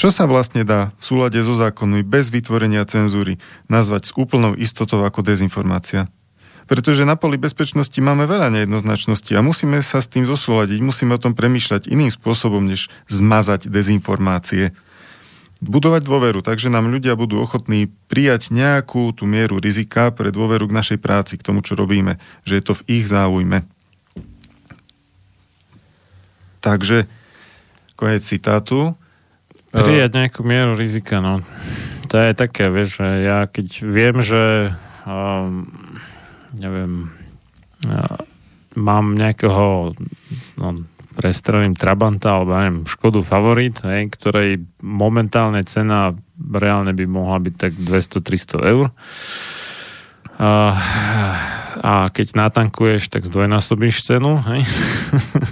[0.00, 3.36] Čo sa vlastne dá v súlade so zákonmi bez vytvorenia cenzúry
[3.68, 6.08] nazvať s úplnou istotou ako dezinformácia?
[6.70, 11.22] Pretože na poli bezpečnosti máme veľa nejednoznačností a musíme sa s tým zosúľadiť, musíme o
[11.22, 14.70] tom premýšľať iným spôsobom, než zmazať dezinformácie.
[15.58, 20.76] Budovať dôveru, takže nám ľudia budú ochotní prijať nejakú tú mieru rizika pre dôveru k
[20.78, 23.66] našej práci, k tomu, čo robíme, že je to v ich záujme.
[26.62, 27.10] Takže,
[27.98, 28.94] konec citátu.
[29.74, 31.42] Prijať nejakú mieru rizika, no.
[32.06, 34.70] To je také, vieš, že ja keď viem, že
[35.02, 35.66] um,
[36.54, 37.10] neviem,
[38.74, 39.94] mám nejakého
[40.58, 40.68] no,
[41.14, 47.72] prestrelím Trabanta alebo neviem, Škodu Favorit, hej, ktorej momentálne cena reálne by mohla byť tak
[47.76, 48.86] 200-300 eur.
[50.40, 50.52] A,
[51.84, 54.40] a keď natankuješ, tak zdvojnásobíš cenu.
[54.48, 54.64] Hej?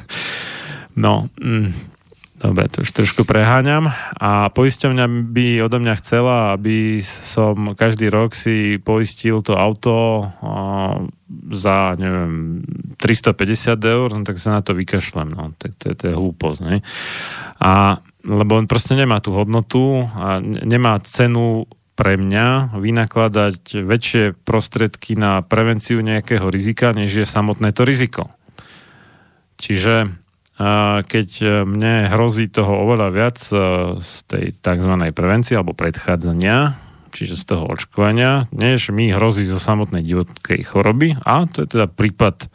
[1.05, 1.98] no, mm,
[2.39, 3.91] Dobre, to už trošku preháňam.
[4.15, 10.27] A poisťovňa by odo mňa chcela, aby som každý rok si poistil to auto
[11.51, 12.63] za, neviem,
[13.03, 15.35] 350 eur, no tak sa na to vykašlem.
[15.35, 16.77] No, tak to, to je hlúposť, ne?
[17.59, 17.99] A
[18.29, 21.65] lebo on proste nemá tú hodnotu a nemá cenu
[21.99, 28.31] pre mňa vynakladať väčšie prostriedky na prevenciu nejakého rizika, než je samotné to riziko.
[29.59, 30.07] Čiže
[31.07, 33.55] keď e, mne hrozí toho oveľa viac e,
[34.03, 34.93] z tej tzv.
[35.15, 36.75] prevencie alebo predchádzania,
[37.15, 41.15] čiže z toho očkovania, než mi hrozí zo samotnej divotkej choroby.
[41.23, 42.51] A to je teda prípad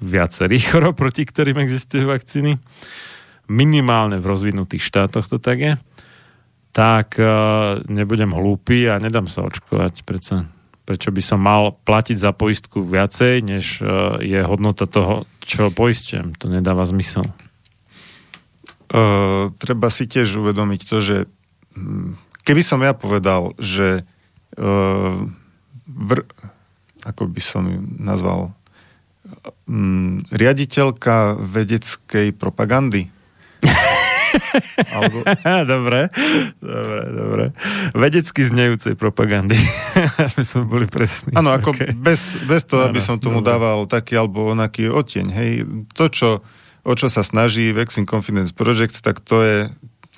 [0.00, 2.56] viacerých chorob, proti ktorým existujú vakcíny.
[3.52, 5.74] Minimálne v rozvinutých štátoch to tak je.
[6.72, 7.24] Tak e,
[7.84, 10.08] nebudem hlúpy a nedám sa očkovať.
[10.08, 10.48] Prečo,
[10.88, 13.84] prečo by som mal platiť za poistku viacej, než
[14.24, 17.28] je hodnota toho čo poistím, to nedáva zmysel.
[18.88, 21.16] Uh, treba si tiež uvedomiť to, že
[21.76, 24.08] hm, keby som ja povedal, že
[24.56, 25.14] uh,
[25.88, 26.18] vr,
[27.04, 28.56] ako by som ju nazval,
[29.68, 33.12] um, riaditeľka vedeckej propagandy
[34.94, 35.22] alebo...
[35.72, 36.00] dobre,
[36.60, 37.44] dobre, dobre.
[37.94, 39.56] Vedecky znejúcej propagandy.
[40.34, 41.34] aby sme boli presní.
[41.34, 41.90] Áno, ako okay.
[41.94, 43.50] bez, bez toho, aby som tomu dobre.
[43.54, 45.26] dával taký alebo onaký oteň.
[45.30, 45.50] Hej,
[45.94, 46.28] to, čo,
[46.84, 49.58] o čo sa snaží Vaccine Confidence Project, tak to je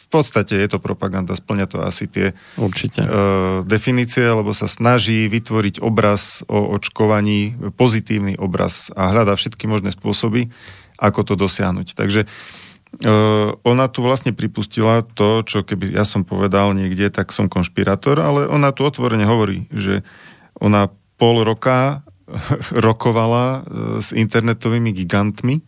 [0.06, 3.02] v podstate je to propaganda, splňa to asi tie Určite.
[3.02, 9.90] Uh, definície, lebo sa snaží vytvoriť obraz o očkovaní, pozitívny obraz a hľadá všetky možné
[9.90, 10.54] spôsoby,
[11.02, 11.98] ako to dosiahnuť.
[11.98, 12.30] Takže
[13.60, 18.48] ona tu vlastne pripustila to, čo keby ja som povedal niekde, tak som konšpirátor, ale
[18.48, 20.00] ona tu otvorene hovorí, že
[20.56, 20.88] ona
[21.20, 22.00] pol roka
[22.86, 23.60] rokovala uh,
[24.00, 25.60] s internetovými gigantmi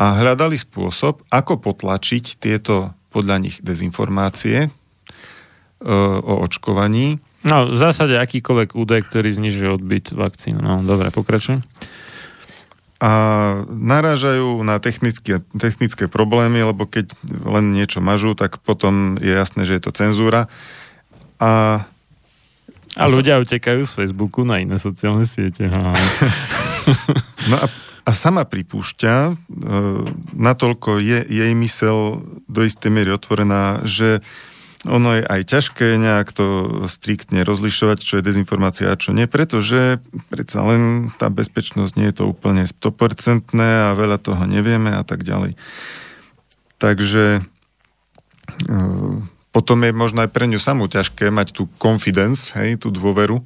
[0.00, 7.20] a hľadali spôsob, ako potlačiť tieto podľa nich dezinformácie uh, o očkovaní.
[7.44, 10.56] No, v zásade akýkoľvek údaj, ktorý znižuje odbyt vakcín.
[10.58, 11.60] No, dobre, pokračujem
[13.02, 13.10] a
[13.66, 19.76] narážajú na technické, technické problémy, lebo keď len niečo mažú, tak potom je jasné, že
[19.76, 20.46] je to cenzúra.
[21.42, 21.84] A,
[22.94, 25.66] a ľudia utekajú z Facebooku na iné sociálne siete.
[27.50, 27.66] no a,
[28.06, 29.32] a sama pripúšťa, e,
[30.38, 34.22] natoľko je jej mysel do istej miery otvorená, že
[34.84, 36.46] ono je aj ťažké nejak to
[36.88, 39.98] striktne rozlišovať, čo je dezinformácia a čo nie, pretože
[40.28, 45.24] predsa len tá bezpečnosť nie je to úplne 100% a veľa toho nevieme a tak
[45.24, 45.56] ďalej.
[46.76, 48.76] Takže e,
[49.56, 53.40] potom je možno aj pre ňu samú ťažké mať tú confidence, hej, tú dôveru.
[53.40, 53.44] E,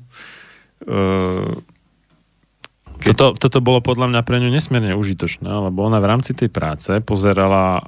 [2.98, 3.14] keď...
[3.14, 6.90] Toto, toto bolo podľa mňa pre ňu nesmierne užitočné, lebo ona v rámci tej práce
[7.06, 7.86] pozerala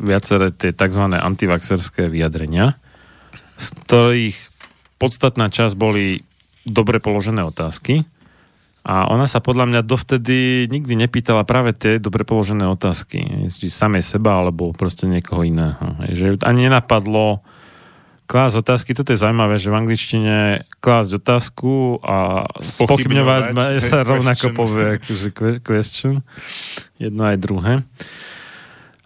[0.00, 1.04] viaceré tie tzv.
[1.12, 2.76] antivaxerské vyjadrenia,
[3.58, 4.38] z ktorých
[4.96, 6.24] podstatná časť boli
[6.64, 8.04] dobre položené otázky
[8.88, 14.00] a ona sa podľa mňa dovtedy nikdy nepýtala práve tie dobre položené otázky, či samej
[14.00, 15.76] seba alebo proste niekoho iného.
[16.08, 17.44] Že ani nenapadlo
[18.28, 20.36] klásť otázky, toto je zaujímavé, že v angličtine
[20.80, 25.28] klásť otázku a spochybňovať sa rovnako povie akože
[25.64, 26.24] question,
[26.96, 27.72] jedno aj druhé.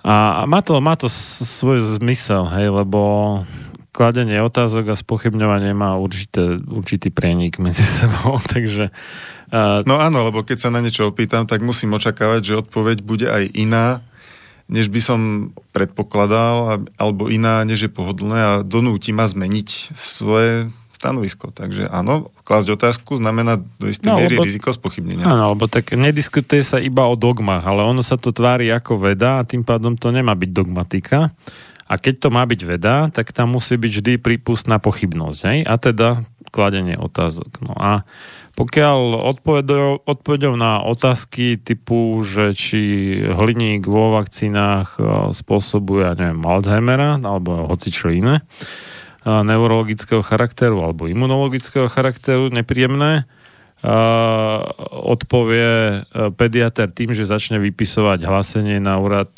[0.02, 3.00] A má to, má to svoj zmysel, hej, lebo
[3.94, 8.90] kladenie otázok a spochybňovanie má určité, určitý prienik medzi sebou, takže...
[9.52, 9.84] Uh...
[9.86, 13.44] No áno, lebo keď sa na niečo opýtam, tak musím očakávať, že odpoveď bude aj
[13.54, 14.02] iná,
[14.66, 15.20] než by som
[15.76, 21.52] predpokladal, alebo iná, než je pohodlné a donúti ma zmeniť svoje stanovisko.
[21.52, 25.24] Takže áno, klásť otázku znamená do istej no, miery lebo, riziko spochybnenia.
[25.24, 29.40] Áno, lebo tak nediskutuje sa iba o dogmách, ale ono sa to tvári ako veda
[29.40, 31.30] a tým pádom to nemá byť dogmatika.
[31.86, 35.40] A keď to má byť veda, tak tam musí byť vždy prípustná pochybnosť.
[35.44, 35.58] Hej?
[35.68, 36.08] A teda
[36.52, 37.64] kladenie otázok.
[37.64, 38.04] No a
[38.52, 42.80] pokiaľ odpovedou, odpovedou na otázky typu, že či
[43.24, 48.44] hliník vo vakcínach e, spôsobuje, ja neviem, Alzheimera alebo hoci čo iné,
[49.26, 53.26] neurologického charakteru alebo imunologického charakteru nepríjemné,
[54.90, 56.02] odpovie
[56.38, 59.30] pediater tým, že začne vypisovať hlásenie na úrad,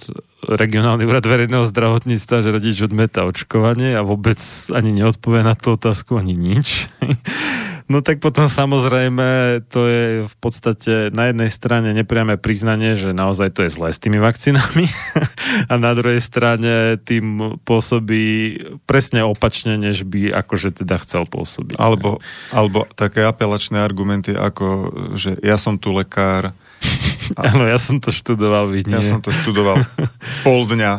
[0.45, 4.37] regionálny úrad verejného zdravotníctva, že rodič odmeta očkovanie a vôbec
[4.69, 6.93] ani neodpovie na tú otázku ani nič.
[7.85, 13.53] No tak potom samozrejme to je v podstate na jednej strane nepriame priznanie, že naozaj
[13.53, 14.89] to je zlé s tými vakcínami
[15.73, 18.57] a na druhej strane tým pôsobí
[18.89, 21.77] presne opačne, než by akože teda chcel pôsobiť.
[21.77, 22.25] Alebo,
[22.57, 24.89] alebo také apelačné argumenty ako,
[25.21, 26.57] že ja som tu lekár,
[27.41, 29.81] Áno, ja som to študoval, vy Ja som to študoval
[30.45, 30.93] pol dňa,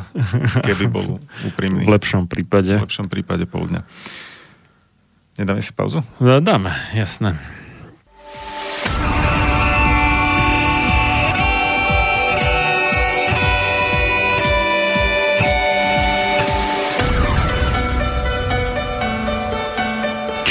[0.66, 1.86] keby bol úprimný.
[1.86, 2.78] V lepšom prípade.
[2.78, 3.82] V lepšom prípade pol dňa.
[5.38, 6.04] Nedáme si pauzu?
[6.20, 7.40] No, dáme, jasné.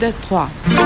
[0.00, 0.85] de Troyes.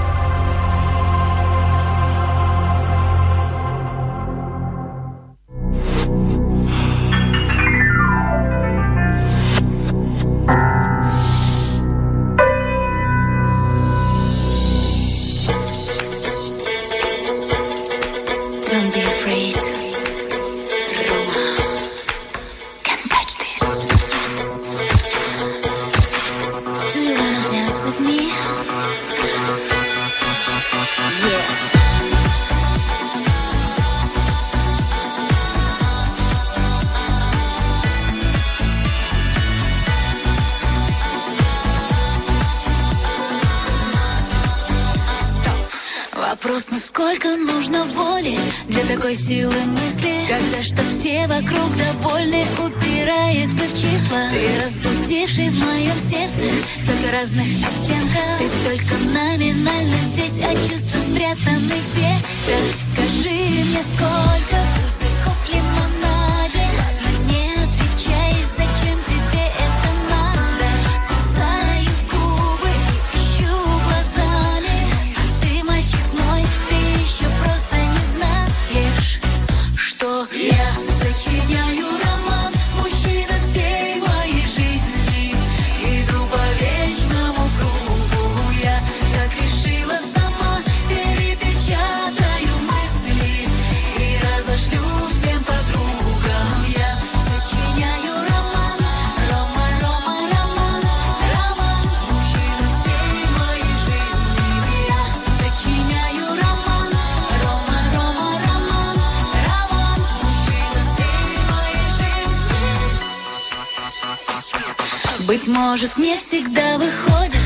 [115.31, 117.39] Быть может, не всегда выходит.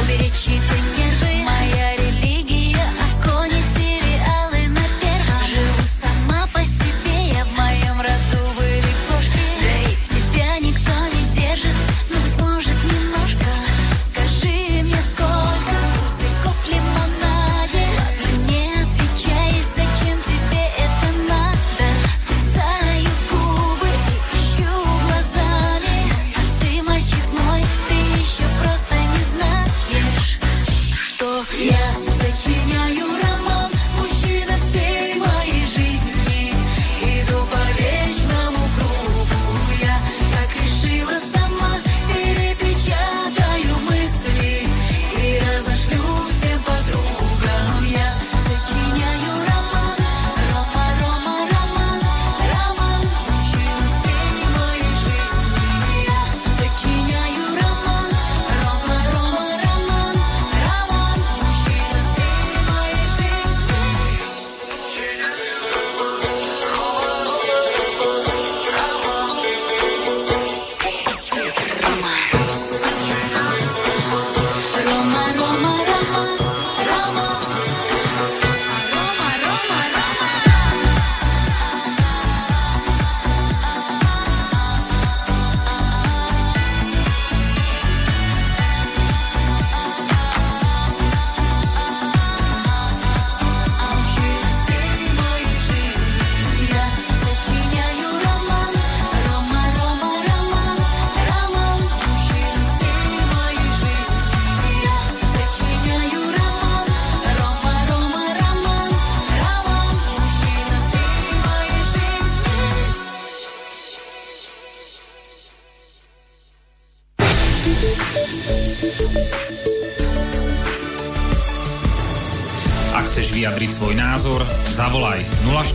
[0.00, 0.91] Уберечь чьи-то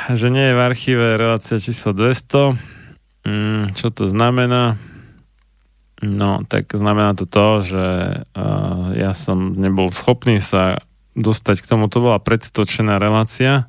[0.18, 2.54] že nie je v archíve relácia číslo 200.
[3.26, 4.78] Mm, čo to znamená?
[5.98, 7.86] No, tak znamená to to, že
[8.22, 10.78] uh, ja som nebol schopný sa
[11.18, 11.90] dostať k tomu.
[11.90, 13.66] To bola predtočená relácia,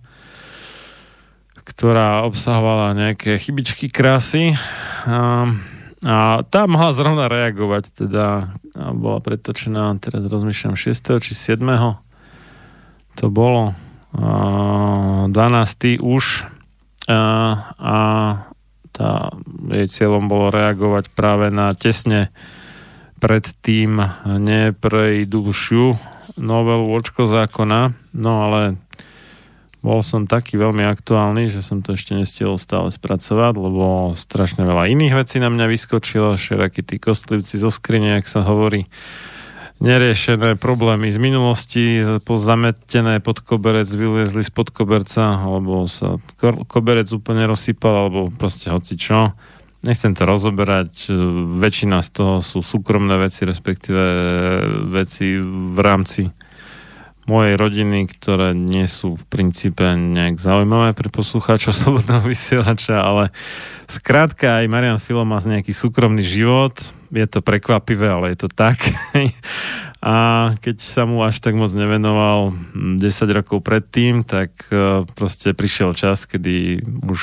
[1.66, 4.54] ktorá obsahovala nejaké chybičky krásy.
[5.10, 5.58] Uh,
[6.00, 8.56] a tá mohla zrovna reagovať, teda
[8.96, 10.96] bola predtočená, teraz rozmýšľam, 6.
[11.20, 11.60] či 7.
[13.20, 13.76] To bolo
[14.16, 16.00] uh, 12.
[16.00, 17.98] už uh, a
[18.96, 19.32] tá,
[19.76, 22.32] jej cieľom bolo reagovať práve na tesne
[23.20, 26.00] predtým neprejdúšiu
[26.40, 28.80] novelu očko zákona, no ale
[29.80, 34.92] bol som taký veľmi aktuálny, že som to ešte nestihol stále spracovať, lebo strašne veľa
[34.92, 38.92] iných vecí na mňa vyskočilo, všeraky tí kostlivci zo skrine, ak sa hovorí,
[39.80, 46.20] neriešené problémy z minulosti, zametené pod koberec, vyliezli spod koberca, alebo sa
[46.68, 49.32] koberec úplne rozsypal, alebo proste hoci čo.
[49.80, 51.08] Nechcem to rozoberať,
[51.64, 54.04] väčšina z toho sú súkromné veci, respektíve
[54.92, 56.28] veci v rámci
[57.30, 63.30] mojej rodiny, ktoré nie sú v princípe nejak zaujímavé pre poslucháčov Slobodného vysielača, ale
[63.86, 66.74] skrátka aj Marian Filo má nejaký súkromný život,
[67.14, 68.82] je to prekvapivé, ale je to tak.
[70.00, 70.16] A
[70.64, 73.04] keď sa mu až tak moc nevenoval 10
[73.36, 77.20] rokov predtým, tak e, proste prišiel čas, kedy už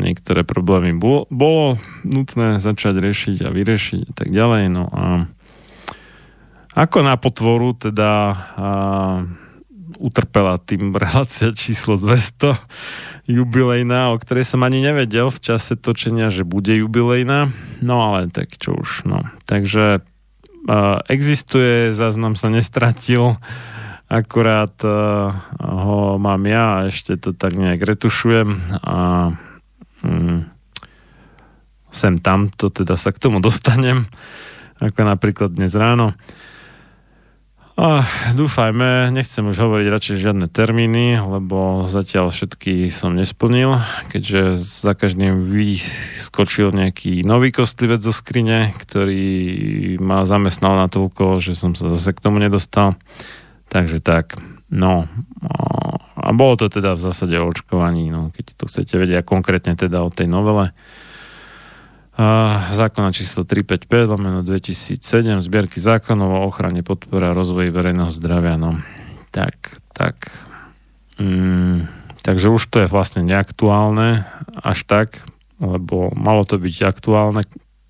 [0.00, 0.96] niektoré problémy
[1.28, 4.62] bolo nutné začať riešiť a vyriešiť a tak ďalej.
[4.72, 5.28] No a
[6.74, 8.36] ako na potvoru teda a,
[9.98, 12.56] utrpela tým relácia číslo 200
[13.30, 17.50] jubilejná, o ktorej som ani nevedel v čase točenia, že bude jubilejná.
[17.82, 19.22] No ale tak čo už, no.
[19.46, 23.38] Takže a, existuje, záznam sa nestratil,
[24.10, 29.30] akurát a, ho mám ja a ešte to tak nejak retušujem a
[30.02, 30.60] mm,
[31.90, 34.06] sem tam to teda sa k tomu dostanem,
[34.78, 36.14] ako napríklad dnes ráno.
[37.80, 38.04] Oh,
[38.36, 43.80] dúfajme, nechcem už hovoriť radšej žiadne termíny, lebo zatiaľ všetky som nesplnil,
[44.12, 51.56] keďže za každým vyskočil nejaký nový kostlivec zo skrine, ktorý ma zamestnal na toľko, že
[51.56, 53.00] som sa zase k tomu nedostal.
[53.72, 54.36] Takže tak,
[54.68, 55.08] no.
[56.20, 60.04] A bolo to teda v zásade o očkovaní, no, keď to chcete vedieť konkrétne teda
[60.04, 60.76] o tej novele
[62.70, 65.00] zákona číslo 355 lomeno 2007
[65.40, 68.60] zbierky zákonov o ochrane podpora a rozvoji verejného zdravia.
[68.60, 68.76] No.
[69.32, 70.28] Tak, tak.
[71.16, 71.88] Mm,
[72.20, 74.28] takže už to je vlastne neaktuálne
[74.60, 75.24] až tak,
[75.60, 77.42] lebo malo to byť aktuálne,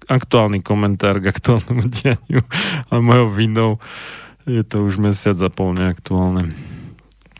[0.06, 2.42] aktuálny komentár k aktuálnemu dianiu
[2.90, 3.70] a mojou vinou
[4.48, 6.50] je to už mesiac a pol neaktuálne.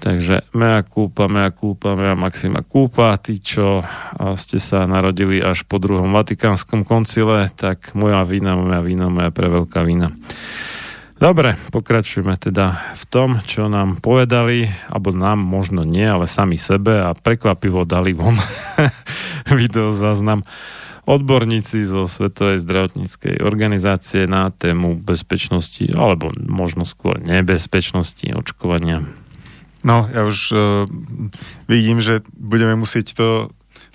[0.00, 3.20] Takže mea culpa, mea culpa, mea maxima culpa.
[3.20, 3.84] Tí, čo
[4.32, 9.84] ste sa narodili až po druhom Vatikánskom koncile, tak moja vína, moja vína, moja preveľká
[9.84, 10.16] vína.
[11.20, 16.96] Dobre, pokračujeme teda v tom, čo nám povedali, alebo nám možno nie, ale sami sebe
[17.04, 18.40] a prekvapivo dali von
[19.60, 20.40] video záznam
[21.04, 29.04] odborníci zo Svetovej zdravotníckej organizácie na tému bezpečnosti, alebo možno skôr nebezpečnosti očkovania.
[29.80, 30.84] No, ja už uh,
[31.64, 33.28] vidím, že budeme musieť to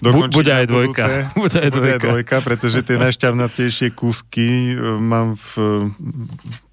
[0.02, 0.38] dokončiť.
[0.41, 1.06] Bude aj dvojka.
[1.38, 1.78] Bude aj dvojka.
[1.78, 5.68] Bude aj dvojka, pretože tie najšťavnatejšie kúsky uh, mám v, uh,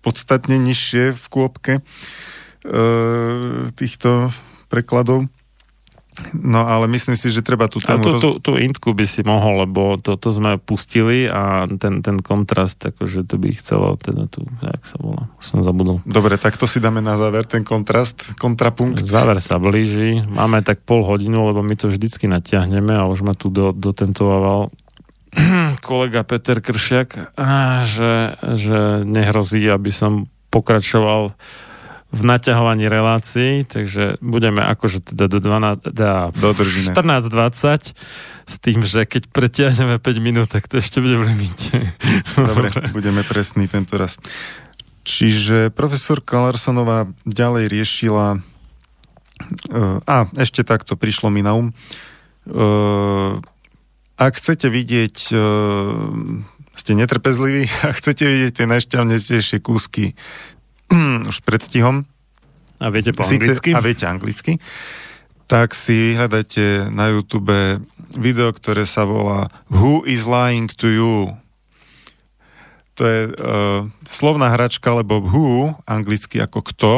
[0.00, 4.32] podstatne nižšie v kôpke uh, týchto
[4.72, 5.28] prekladov.
[6.36, 8.04] No ale myslím si, že treba tú tému...
[8.04, 12.20] tú, tú, tú intku by si mohol, lebo to, to sme pustili a ten, ten
[12.20, 16.04] kontrast, akože to by chcelo, teda tu, jak sa volá, už som zabudol.
[16.04, 19.00] Dobre, tak to si dáme na záver, ten kontrast, kontrapunkt.
[19.00, 23.32] Záver sa blíži, máme tak pol hodinu, lebo my to vždycky natiahneme a už ma
[23.32, 24.68] tu do, dotentoval
[25.88, 27.40] kolega Peter Kršiak,
[27.88, 31.32] že, že nehrozí, aby som pokračoval
[32.12, 37.96] v naťahovaní relácií, takže budeme akože teda do 12, teda 14.20
[38.42, 41.72] s tým, že keď pretiahneme 5 minút, tak to ešte bude v limite.
[42.36, 44.20] Dobre, budeme presní tento raz.
[45.08, 48.44] Čiže profesorka Larsonová ďalej riešila
[50.06, 51.74] a ešte takto prišlo mi na um.
[52.42, 53.38] Uh,
[54.18, 56.10] ak chcete vidieť uh,
[56.74, 60.14] ste netrpezliví a chcete vidieť tie najšťavnejšie kúsky
[61.30, 62.04] už predstihom.
[62.82, 63.70] A viete po anglicky?
[63.72, 64.58] a viete anglicky.
[65.46, 67.78] Tak si hľadajte na YouTube
[68.16, 71.14] video, ktoré sa volá Who is lying to you?
[73.00, 76.94] To je uh, slovná hračka, lebo who, anglicky ako kto,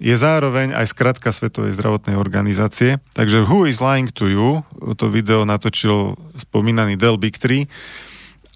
[0.00, 3.04] je zároveň aj skratka Svetovej zdravotnej organizácie.
[3.12, 4.64] Takže Who is lying to you?
[4.96, 7.68] To video natočil spomínaný Del Bigtree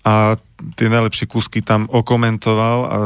[0.05, 0.37] a
[0.77, 2.99] tie najlepšie kúsky tam okomentoval a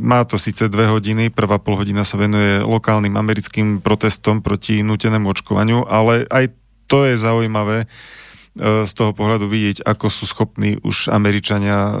[0.00, 5.32] má to síce dve hodiny, prvá pol hodina sa venuje lokálnym americkým protestom proti nutenému
[5.32, 6.52] očkovaniu, ale aj
[6.86, 7.86] to je zaujímavé e,
[8.86, 11.94] z toho pohľadu vidieť, ako sú schopní už Američania e,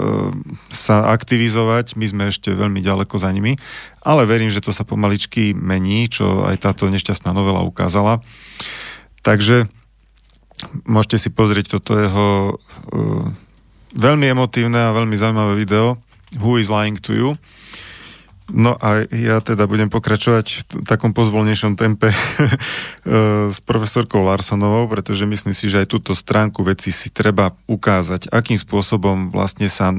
[0.70, 1.98] sa aktivizovať.
[1.98, 3.58] My sme ešte veľmi ďaleko za nimi,
[4.06, 8.22] ale verím, že to sa pomaličky mení, čo aj táto nešťastná novela ukázala.
[9.26, 9.66] Takže
[10.86, 13.45] môžete si pozrieť toto jeho e,
[13.96, 15.96] Veľmi emotívne a veľmi zaujímavé video
[16.36, 17.30] Who is lying to you?
[18.46, 22.14] No a ja teda budem pokračovať v takom pozvolnejšom tempe
[23.54, 28.54] s profesorkou Larsonovou, pretože myslím si, že aj túto stránku veci si treba ukázať, akým
[28.54, 29.90] spôsobom vlastne sa,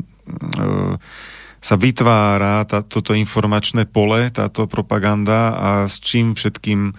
[1.57, 6.93] sa vytvára tá, toto informačné pole, táto propaganda a s čím všetkým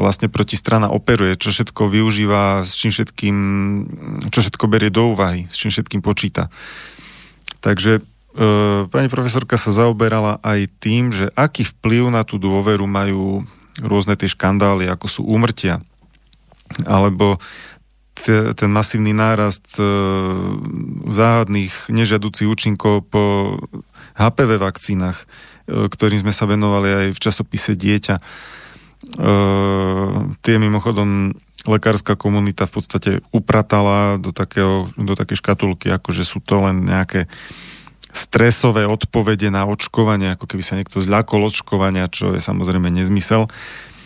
[0.00, 3.36] vlastne protistrana operuje, čo všetko využíva, s čím všetkým,
[4.32, 6.48] čo všetko berie do úvahy, s čím všetkým počíta.
[7.60, 8.00] Takže
[8.30, 13.42] E, pani profesorka sa zaoberala aj tým, že aký vplyv na tú dôveru majú
[13.82, 15.82] rôzne tie škandály, ako sú úmrtia,
[16.86, 17.42] alebo
[18.14, 19.84] te, ten masívny nárast e,
[21.10, 23.58] záhadných nežiaducich účinkov po
[24.16, 25.24] HPV vakcínach,
[25.66, 28.16] e, ktorým sme sa venovali aj v časopise Dieťa.
[28.18, 28.22] E,
[30.40, 31.34] tie mimochodom
[31.68, 36.88] lekárska komunita v podstate upratala do, takého, do také škatulky, ako že sú to len
[36.88, 37.28] nejaké
[38.10, 43.46] stresové odpovede na očkovanie, ako keby sa niekto zľakol očkovania, čo je samozrejme nezmysel.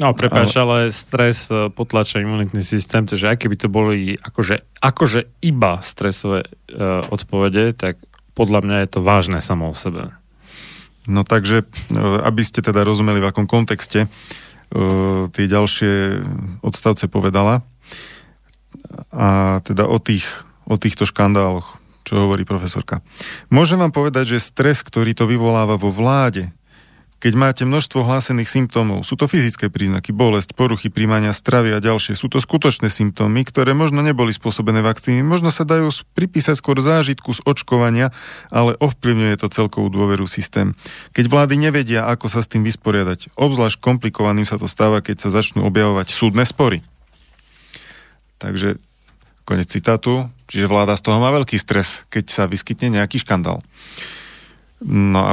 [0.02, 0.90] No, prepáč, ale...
[0.90, 6.44] ale stres e, potlača imunitný systém, takže aj keby to boli akože, akože iba stresové
[6.44, 8.02] uh, odpovede, tak
[8.34, 10.10] podľa mňa je to vážne samo o sebe.
[11.06, 16.24] No takže, e, aby ste teda rozumeli, v akom kontexte uh, tie ďalšie
[16.64, 17.62] odstavce povedala,
[19.14, 20.26] a teda o, tých,
[20.66, 23.00] o týchto škandáloch čo hovorí profesorka.
[23.48, 26.52] Môžem vám povedať, že stres, ktorý to vyvoláva vo vláde,
[27.22, 32.18] keď máte množstvo hlásených symptómov, sú to fyzické príznaky, bolesť, poruchy príjmania stravy a ďalšie,
[32.18, 37.32] sú to skutočné symptómy, ktoré možno neboli spôsobené vakcíny, možno sa dajú pripísať skôr zážitku
[37.32, 38.12] z očkovania,
[38.52, 40.76] ale ovplyvňuje to celkovú dôveru systém.
[41.16, 45.34] Keď vlády nevedia, ako sa s tým vysporiadať, obzvlášť komplikovaným sa to stáva, keď sa
[45.34, 46.84] začnú objavovať súdne spory.
[48.36, 48.76] Takže
[49.44, 50.24] Konec citátu.
[50.48, 53.60] Čiže vláda z toho má veľký stres, keď sa vyskytne nejaký škandál.
[54.84, 55.32] No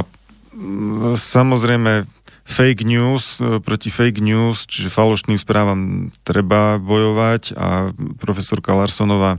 [1.18, 2.06] samozrejme
[2.42, 9.38] fake news, e, proti fake news, čiže falošným správam treba bojovať a profesorka Larsonová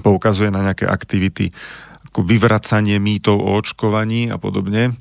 [0.00, 1.52] poukazuje na nejaké aktivity
[2.12, 4.96] ako vyvracanie mýtov o očkovaní a podobne.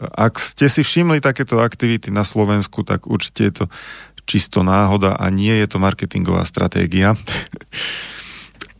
[0.00, 3.64] Ak ste si všimli takéto aktivity na Slovensku, tak určite je to
[4.26, 7.14] čisto náhoda a nie je to marketingová stratégia.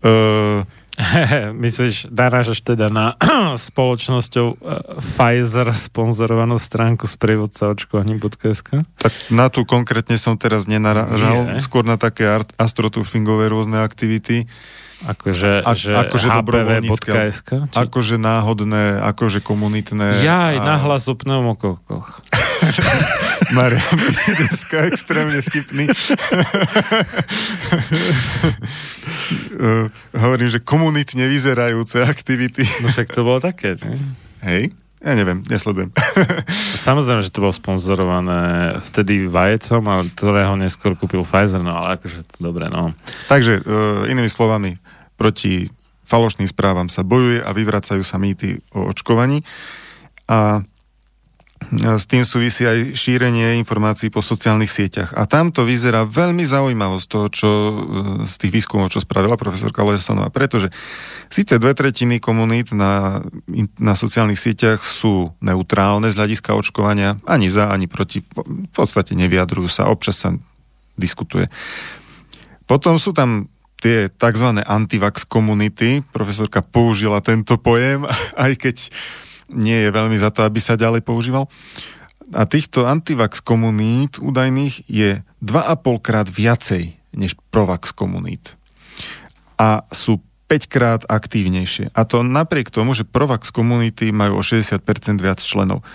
[0.03, 0.67] Uh,
[1.65, 3.15] Myslíš, narážaš teda na
[3.69, 4.57] spoločnosťou uh,
[5.17, 8.81] Pfizer sponzorovanú stránku sprievodca očkovaní.sk?
[8.97, 11.61] Tak na tú konkrétne som teraz nenarážal, Nie.
[11.61, 14.49] skôr na také astroturfingové rôzne aktivity.
[15.05, 17.69] Akože, A, že akože HPV.sk?
[17.69, 17.77] Či...
[17.77, 20.25] Akože náhodné, akože komunitné.
[20.25, 20.65] Ja aj a...
[20.65, 22.25] nahlas o pneumokokoch.
[23.57, 25.93] Maria, my si dneska extrémne vtipný.
[30.17, 32.65] hovorím, že komunitne vyzerajúce aktivity.
[32.81, 34.01] no však to bolo také, ne?
[34.41, 34.73] Hej?
[35.05, 35.93] Ja neviem, nesledujem.
[36.89, 42.39] Samozrejme, že to bolo sponzorované vtedy vajecom, ktorého neskôr kúpil Pfizer, no ale akože to
[42.41, 42.97] dobre, no.
[43.29, 44.81] Takže, uh, inými slovami,
[45.17, 45.73] proti
[46.07, 49.43] falošným správam sa bojuje a vyvracajú sa mýty o očkovaní.
[50.31, 50.63] A
[51.73, 55.17] s tým súvisí aj šírenie informácií po sociálnych sieťach.
[55.17, 57.75] A tam to vyzerá veľmi zaujímavo z toho, čo, e,
[58.29, 60.69] z tých výskumov, čo spravila profesorka Lersonová, pretože
[61.33, 63.25] síce dve tretiny komunít na,
[63.81, 69.67] na sociálnych sieťach sú neutrálne z hľadiska očkovania, ani za, ani proti, v podstate nevyjadrujú
[69.67, 70.37] sa, občas sa
[71.01, 71.49] diskutuje.
[72.69, 73.49] Potom sú tam
[73.81, 74.49] tie tzv.
[74.65, 78.05] antivax komunity, profesorka použila tento pojem,
[78.45, 78.77] aj keď
[79.53, 81.47] nie je veľmi za to, aby sa ďalej používal.
[82.35, 88.59] A týchto antivax komunít údajných je 2,5 krát viacej než provax komunít.
[89.57, 90.19] A sú
[90.51, 91.91] 5 krát aktívnejšie.
[91.95, 94.79] A to napriek tomu, že provax komunity majú o 60%
[95.19, 95.87] viac členov.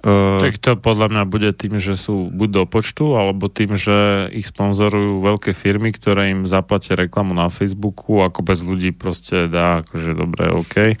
[0.00, 4.32] Uh, tak to podľa mňa bude tým, že sú buď do počtu, alebo tým, že
[4.32, 9.84] ich sponzorujú veľké firmy, ktoré im zaplatia reklamu na Facebooku, ako bez ľudí proste dá,
[9.84, 10.96] akože dobre, OK.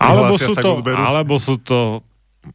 [0.00, 2.00] Alebo sú, to, alebo sú to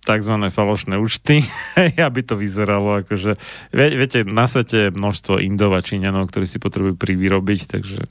[0.01, 0.33] tzv.
[0.49, 1.45] falošné účty,
[2.09, 3.37] aby to vyzeralo akože,
[3.69, 8.01] viete, na svete je množstvo Indov a Číňanov, ktorí si potrebujú privyrobiť, takže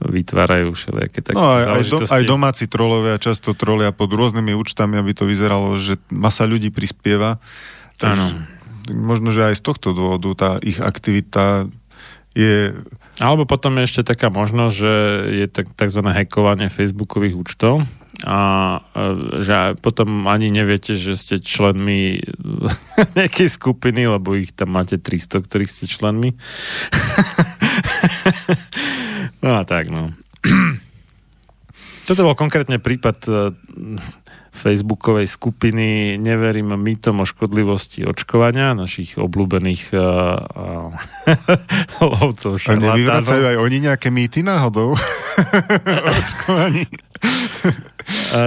[0.00, 4.96] vytvárajú všelijaké také No aj, aj, do, aj domáci trolovia často trolia pod rôznymi účtami,
[4.96, 7.36] aby to vyzeralo, že masa ľudí prispieva.
[8.00, 8.32] Áno.
[8.88, 11.68] Možno, že aj z tohto dôvodu tá ich aktivita
[12.32, 12.72] je...
[13.20, 14.94] Alebo potom je ešte taká možnosť, že
[15.44, 16.00] je tzv.
[16.00, 17.84] hackovanie facebookových účtov
[18.24, 18.80] a
[19.40, 22.20] že potom ani neviete, že ste členmi
[23.18, 26.36] nejakej skupiny, lebo ich tam máte 300, ktorých ste členmi.
[29.38, 30.10] No a tak, no.
[32.10, 33.54] Toto bol konkrétne prípad uh,
[34.50, 40.02] facebookovej skupiny Neverím mýtom o škodlivosti očkovania, našich obľúbených uh,
[40.42, 44.98] uh, lovcov A nevyvracajú aj oni nejaké mýty náhodou
[46.06, 46.84] o očkovaní?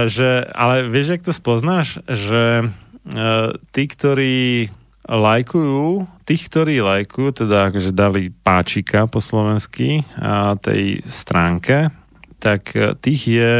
[0.06, 2.04] že, ale vieš, jak to spoznáš?
[2.04, 4.68] Že uh, tí, ktorí
[5.04, 11.92] lajkujú, tých, ktorí lajkujú, teda akože dali páčika po slovensky a tej stránke,
[12.40, 13.52] tak e, tých je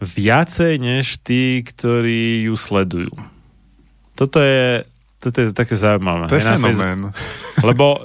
[0.00, 3.12] viacej než tí, ktorí ju sledujú.
[4.16, 4.84] Toto je,
[5.20, 6.28] toto je také zaujímavé.
[6.28, 7.12] To je fenomén.
[7.68, 8.04] Lebo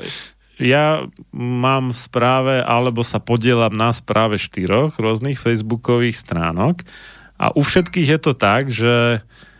[0.56, 1.04] ja
[1.36, 6.88] mám v správe, alebo sa podielam na správe štyroch rôznych facebookových stránok
[7.36, 9.55] a u všetkých je to tak, že Uh,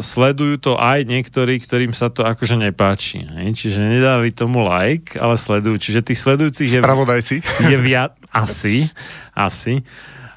[0.00, 3.20] sledujú to aj niektorí, ktorým sa to akože nepáči.
[3.20, 3.52] Hej?
[3.52, 5.76] Čiže nedali tomu like, ale sledujú.
[5.76, 7.36] Čiže tých sledujúcich je, Spravodajci.
[7.68, 8.88] je viac, asi,
[9.36, 9.84] asi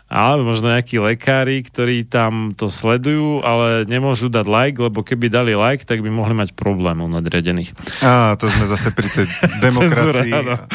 [0.10, 5.54] alebo možno nejakí lekári, ktorí tam to sledujú, ale nemôžu dať like, lebo keby dali
[5.54, 7.78] like, tak by mohli mať problém u nadriadených.
[8.02, 9.30] Á, to sme zase pri tej
[9.70, 10.66] demokracii a,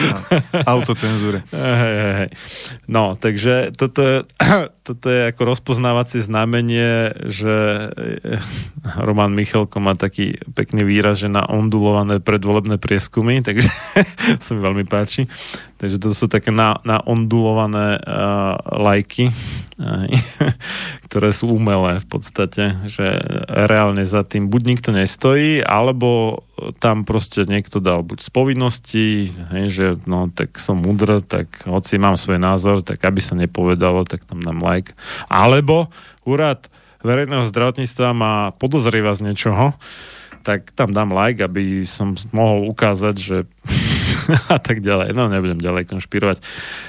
[0.63, 1.43] a autocenzúre.
[1.85, 2.31] Hej, hej.
[2.87, 4.23] No, takže toto
[4.87, 7.89] toto je ako rozpoznávacie znamenie, že
[9.01, 13.73] Roman Michalko má taký pekný výraz, že na ondulované predvolebné prieskumy, takže
[14.45, 15.25] sa mi veľmi páči.
[15.75, 19.35] Takže to sú také na, na ondulované uh, lajky,
[21.11, 23.19] ktoré sú umelé v podstate, že
[23.51, 26.41] reálne za tým buď nikto nestojí, alebo
[26.79, 29.07] tam proste niekto dal buď z povinnosti,
[29.51, 34.07] hej, že no tak som mudr, tak hoci mám svoj názor, tak aby sa nepovedalo,
[34.07, 34.95] tak tam dám like.
[35.27, 35.91] Alebo
[36.23, 36.71] úrad
[37.03, 39.75] verejného zdravotníctva má podozrieva z niečoho,
[40.45, 43.37] tak tam dám like, aby som mohol ukázať, že
[44.55, 45.13] a tak ďalej.
[45.13, 46.43] No, nebudem ďalej konšpirovať.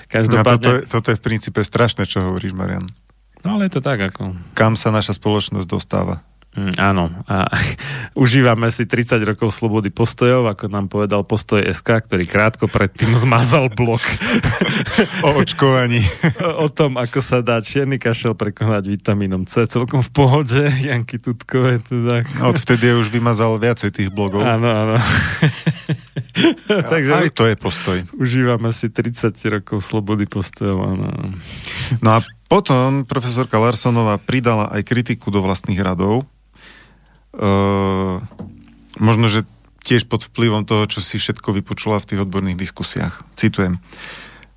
[0.10, 0.44] Každopádne...
[0.44, 2.86] No, toto, je, toto je v princípe strašné, čo hovoríš, Marian.
[3.45, 4.34] No, ale je to tak, ako...
[4.57, 6.26] Kam sa naša spoločnosť dostáva?
[6.56, 7.12] Mm, áno.
[7.28, 7.52] A
[8.24, 13.68] užívame si 30 rokov slobody postojov, ako nám povedal postoj SK, ktorý krátko predtým zmazal
[13.68, 14.02] blok.
[15.22, 15.99] o očkovaní.
[16.40, 19.68] o, tom, ako sa dá čierny kašel prekonať vitamínom C.
[19.68, 21.84] Celkom v pohode, Janky Tutkové.
[21.84, 22.24] Teda.
[22.40, 24.48] Odvtedy je už vymazal viacej tých blogov.
[24.48, 24.95] Áno, áno.
[26.94, 27.98] Takže aj to je postoj.
[28.16, 30.78] Užívame si 30 rokov slobody postojov.
[30.80, 31.10] Áno.
[32.00, 36.24] No a potom profesorka Larsonová pridala aj kritiku do vlastných radov,
[37.36, 38.24] Uh,
[38.96, 39.44] možno, že
[39.84, 43.28] tiež pod vplyvom toho, čo si všetko vypočula v tých odborných diskusiách.
[43.36, 43.84] Citujem.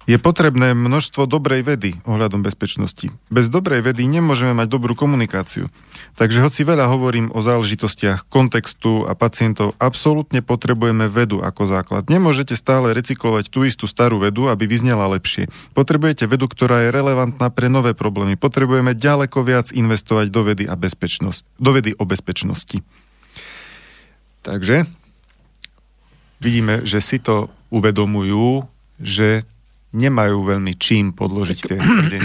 [0.09, 3.13] Je potrebné množstvo dobrej vedy ohľadom bezpečnosti.
[3.29, 5.69] Bez dobrej vedy nemôžeme mať dobrú komunikáciu.
[6.17, 12.09] Takže hoci veľa hovorím o záležitostiach kontextu a pacientov, absolútne potrebujeme vedu ako základ.
[12.09, 15.53] Nemôžete stále recyklovať tú istú starú vedu, aby vyznela lepšie.
[15.77, 18.41] Potrebujete vedu, ktorá je relevantná pre nové problémy.
[18.41, 22.81] Potrebujeme ďaleko viac investovať do vedy a bezpečnosť, do vedy o bezpečnosti.
[24.41, 24.89] Takže
[26.41, 28.65] vidíme, že si to uvedomujú,
[29.05, 29.45] že
[29.99, 31.79] nemajú veľmi čím podložiť tie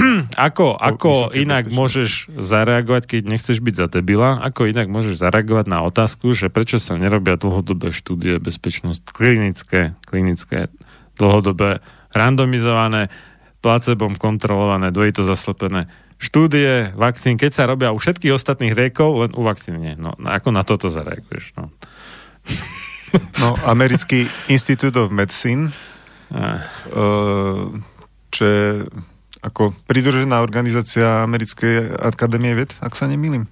[0.48, 5.82] Ako, ako inak môžeš zareagovať, keď nechceš byť za debila, ako inak môžeš zareagovať na
[5.82, 10.70] otázku, že prečo sa nerobia dlhodobé štúdie bezpečnosť, klinické, klinické,
[11.18, 11.82] dlhodobé,
[12.14, 13.10] randomizované,
[13.66, 15.90] placebom kontrolované, dvojito zaslepené
[16.22, 20.00] štúdie, vakcín, keď sa robia u všetkých ostatných riekov, len u vakcín nie.
[20.00, 21.56] No, ako na toto zareaguješ?
[21.60, 21.74] No.
[23.38, 25.70] No, americký Institute of Medicine
[28.34, 28.68] čo je
[29.44, 33.46] ako pridružená organizácia Americkej akadémie ved, ak sa nemýlim.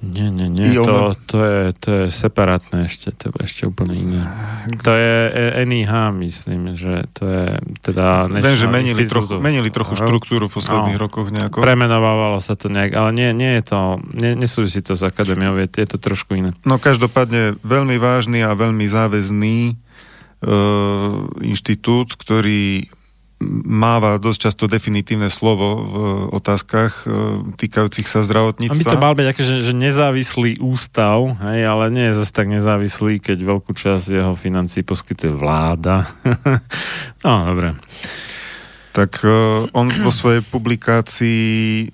[0.00, 4.24] Nie, nie, nie, to, to, je, to je separátne ešte, to je ešte úplne iné.
[4.80, 5.28] To je
[5.68, 5.92] NIH,
[6.24, 7.46] myslím, že to je
[7.84, 8.32] teda...
[8.32, 11.60] Viem, že menili trochu, menili trochu štruktúru v posledných no, rokoch nejako.
[11.60, 15.68] Premenovávalo sa to nejak, ale nie, nie je to, nie, nesúvisí to s akadémiou, je,
[15.68, 16.56] je to trošku iné.
[16.64, 19.89] No každopádne veľmi vážny a veľmi záväzný E,
[21.44, 22.88] inštitút, ktorý
[23.64, 25.94] máva dosť často definitívne slovo v
[26.36, 27.12] otázkach e,
[27.56, 28.76] týkajúcich sa zdravotníctva.
[28.76, 32.32] A by to mal byť aké, že, že nezávislý ústav, hej, ale nie je zase
[32.36, 36.12] tak nezávislý, keď veľkú časť jeho financí poskytuje vláda.
[37.24, 37.80] no, dobre.
[38.92, 41.88] Tak uh, on vo svojej publikácii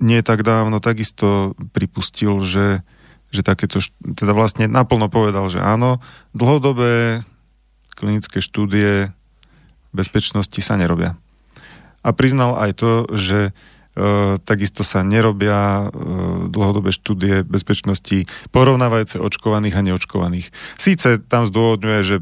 [0.00, 2.80] nie tak dávno takisto pripustil, že,
[3.28, 6.00] že takéto, teda vlastne naplno povedal, že áno,
[6.32, 7.20] dlhodobé
[7.92, 9.12] klinické štúdie
[9.92, 11.14] bezpečnosti sa nerobia.
[12.02, 13.54] A priznal aj to, že
[14.48, 20.48] takisto sa nerobia e, dlhodobé štúdie bezpečnosti porovnávajúce očkovaných a neočkovaných.
[20.80, 22.16] Síce tam zdôvodňuje, že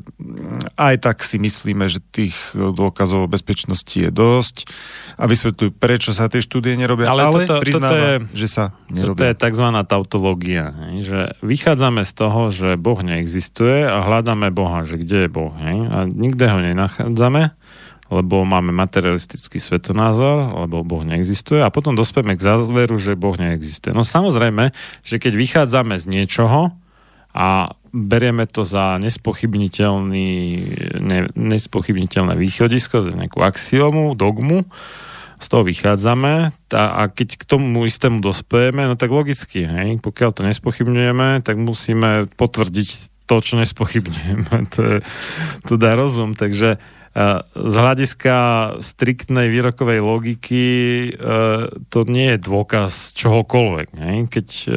[0.75, 4.67] aj tak si myslíme, že tých dôkazov o bezpečnosti je dosť
[5.15, 8.65] a vysvetľujú, prečo sa tie štúdie nerobia, ale, ale toto, priznáva, toto je, že sa
[8.91, 9.21] nerobia.
[9.21, 9.67] To je tzv.
[9.87, 10.65] tautológia,
[11.07, 15.55] že vychádzame z toho, že Boh neexistuje a hľadáme Boha, že kde je Boh.
[15.55, 17.55] A nikde ho nenachádzame
[18.11, 23.95] lebo máme materialistický svetonázor, lebo Boh neexistuje a potom dospieme k záveru, že Boh neexistuje.
[23.95, 24.75] No samozrejme,
[25.07, 26.75] že keď vychádzame z niečoho
[27.31, 30.31] a berieme to za nespochybniteľný,
[30.99, 34.67] ne, nespochybniteľné východisko, za nejakú axiomu, dogmu,
[35.41, 40.31] z toho vychádzame tá, a keď k tomu istému dospejeme, no tak logicky, hej, pokiaľ
[40.37, 42.89] to nespochybňujeme, tak musíme potvrdiť
[43.25, 44.59] to, čo nespochybňujeme.
[44.75, 44.97] To, je,
[45.65, 46.77] to dá rozum, takže
[47.55, 48.37] z hľadiska
[48.79, 51.11] striktnej výrokovej logiky e,
[51.91, 53.89] to nie je dôkaz čohokoľvek.
[53.99, 54.31] Ne?
[54.31, 54.69] Keď e,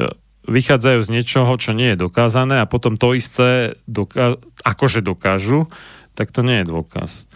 [0.49, 5.69] vychádzajú z niečoho, čo nie je dokázané a potom to isté doká- akože dokážu,
[6.17, 7.29] tak to nie je dôkaz.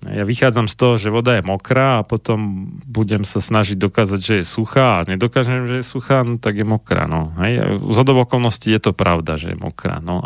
[0.00, 4.34] Ja vychádzam z toho, že voda je mokrá a potom budem sa snažiť dokázať, že
[4.40, 7.04] je suchá a nedokážem, že je suchá, no tak je mokrá.
[7.04, 7.36] No.
[7.36, 7.84] Hej.
[7.84, 10.00] Z okolností je to pravda, že je mokrá.
[10.00, 10.24] No.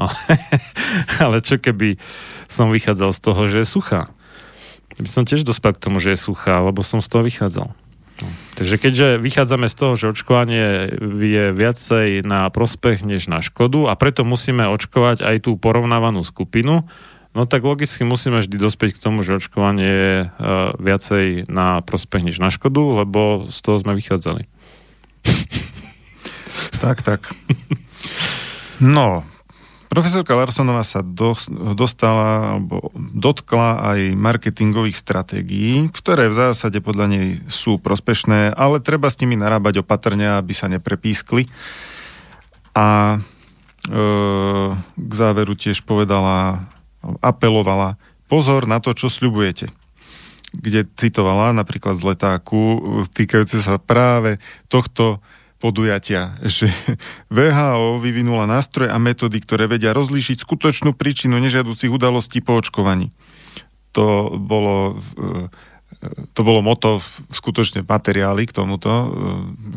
[1.19, 1.99] Ale, čo keby
[2.49, 4.13] som vychádzal z toho, že je suchá?
[4.95, 7.69] By som tiež dospel k tomu, že je suchá, lebo som z toho vychádzal.
[8.23, 8.29] No.
[8.55, 13.99] Takže keďže vychádzame z toho, že očkovanie je viacej na prospech než na škodu a
[13.99, 16.87] preto musíme očkovať aj tú porovnávanú skupinu,
[17.35, 20.31] No tak logicky musíme vždy dospieť k tomu, že očkovanie je uh,
[20.79, 24.47] viacej na prospech než na škodu, lebo z toho sme vychádzali.
[26.83, 27.35] tak, tak.
[28.79, 29.27] No,
[29.95, 31.47] profesorka Larsonová sa dos,
[31.79, 39.09] dostala alebo dotkla aj marketingových stratégií, ktoré v zásade podľa nej sú prospešné, ale treba
[39.09, 41.47] s nimi narábať opatrne, aby sa neprepískli.
[42.75, 43.19] A
[43.87, 43.97] e,
[44.83, 46.67] k záveru tiež povedala
[47.23, 47.95] apelovala,
[48.27, 49.71] pozor na to, čo sľubujete
[50.55, 52.63] kde citovala napríklad z letáku
[53.11, 54.39] týkajúce sa práve
[54.71, 55.19] tohto
[55.65, 56.69] podujatia, že
[57.33, 63.17] VHO vyvinula nástroje a metódy, ktoré vedia rozlíšiť skutočnú príčinu nežiaducích udalostí po očkovaní.
[63.97, 65.01] To bolo
[66.35, 67.01] to bolo moto
[67.33, 69.07] skutočne materiály k tomuto, e,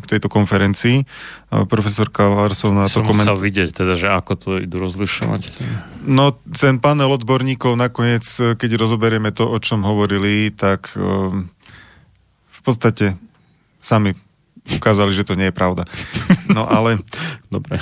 [0.04, 1.06] k tejto konferencii.
[1.70, 3.40] Profesorka Larsov na to komentovala.
[3.40, 5.42] vidieť teda, že ako to idú rozlišovať.
[6.04, 11.00] No, ten panel odborníkov nakoniec, e, keď rozoberieme to, o čom hovorili, tak e,
[12.48, 13.16] v podstate
[13.80, 14.18] sami
[14.76, 15.88] ukázali, že to nie je pravda.
[16.52, 17.00] No ale...
[17.54, 17.80] Dobre.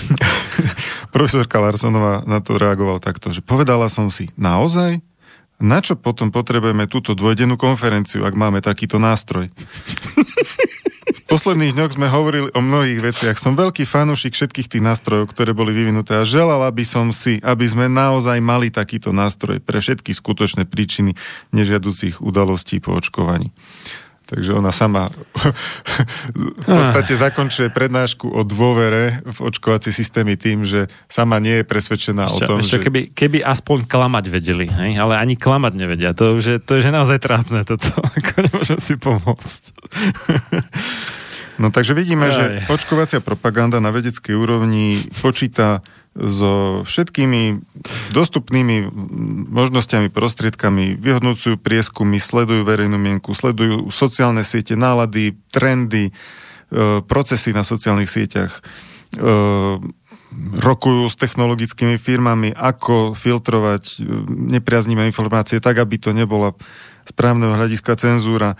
[1.16, 5.00] profesorka Larsonová na to reagoval takto, že povedala som si, naozaj?
[5.56, 9.48] Na čo potom potrebujeme túto dvojdennú konferenciu, ak máme takýto nástroj?
[11.06, 13.40] v posledných dňoch sme hovorili o mnohých veciach.
[13.40, 17.64] Som veľký fanúšik všetkých tých nástrojov, ktoré boli vyvinuté a želala by som si, aby
[17.64, 21.16] sme naozaj mali takýto nástroj pre všetky skutočné príčiny
[21.56, 23.56] nežiaducich udalostí po očkovaní.
[24.26, 25.14] Takže ona sama
[26.34, 32.26] v podstate zakončuje prednášku o dôvere v očkovacie systémy tým, že sama nie je presvedčená
[32.26, 32.84] ešte, o tom, ešte, že...
[32.90, 34.98] Keby, keby aspoň klamať vedeli, hej?
[34.98, 36.18] ale ani klamať nevedia.
[36.18, 37.86] To už je, to je naozaj trápne toto.
[38.18, 39.62] Ako nemôžem si pomôcť.
[41.56, 42.36] No takže vidíme, Aj.
[42.36, 45.80] že očkovacia propaganda na vedeckej úrovni počíta
[46.16, 47.60] so všetkými
[48.16, 48.88] dostupnými
[49.52, 56.12] možnosťami, prostriedkami, vyhodnocujú prieskumy, sledujú verejnú mienku, sledujú sociálne siete, nálady, trendy, e,
[57.04, 58.62] procesy na sociálnych sieťach, e,
[60.56, 63.96] rokujú s technologickými firmami, ako filtrovať e,
[64.56, 66.56] nepriaznivé informácie tak, aby to nebola
[67.04, 68.56] správneho hľadiska cenzúra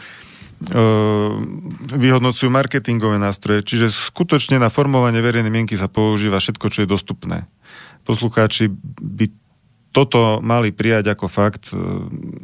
[1.96, 7.46] vyhodnocujú marketingové nástroje, čiže skutočne na formovanie verejnej mienky sa používa všetko, čo je dostupné.
[8.06, 9.30] Poslucháči by
[9.96, 11.72] toto mali prijať ako fakt,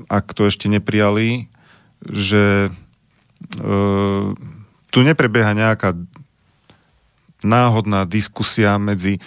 [0.07, 1.51] ak to ešte neprijali,
[2.01, 2.69] že e,
[4.87, 5.99] tu neprebieha nejaká
[7.43, 9.19] náhodná diskusia medzi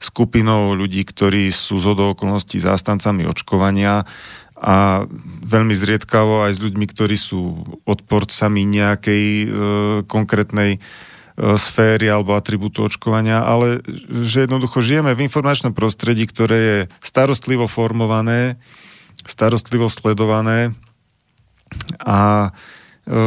[0.00, 4.08] skupinou ľudí, ktorí sú z okolností zástancami očkovania
[4.60, 5.08] a
[5.40, 9.46] veľmi zriedkavo aj s ľuďmi, ktorí sú odporcami nejakej e,
[10.04, 10.78] konkrétnej e,
[11.56, 13.80] sféry alebo atribútu očkovania, ale
[14.20, 18.60] že jednoducho žijeme v informačnom prostredí, ktoré je starostlivo formované,
[19.24, 20.76] starostlivo sledované
[22.04, 22.52] a,
[23.08, 23.22] e,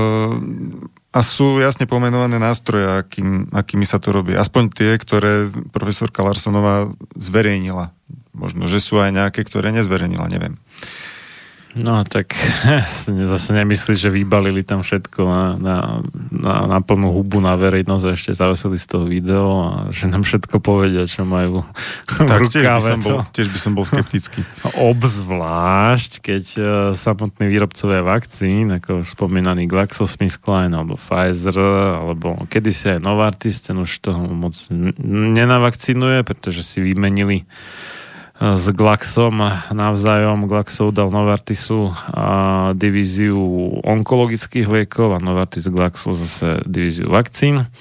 [1.18, 4.38] a sú jasne pomenované nástroje, akým, akými sa to robí.
[4.38, 7.90] Aspoň tie, ktoré profesorka Larsonová zverejnila.
[8.38, 10.62] Možno, že sú aj nejaké, ktoré nezverejnila, neviem.
[11.74, 12.38] No tak
[13.34, 15.78] zase nemyslíš, že vybalili tam všetko na, na,
[16.30, 20.22] na, na plnú hubu na verejnosť a ešte zaveseli z toho video a že nám
[20.22, 21.66] všetko povedia, čo majú
[22.06, 24.46] tak, tiež by, som bol, tiež by som bol skeptický.
[24.94, 31.58] Obzvlášť, keď uh, samotní výrobcovia vakcín, ako spomínaný GlaxoSmithKline alebo Pfizer,
[32.06, 34.54] alebo kedysi aj Novartis, ten už toho moc
[35.02, 37.50] nenavakcinuje, pretože si vymenili
[38.44, 39.40] s Glaxom
[39.72, 40.52] navzájom.
[40.52, 42.28] Glaxov dal Novartisu a
[42.76, 43.40] divíziu
[43.80, 47.72] onkologických liekov a Novartis Glaxo zase divíziu vakcín.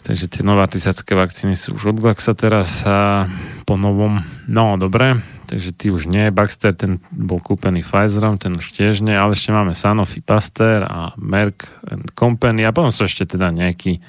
[0.00, 3.28] Takže tie novartisacké vakcíny sú už od Glaxa teraz a
[3.68, 8.72] po novom, no dobre, takže ty už nie, Baxter ten bol kúpený Pfizerom, ten už
[8.72, 13.36] tiež nie, ale ešte máme Sanofi Pasteur a Merck and Company a potom sú ešte
[13.36, 14.00] teda nejaký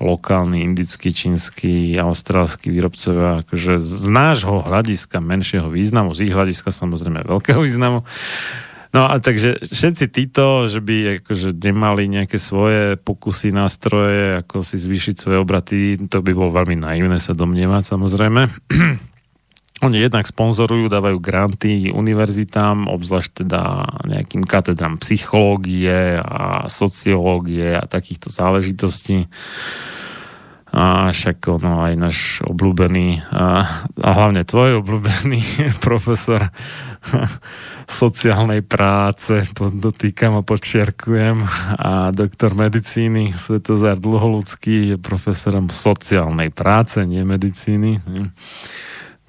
[0.00, 7.28] lokálny, indický, čínsky, austrálsky výrobcovia, akože z nášho hľadiska menšieho významu, z ich hľadiska samozrejme
[7.28, 8.02] veľkého významu.
[8.90, 14.82] No a takže všetci títo, že by akože nemali nejaké svoje pokusy, nástroje, ako si
[14.82, 18.50] zvýšiť svoje obraty, to by bolo veľmi naivné sa domnievať samozrejme.
[19.80, 23.62] Oni jednak sponzorujú, dávajú granty univerzitám, obzvlášť teda
[24.04, 29.24] nejakým katedrám psychológie a sociológie a takýchto záležitostí.
[30.70, 33.64] A však ono aj náš obľúbený a,
[33.98, 35.42] a hlavne tvoj obľúbený
[35.86, 36.52] profesor
[37.90, 41.42] sociálnej práce, dotýkam a počiarkujem
[41.74, 47.98] a doktor medicíny Svetozár Dlholudský je profesorom sociálnej práce, nie medicíny.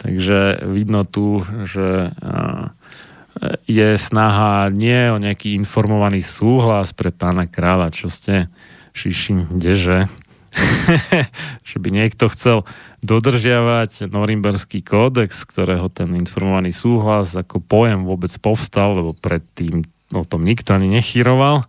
[0.02, 2.10] Takže vidno tu, že
[3.70, 8.50] je snaha nie o nejaký informovaný súhlas pre pána kráľa, čo ste
[8.92, 10.10] šišim deže,
[11.70, 12.68] že by niekto chcel
[13.02, 20.44] dodržiavať Norimberský kódex, ktorého ten informovaný súhlas ako pojem vôbec povstal, lebo predtým o tom
[20.44, 21.66] nikto ani nechyroval,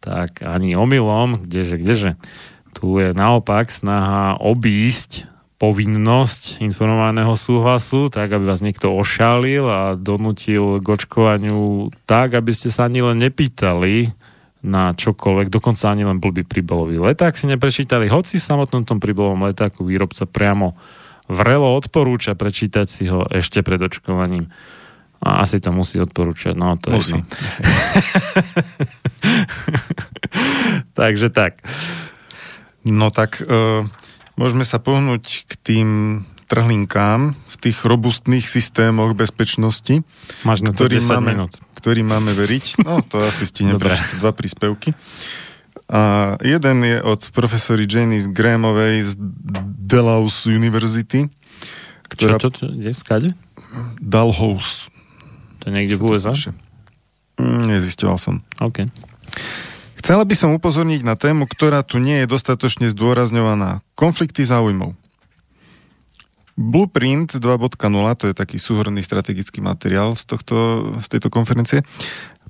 [0.00, 2.10] tak ani omylom, kdeže, kdeže.
[2.72, 5.28] Tu je naopak snaha obísť
[5.58, 12.70] povinnosť informovaného súhlasu, tak aby vás niekto ošálil a donútil k očkovaniu tak, aby ste
[12.70, 14.14] sa ani len nepýtali
[14.62, 19.50] na čokoľvek, dokonca ani len blbý príbalový leták si neprečítali, hoci v samotnom tom príbalovom
[19.50, 20.78] letáku výrobca priamo
[21.26, 24.46] vrelo odporúča prečítať si ho ešte pred očkovaním.
[25.18, 27.18] A asi to musí odporúčať, no to musí.
[27.18, 27.22] je
[30.98, 31.58] Takže tak.
[32.86, 33.42] No tak...
[33.42, 33.82] Uh
[34.38, 35.88] Môžeme sa pohnúť k tým
[36.46, 40.06] trhlinkám v tých robustných systémoch bezpečnosti.
[40.46, 41.52] Máš na to 10 máme, minút.
[41.74, 42.86] Ktorý máme veriť.
[42.86, 44.94] No, to asi stihne dva príspevky.
[45.90, 49.12] A jeden je od profesory Janice Grahamovej z
[49.88, 51.26] Dalhousie University.
[52.06, 52.38] Ktorá...
[52.38, 53.34] Čo to, je skade?
[53.98, 54.88] Dalhouse.
[55.64, 56.36] To niekde v USA?
[57.42, 58.40] Mm, nezisťoval som.
[58.62, 58.86] OK.
[60.08, 63.84] Chcela by som upozorniť na tému, ktorá tu nie je dostatočne zdôrazňovaná.
[63.92, 64.96] Konflikty záujmov.
[66.56, 67.76] Blueprint 2.0,
[68.16, 70.56] to je taký súhrný strategický materiál z, tohto,
[70.96, 71.84] z tejto konferencie,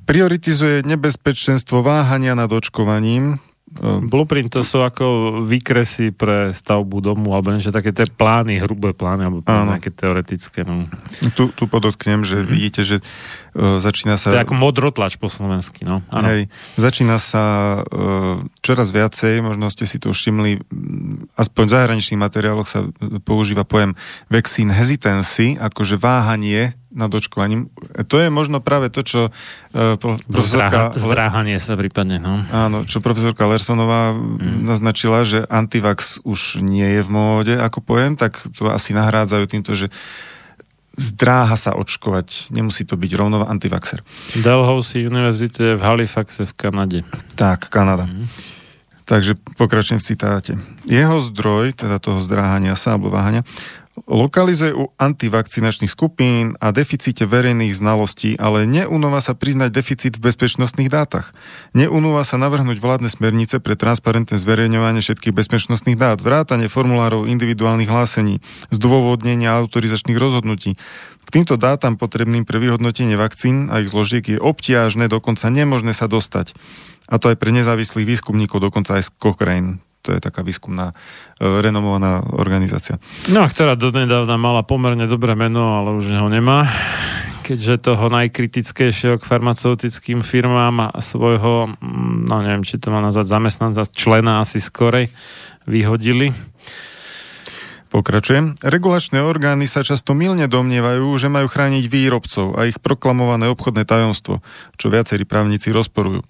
[0.06, 3.42] prioritizuje nebezpečenstvo váhania nad očkovaním,
[3.78, 9.28] Blueprint to sú ako výkresy pre stavbu domu, alebo niečo také tie plány, hrubé plány,
[9.28, 10.64] alebo plány nejaké teoretické.
[10.64, 10.88] No.
[11.36, 12.50] Tu, tu podotknem, že mm-hmm.
[12.50, 14.32] vidíte, že uh, začína sa...
[14.32, 16.00] To je ako modrotlač po slovensky, no.
[16.08, 16.26] Ano.
[16.30, 17.44] Hej, začína sa
[17.82, 20.62] uh, čoraz viacej, možno ste si to všimli,
[21.36, 22.86] aspoň v zahraničných materiáloch sa
[23.26, 23.98] používa pojem
[24.30, 27.68] vaccine hesitancy, akože váhanie nad očkovaním.
[28.08, 30.96] To je možno práve to, čo uh, profesorka...
[30.96, 32.40] Zdráhanie sa prípadne, no.
[32.48, 34.64] Áno, čo profesorka Lersonová mm.
[34.64, 39.76] naznačila, že antivax už nie je v móde ako pojem, tak to asi nahrádzajú týmto,
[39.76, 39.92] že
[40.98, 42.50] zdráha sa očkovať.
[42.50, 44.02] Nemusí to byť rovno antivaxer.
[44.40, 47.00] Dalhousie univerzite v Halifaxe v Kanade.
[47.38, 48.10] Tak, Kanada.
[48.10, 48.26] Mm.
[49.08, 50.52] Takže pokračujem v citáte.
[50.84, 53.40] Jeho zdroj, teda toho zdráhania sa alebo váhania,
[54.06, 60.86] lokalizuje u antivakcinačných skupín a deficite verejných znalostí, ale neunúva sa priznať deficit v bezpečnostných
[60.86, 61.34] dátach.
[61.74, 68.38] Neunúva sa navrhnúť vládne smernice pre transparentné zverejňovanie všetkých bezpečnostných dát, vrátanie formulárov individuálnych hlásení,
[68.70, 70.78] zdôvodnenia autorizačných rozhodnutí.
[71.26, 76.06] K týmto dátam potrebným pre vyhodnotenie vakcín a ich zložiek je obtiažné, dokonca nemožné sa
[76.06, 76.54] dostať.
[77.08, 80.96] A to aj pre nezávislých výskumníkov, dokonca aj z Cochrane to je taká výskumná,
[81.36, 82.96] e, renomovaná organizácia.
[83.28, 86.64] No, ktorá donedávna mala pomerne dobré meno, ale už ho nemá
[87.48, 93.24] keďže toho najkritickejšieho k farmaceutickým firmám a svojho, mm, no neviem, či to má nazvať
[93.24, 95.08] zamestnanca, člena asi skorej,
[95.64, 96.36] vyhodili.
[97.88, 98.52] Pokračujem.
[98.60, 104.44] Regulačné orgány sa často milne domnievajú, že majú chrániť výrobcov a ich proklamované obchodné tajomstvo,
[104.76, 106.20] čo viacerí právnici rozporujú.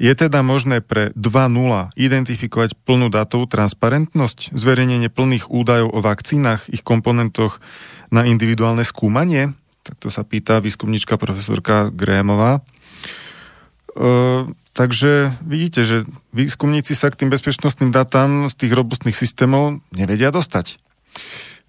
[0.00, 6.80] Je teda možné pre 2.0 identifikovať plnú datovú transparentnosť, zverejnenie plných údajov o vakcínach, ich
[6.80, 7.60] komponentoch
[8.08, 9.52] na individuálne skúmanie?
[9.84, 12.64] Tak to sa pýta výskumnička profesorka Grémová.
[13.92, 20.32] E, takže vidíte, že výskumníci sa k tým bezpečnostným datám z tých robustných systémov nevedia
[20.32, 20.80] dostať.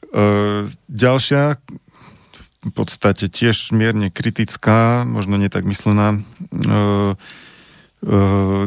[0.07, 1.59] E, ďalšia,
[2.63, 6.23] v podstate tiež mierne kritická, možno nie tak myslená,
[6.55, 7.19] e,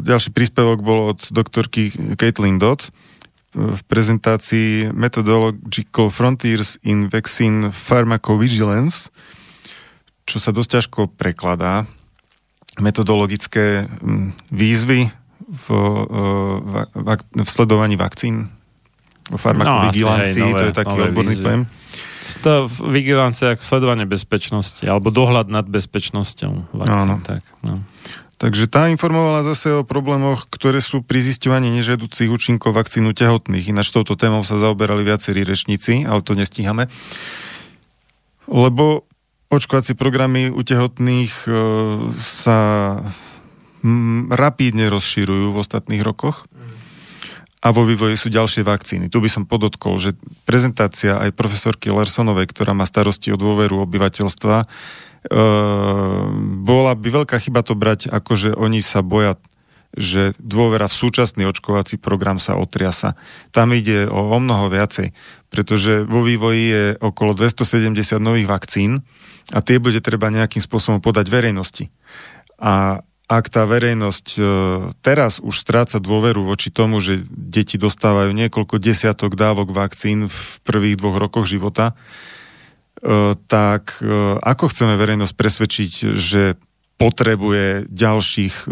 [0.00, 2.86] ďalší príspevok bol od doktorky Caitlin Dodd
[3.54, 9.10] v prezentácii Methodological Frontiers in Vaccine Pharmacovigilance,
[10.26, 11.86] čo sa dosť ťažko prekladá
[12.82, 15.06] metodologické mm, výzvy
[15.46, 16.02] v, e,
[16.66, 16.74] v,
[17.42, 18.50] v sledovaní vakcín,
[19.30, 21.62] v farmakovigilancii, no, to je taký odborný pojem.
[22.88, 27.20] Vigilancia ako sledovanie bezpečnosti, alebo dohľad nad bezpečnosťou vakcín.
[27.22, 27.84] Tak, no.
[28.44, 33.72] Takže tá informovala zase o problémoch, ktoré sú pri zisťovaní nežiaducich účinkov vakcínu tehotných.
[33.72, 36.92] Ináč touto témou sa zaoberali viacerí rečníci, ale to nestíhame.
[38.44, 39.08] Lebo
[39.48, 41.50] očkovacie programy u tehotných e,
[42.20, 42.58] sa
[43.80, 46.44] m, rapídne rozširujú v ostatných rokoch
[47.64, 49.08] a vo vývoji sú ďalšie vakcíny.
[49.08, 54.68] Tu by som podotkol, že prezentácia aj profesorky Larsonovej, ktorá má starosti o dôveru obyvateľstva,
[56.64, 59.40] bola by veľká chyba to brať ako, oni sa boja
[59.94, 63.14] že dôvera v súčasný očkovací program sa otriasa.
[63.54, 65.14] Tam ide o, o mnoho viacej,
[65.54, 69.06] pretože vo vývoji je okolo 270 nových vakcín,
[69.52, 71.92] a tie bude treba nejakým spôsobom podať verejnosti.
[72.56, 74.40] A ak tá verejnosť e,
[75.00, 80.96] teraz už stráca dôveru voči tomu, že deti dostávajú niekoľko desiatok dávok vakcín v prvých
[81.00, 81.96] dvoch rokoch života,
[83.46, 86.56] tak e, ako chceme verejnosť presvedčiť, že
[86.96, 88.70] potrebuje ďalších,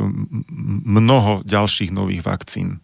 [0.88, 2.80] mnoho ďalších nových vakcín?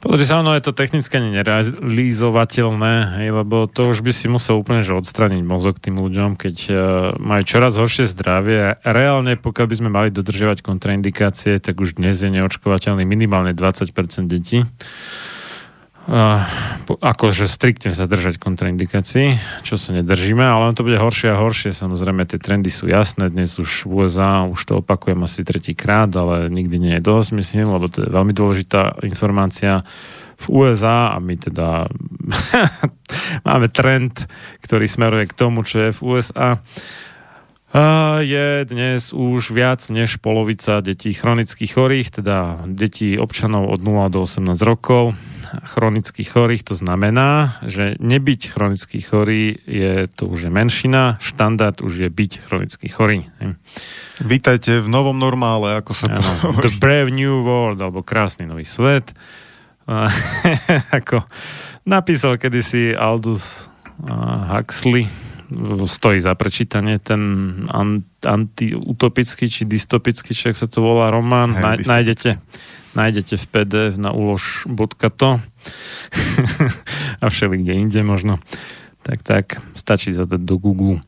[0.00, 4.80] Pozri sa, ono je to technicky nerealizovateľné, hej, lebo to už by si musel úplne
[4.80, 6.76] že odstraniť mozog tým ľuďom, keď uh,
[7.20, 8.80] majú čoraz horšie zdravie.
[8.80, 13.92] Reálne, pokiaľ by sme mali dodržiavať kontraindikácie, tak už dnes je neočkovateľný minimálne 20%
[14.24, 14.64] detí
[16.98, 21.70] akože striktne sa držať kontraindikácií, čo sa nedržíme, ale on to bude horšie a horšie.
[21.70, 23.30] Samozrejme, tie trendy sú jasné.
[23.30, 27.70] Dnes už v USA, už to opakujem asi tretíkrát, ale nikdy nie je dosť, myslím,
[27.70, 29.86] lebo to je veľmi dôležitá informácia
[30.40, 31.86] v USA a my teda
[33.48, 34.26] máme trend,
[34.66, 36.58] ktorý smeruje k tomu, čo je v USA.
[37.70, 44.10] Uh, je dnes už viac než polovica detí chronických chorých, teda detí občanov od 0
[44.10, 45.14] do 18 rokov
[45.64, 52.06] chronicky chorých, to znamená, že nebyť chronicky chorý je to už je menšina, štandard už
[52.06, 53.26] je byť chronicky chorý.
[54.22, 58.64] Vítajte v novom normále, ako sa to ano, The Brave New World, alebo krásny nový
[58.64, 59.10] svet.
[60.98, 61.26] ako
[61.82, 63.66] napísal kedysi Aldous
[64.54, 65.10] Huxley,
[65.86, 67.20] stojí za prečítanie ten
[68.22, 72.38] antiutopický či dystopický, či sa to volá román, hey, nájdete
[72.94, 75.30] nájdete v PDF na ulož.to
[77.22, 78.42] a všeli kde inde možno.
[79.00, 81.00] Tak tak, stačí zadať do Google.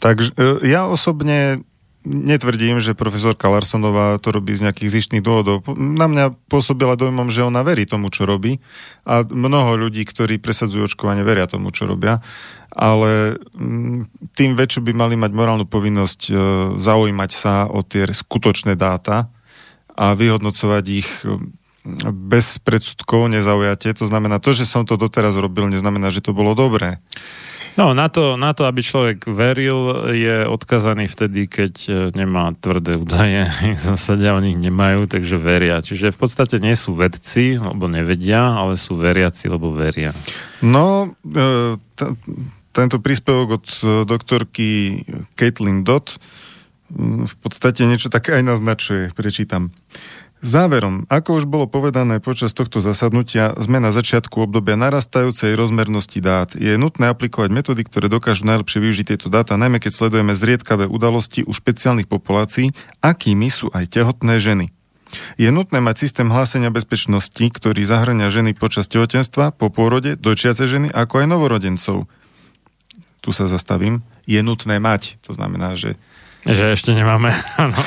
[0.00, 1.60] Takže e, ja osobne
[2.04, 5.64] netvrdím, že profesorka Larsonová to robí z nejakých zištných dôvodov.
[5.76, 8.60] Na mňa pôsobila dojmom, že ona verí tomu, čo robí
[9.08, 12.20] a mnoho ľudí, ktorí presadzujú očkovanie, veria tomu, čo robia,
[12.76, 16.32] ale mm, tým väčšiu by mali mať morálnu povinnosť e,
[16.76, 19.32] zaujímať sa o tie skutočné dáta,
[19.94, 21.54] a vyhodnocovať ich um,
[22.10, 23.92] bez predsudkov, nezaujate.
[23.94, 26.98] To znamená, to, že som to doteraz robil, neznamená, že to bolo dobré.
[27.74, 32.94] No, na to, na to, aby človek veril, je odkazaný vtedy, keď e, nemá tvrdé
[32.94, 33.50] údaje.
[33.74, 35.82] V zásade oni nemajú, takže veria.
[35.82, 40.14] Čiže v podstate nie sú vedci, lebo nevedia, ale sú veriaci, lebo veria.
[40.62, 42.14] No, e, t-
[42.70, 45.02] tento príspevok od e, doktorky
[45.34, 46.14] Caitlin Dodd
[47.26, 49.10] v podstate niečo také aj naznačuje.
[49.12, 49.74] Prečítam.
[50.44, 56.52] Záverom, ako už bolo povedané počas tohto zasadnutia, sme na začiatku obdobia narastajúcej rozmernosti dát.
[56.52, 61.48] Je nutné aplikovať metódy, ktoré dokážu najlepšie využiť tieto dáta, najmä keď sledujeme zriedkavé udalosti
[61.48, 64.68] u špeciálnych populácií, akými sú aj tehotné ženy.
[65.40, 70.92] Je nutné mať systém hlásenia bezpečnosti, ktorý zahrania ženy počas tehotenstva, po pôrode, dočiace ženy,
[70.92, 72.04] ako aj novorodencov.
[73.24, 74.04] Tu sa zastavím.
[74.28, 75.16] Je nutné mať.
[75.24, 75.96] To znamená, že
[76.44, 77.32] že ešte nemáme,
[77.64, 77.80] áno.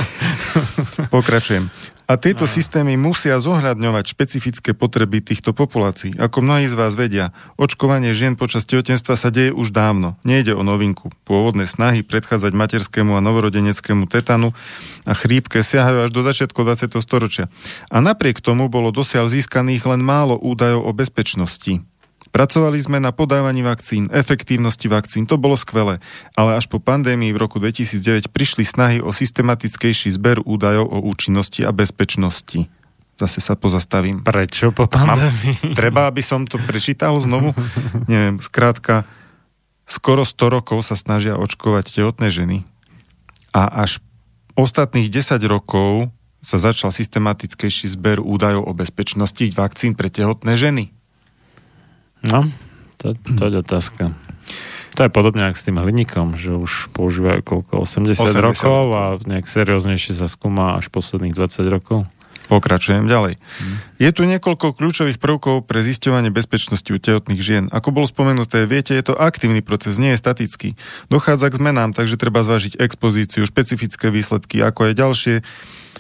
[1.14, 1.70] Pokračujem.
[2.08, 6.16] A tieto systémy musia zohľadňovať špecifické potreby týchto populácií.
[6.16, 10.16] Ako mnohí z vás vedia, očkovanie žien počas tehotenstva sa deje už dávno.
[10.24, 11.12] Nejde o novinku.
[11.28, 14.56] Pôvodné snahy predchádzať materskému a novorodeneckému tetanu
[15.04, 16.96] a chrípke siahajú až do začiatku 20.
[17.04, 17.52] storočia.
[17.92, 21.84] A napriek tomu bolo dosiaľ získaných len málo údajov o bezpečnosti.
[22.32, 26.04] Pracovali sme na podávaní vakcín, efektívnosti vakcín, to bolo skvelé,
[26.36, 31.64] ale až po pandémii v roku 2009 prišli snahy o systematickejší zber údajov o účinnosti
[31.64, 32.68] a bezpečnosti.
[33.18, 34.22] Zase sa pozastavím.
[34.22, 35.74] Prečo po pandémii?
[35.80, 37.56] Treba, aby som to prečítal znovu?
[38.12, 39.10] Neviem, skrátka,
[39.90, 42.68] skoro 100 rokov sa snažia očkovať tehotné ženy
[43.58, 44.04] a až
[44.54, 46.14] ostatných 10 rokov
[46.46, 50.94] sa začal systematickejší zber údajov o bezpečnosti vakcín pre tehotné ženy.
[52.26, 52.48] No,
[52.98, 54.14] to, to je otázka.
[54.98, 59.04] To je podobne ako s tým hliníkom, že už používajú koľko, 80, 80 rokov a
[59.22, 62.10] nejak serióznejšie sa skúma až posledných 20 rokov.
[62.48, 63.36] Pokračujem ďalej.
[63.36, 63.78] Hmm.
[64.00, 67.64] Je tu niekoľko kľúčových prvkov pre zisťovanie bezpečnosti u tehotných žien.
[67.76, 70.80] Ako bolo spomenuté, viete, je to aktívny proces, nie je statický.
[71.12, 75.36] Dochádza k zmenám, takže treba zvážiť expozíciu, špecifické výsledky, ako aj ďalšie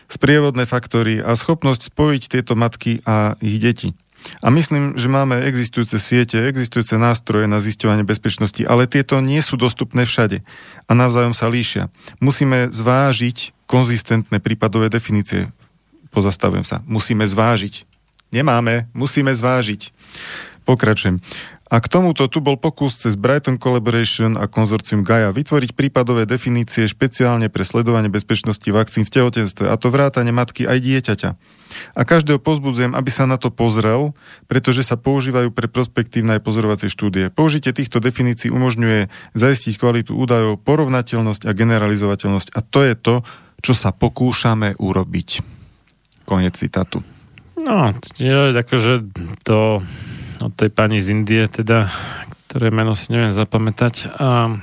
[0.07, 3.91] sprievodné faktory a schopnosť spojiť tieto matky a ich deti.
[4.41, 9.55] A myslím, že máme existujúce siete, existujúce nástroje na zisťovanie bezpečnosti, ale tieto nie sú
[9.59, 10.43] dostupné všade
[10.87, 11.89] a navzájom sa líšia.
[12.21, 15.51] Musíme zvážiť konzistentné prípadové definície.
[16.09, 16.79] Pozastavujem sa.
[16.87, 17.83] Musíme zvážiť.
[18.31, 19.91] Nemáme, musíme zvážiť.
[20.67, 21.23] Pokračujem.
[21.67, 26.87] A k tomuto tu bol pokus cez Brighton Collaboration a konzorcium Gaia vytvoriť prípadové definície
[26.87, 31.29] špeciálne pre sledovanie bezpečnosti vakcín v tehotenstve, a to vrátane matky aj dieťaťa.
[31.95, 34.15] A každého pozbudzujem, aby sa na to pozrel,
[34.47, 37.31] pretože sa používajú pre prospektívne aj pozorovacie štúdie.
[37.31, 43.15] Použitie týchto definícií umožňuje zaistiť kvalitu údajov, porovnateľnosť a generalizovateľnosť a to je to,
[43.59, 45.43] čo sa pokúšame urobiť.
[46.23, 47.03] Konec citátu.
[47.59, 49.03] No, je, akože
[49.43, 49.83] to
[50.41, 51.89] od tej pani z Indie, teda,
[52.47, 54.13] ktoré meno si neviem zapamätať.
[54.17, 54.57] A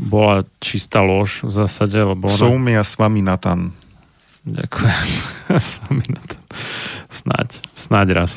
[0.00, 2.40] bola čistá lož v zásade, lebo ona...
[2.40, 3.76] Soumia Swaminathan.
[4.48, 5.08] Ďakujem.
[5.76, 6.44] Swaminathan.
[7.12, 8.30] Snáď, snáď raz.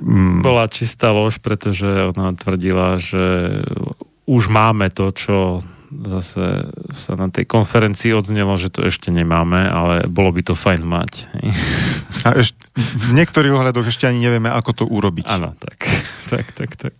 [0.00, 0.40] Mm.
[0.40, 1.86] Bola čistá lož, pretože
[2.16, 3.60] ona tvrdila, že
[4.24, 5.36] už máme to, čo
[6.00, 10.82] zase sa na tej konferencii odznelo, že to ešte nemáme, ale bolo by to fajn
[10.82, 11.12] mať.
[12.24, 15.28] A ešte, v niektorých ohľadoch ešte ani nevieme, ako to urobiť.
[15.28, 15.84] Áno, tak,
[16.32, 16.94] tak, tak, tak.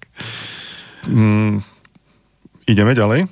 [1.08, 1.64] Mm,
[2.68, 3.26] ideme ďalej?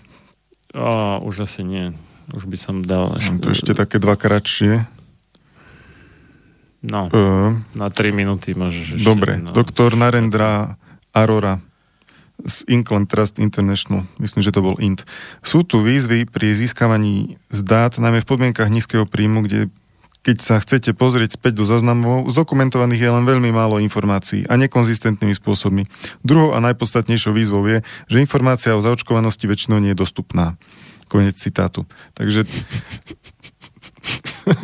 [0.75, 1.93] O, už asi nie.
[2.31, 3.19] Už by som dal...
[3.19, 3.39] Ešte...
[3.43, 4.87] to ešte také dva kratšie.
[6.81, 9.05] No, uh, na 3 minúty môžeš ešte.
[9.05, 10.81] Dobre, no, doktor Narendra
[11.13, 11.61] Arora
[12.47, 15.05] z Income Trust International, myslím, že to bol INT.
[15.45, 19.73] Sú tu výzvy pri získavaní z dát, najmä v podmienkach nízkeho príjmu, kde
[20.21, 25.33] keď sa chcete pozrieť späť do záznamov, zdokumentovaných je len veľmi málo informácií a nekonzistentnými
[25.33, 25.89] spôsobmi.
[26.21, 30.61] Druhou a najpodstatnejšou výzvou je, že informácia o zaočkovanosti väčšinou nie je dostupná.
[31.09, 31.89] Konec citátu.
[32.13, 32.45] Takže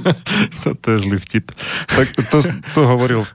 [0.83, 1.52] to je zlý vtip.
[1.86, 2.39] Tak to,
[2.75, 3.31] to hovoril v,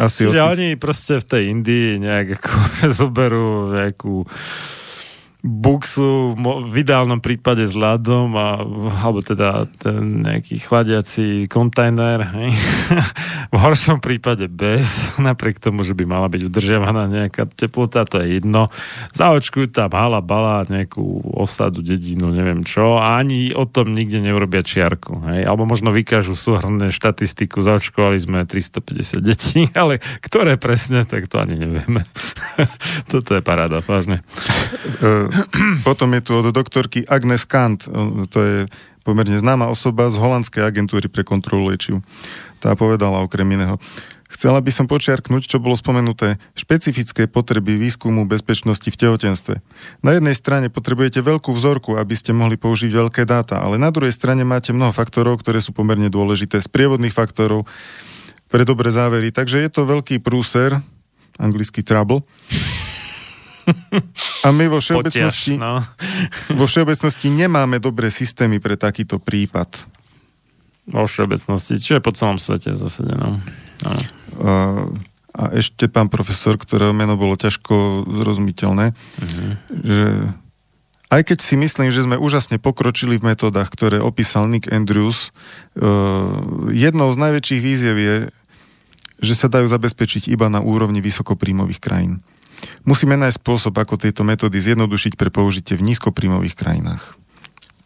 [0.00, 0.52] asi Čiže o tých...
[0.56, 2.52] oni proste v tej Indii nejak ako
[3.00, 4.26] zoberú nejakú
[5.44, 6.34] buksu
[6.72, 8.60] v ideálnom prípade s ľadom a,
[9.04, 12.50] alebo teda ten nejaký chladiaci kontajner hej.
[13.54, 15.10] v horšom prípade bez.
[15.22, 18.72] Napriek tomu, že by mala byť udržiavaná nejaká teplota, to je jedno.
[19.14, 21.04] Zaočkujú tam hala, bala nejakú
[21.36, 22.98] osadu, dedinu, neviem čo.
[22.98, 25.46] A ani o tom nikde neurobia čiarku hej.
[25.46, 31.54] alebo možno vykážu súhrné štatistiku zaočkovali sme 350 detí ale ktoré presne, tak to ani
[31.60, 32.02] nevieme.
[33.06, 34.24] Toto je paráda, vážne.
[35.00, 35.25] E,
[35.88, 37.86] Potom je tu od doktorky Agnes Kant,
[38.30, 38.56] to je
[39.06, 42.02] pomerne známa osoba z holandskej agentúry pre kontrolu liečiv.
[42.58, 43.78] Tá povedala okrem iného.
[44.26, 49.62] Chcela by som počiarknúť, čo bolo spomenuté, špecifické potreby výskumu bezpečnosti v tehotenstve.
[50.02, 54.10] Na jednej strane potrebujete veľkú vzorku, aby ste mohli použiť veľké dáta, ale na druhej
[54.10, 57.70] strane máte mnoho faktorov, ktoré sú pomerne dôležité, z prievodných faktorov
[58.50, 59.30] pre dobré závery.
[59.30, 60.74] Takže je to veľký prúser,
[61.38, 62.26] anglický trouble,
[64.46, 65.82] a my vo všeobecnosti, Potiaž, no.
[66.60, 69.68] vo všeobecnosti nemáme dobré systémy pre takýto prípad.
[70.86, 73.42] Vo všeobecnosti, čiže po celom svete v zásade, no.
[73.82, 73.92] no.
[74.38, 74.86] Uh,
[75.36, 79.50] a ešte pán profesor, ktorého meno bolo ťažko zrozumiteľné, uh-huh.
[79.68, 80.08] že
[81.06, 85.30] aj keď si myslím, že sme úžasne pokročili v metodách, ktoré opísal Nick Andrews,
[85.76, 88.16] uh, jednou z najväčších víziev je,
[89.20, 92.22] že sa dajú zabezpečiť iba na úrovni vysokopríjmových krajín.
[92.86, 97.18] Musíme nájsť spôsob, ako tieto metódy zjednodušiť pre použitie v nízkoprímových krajinách.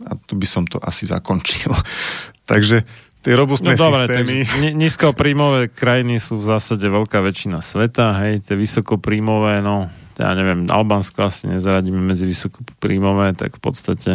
[0.05, 1.73] A tu by som to asi zakončil.
[2.51, 2.85] Takže
[3.25, 4.37] tie robustné No dobre, systémy.
[4.45, 10.65] takže nízkopríjmové krajiny sú v zásade veľká väčšina sveta, hej, tie vysokopríjmové, no, ja neviem,
[10.69, 14.13] Albánsko asi nezaradíme medzi vysokopríjmové, tak v podstate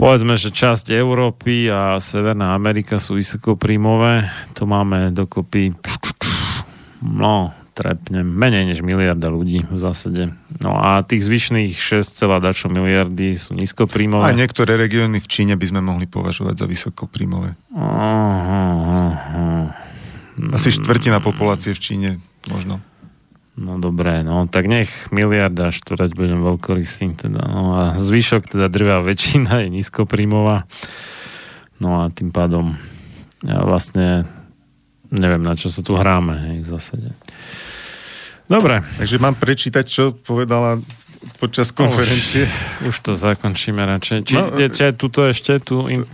[0.00, 5.76] povedzme, že časť Európy a Severná Amerika sú vysokopríjmové, to máme dokopy
[7.04, 10.30] no, trepnem, menej než miliarda ľudí v zásade.
[10.62, 14.30] No a tých zvyšných 6, dačo miliardy sú nízkopríjmové.
[14.30, 17.58] A niektoré regióny v Číne by sme mohli považovať za vysokopríjmové.
[20.54, 22.08] Asi štvrtina populácie v Číne
[22.46, 22.78] možno.
[23.54, 27.42] No dobré, no tak nech miliarda štvrať budem veľkorysý teda.
[27.46, 30.66] No a zvyšok teda drvá väčšina je nízkopríjmová.
[31.78, 32.78] No a tým pádom
[33.46, 34.26] ja vlastne
[35.14, 37.08] neviem, na čo sa tu hráme, hej, v zásade.
[38.44, 40.76] Dobre, Takže mám prečítať, čo povedala
[41.40, 42.44] počas konferencie.
[42.84, 44.18] už to zakončíme radšej.
[44.28, 46.04] Či, No, no, či tuto ešte tu, in,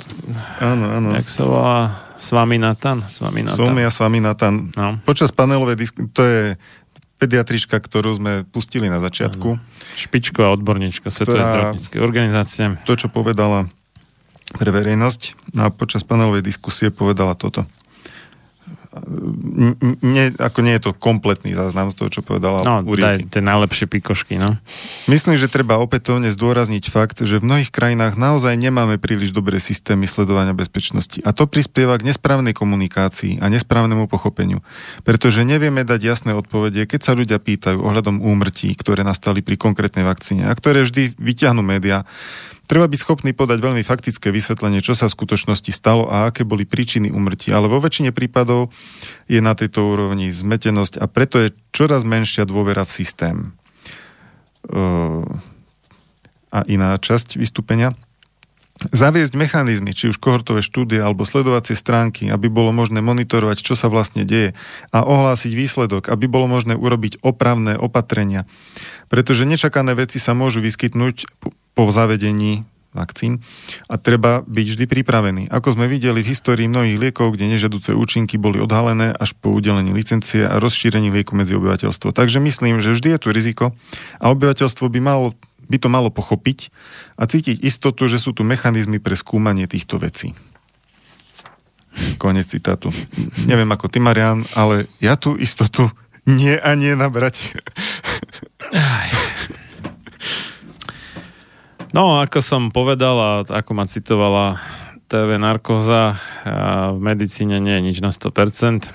[0.62, 1.08] Áno, áno.
[1.18, 1.78] jak sa volá,
[2.20, 3.02] s vami Natan?
[3.08, 3.56] S vami Natan.
[3.58, 4.70] Som ja s vami, Natan.
[4.76, 5.00] No.
[5.02, 6.40] Počas panelovej disk- to je
[7.16, 9.56] pediatrička, ktorú sme pustili na začiatku.
[9.96, 12.64] Špičková odborníčka Svetovej zdravotníckej organizácie.
[12.88, 13.68] To, čo povedala
[14.56, 17.68] pre verejnosť no a počas panelovej diskusie povedala toto.
[20.02, 23.86] Nie, ako nie je to kompletný záznam z toho, čo povedala No, daj tie najlepšie
[23.86, 24.58] pikošky, no.
[25.06, 30.10] Myslím, že treba opätovne zdôrazniť fakt, že v mnohých krajinách naozaj nemáme príliš dobré systémy
[30.10, 31.22] sledovania bezpečnosti.
[31.22, 34.58] A to prispieva k nesprávnej komunikácii a nesprávnemu pochopeniu.
[35.06, 40.02] Pretože nevieme dať jasné odpovede, keď sa ľudia pýtajú ohľadom úmrtí, ktoré nastali pri konkrétnej
[40.02, 42.02] vakcíne a ktoré vždy vyťahnú médiá.
[42.70, 46.62] Treba byť schopný podať veľmi faktické vysvetlenie, čo sa v skutočnosti stalo a aké boli
[46.62, 47.50] príčiny úmrtí.
[47.50, 48.70] Ale vo väčšine prípadov
[49.26, 53.36] je na tejto úrovni zmetenosť a preto je čoraz menšia dôvera v systém.
[54.70, 55.26] Uh,
[56.54, 57.90] a iná časť vystúpenia.
[58.80, 63.92] Zaviesť mechanizmy, či už kohortové štúdie alebo sledovacie stránky, aby bolo možné monitorovať, čo sa
[63.92, 64.56] vlastne deje
[64.88, 68.48] a ohlásiť výsledok, aby bolo možné urobiť opravné opatrenia.
[69.12, 71.28] Pretože nečakané veci sa môžu vyskytnúť
[71.76, 73.38] po- zavedení vakcín
[73.86, 75.42] a treba byť vždy pripravený.
[75.48, 79.94] Ako sme videli v histórii mnohých liekov, kde nežadúce účinky boli odhalené až po udelení
[79.94, 82.10] licencie a rozšírení lieku medzi obyvateľstvo.
[82.10, 83.64] Takže myslím, že vždy je tu riziko
[84.18, 85.38] a obyvateľstvo by malo
[85.70, 86.74] by to malo pochopiť
[87.14, 90.34] a cítiť istotu, že sú tu mechanizmy pre skúmanie týchto vecí.
[92.18, 92.90] Konec citátu.
[93.46, 95.86] Neviem ako ty, Marian, ale ja tú istotu
[96.26, 97.54] nie a nie nabrať.
[101.90, 104.62] No, ako som povedal a ako ma citovala
[105.10, 106.14] TV Narkoza,
[106.94, 108.86] v medicíne nie je nič na 100%.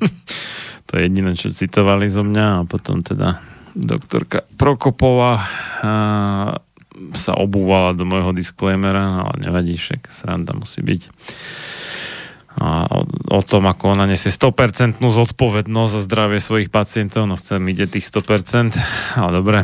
[0.88, 5.44] to je jediné, čo citovali zo mňa a potom teda doktorka Prokopová a,
[7.16, 11.02] sa obúvala do môjho disclaimera, ale nevadí, však sranda musí byť.
[12.60, 17.62] A o, o tom, ako ona nesie 100% zodpovednosť za zdravie svojich pacientov, no chcem
[17.70, 18.76] ide tých 100%,
[19.16, 19.58] ale dobre.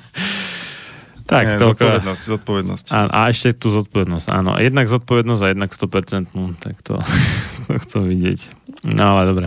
[1.30, 1.82] tak, Nie, toľko.
[1.82, 2.86] zodpovednosť, zodpovednosť.
[2.94, 4.60] A, a ešte tú zodpovednosť, áno.
[4.60, 7.00] Jednak zodpovednosť a jednak 100%, no, tak to,
[7.66, 8.40] to chcem vidieť.
[8.86, 9.46] No ale dobre.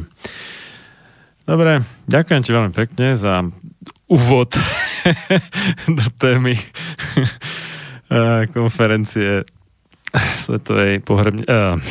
[1.43, 3.43] Dobre, ďakujem ti veľmi pekne za
[4.07, 4.55] úvod
[5.99, 9.43] do témy eh, konferencie
[10.13, 11.41] Svetovej pohrebne...
[11.49, 11.81] Uh,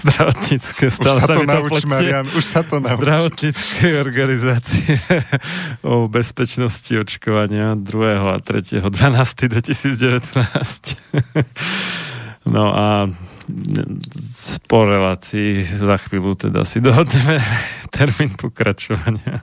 [0.00, 1.84] zdravotnícke, Už sa to nauč.
[1.88, 3.00] Marian, už sa to nauč.
[3.00, 5.00] Zdravotníckej organizácie
[5.88, 8.20] o bezpečnosti očkovania 2.
[8.20, 8.80] a 3.
[8.84, 9.48] 12.
[9.48, 10.96] 2019.
[12.48, 13.08] No a
[14.68, 17.40] po relácii za chvíľu teda si dohodneme
[17.90, 19.42] termín pokračovania.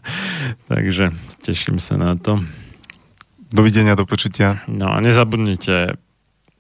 [0.72, 1.12] Takže
[1.44, 2.40] teším sa na to.
[3.48, 4.64] Dovidenia, do počutia.
[4.68, 6.00] No a nezabudnite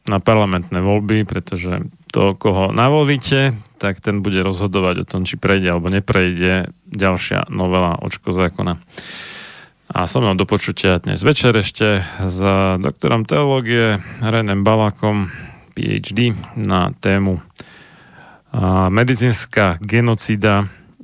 [0.07, 1.83] na parlamentné voľby, pretože
[2.15, 7.99] to, koho navolíte, tak ten bude rozhodovať o tom, či prejde alebo neprejde ďalšia novela
[7.99, 8.79] očko zákona.
[9.87, 12.39] A som mnou do počutia dnes večer ešte s
[12.79, 15.31] doktorom teológie Renem Balakom,
[15.75, 17.39] PhD, na tému
[18.91, 20.71] medicínska genocída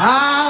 [0.00, 0.49] Táto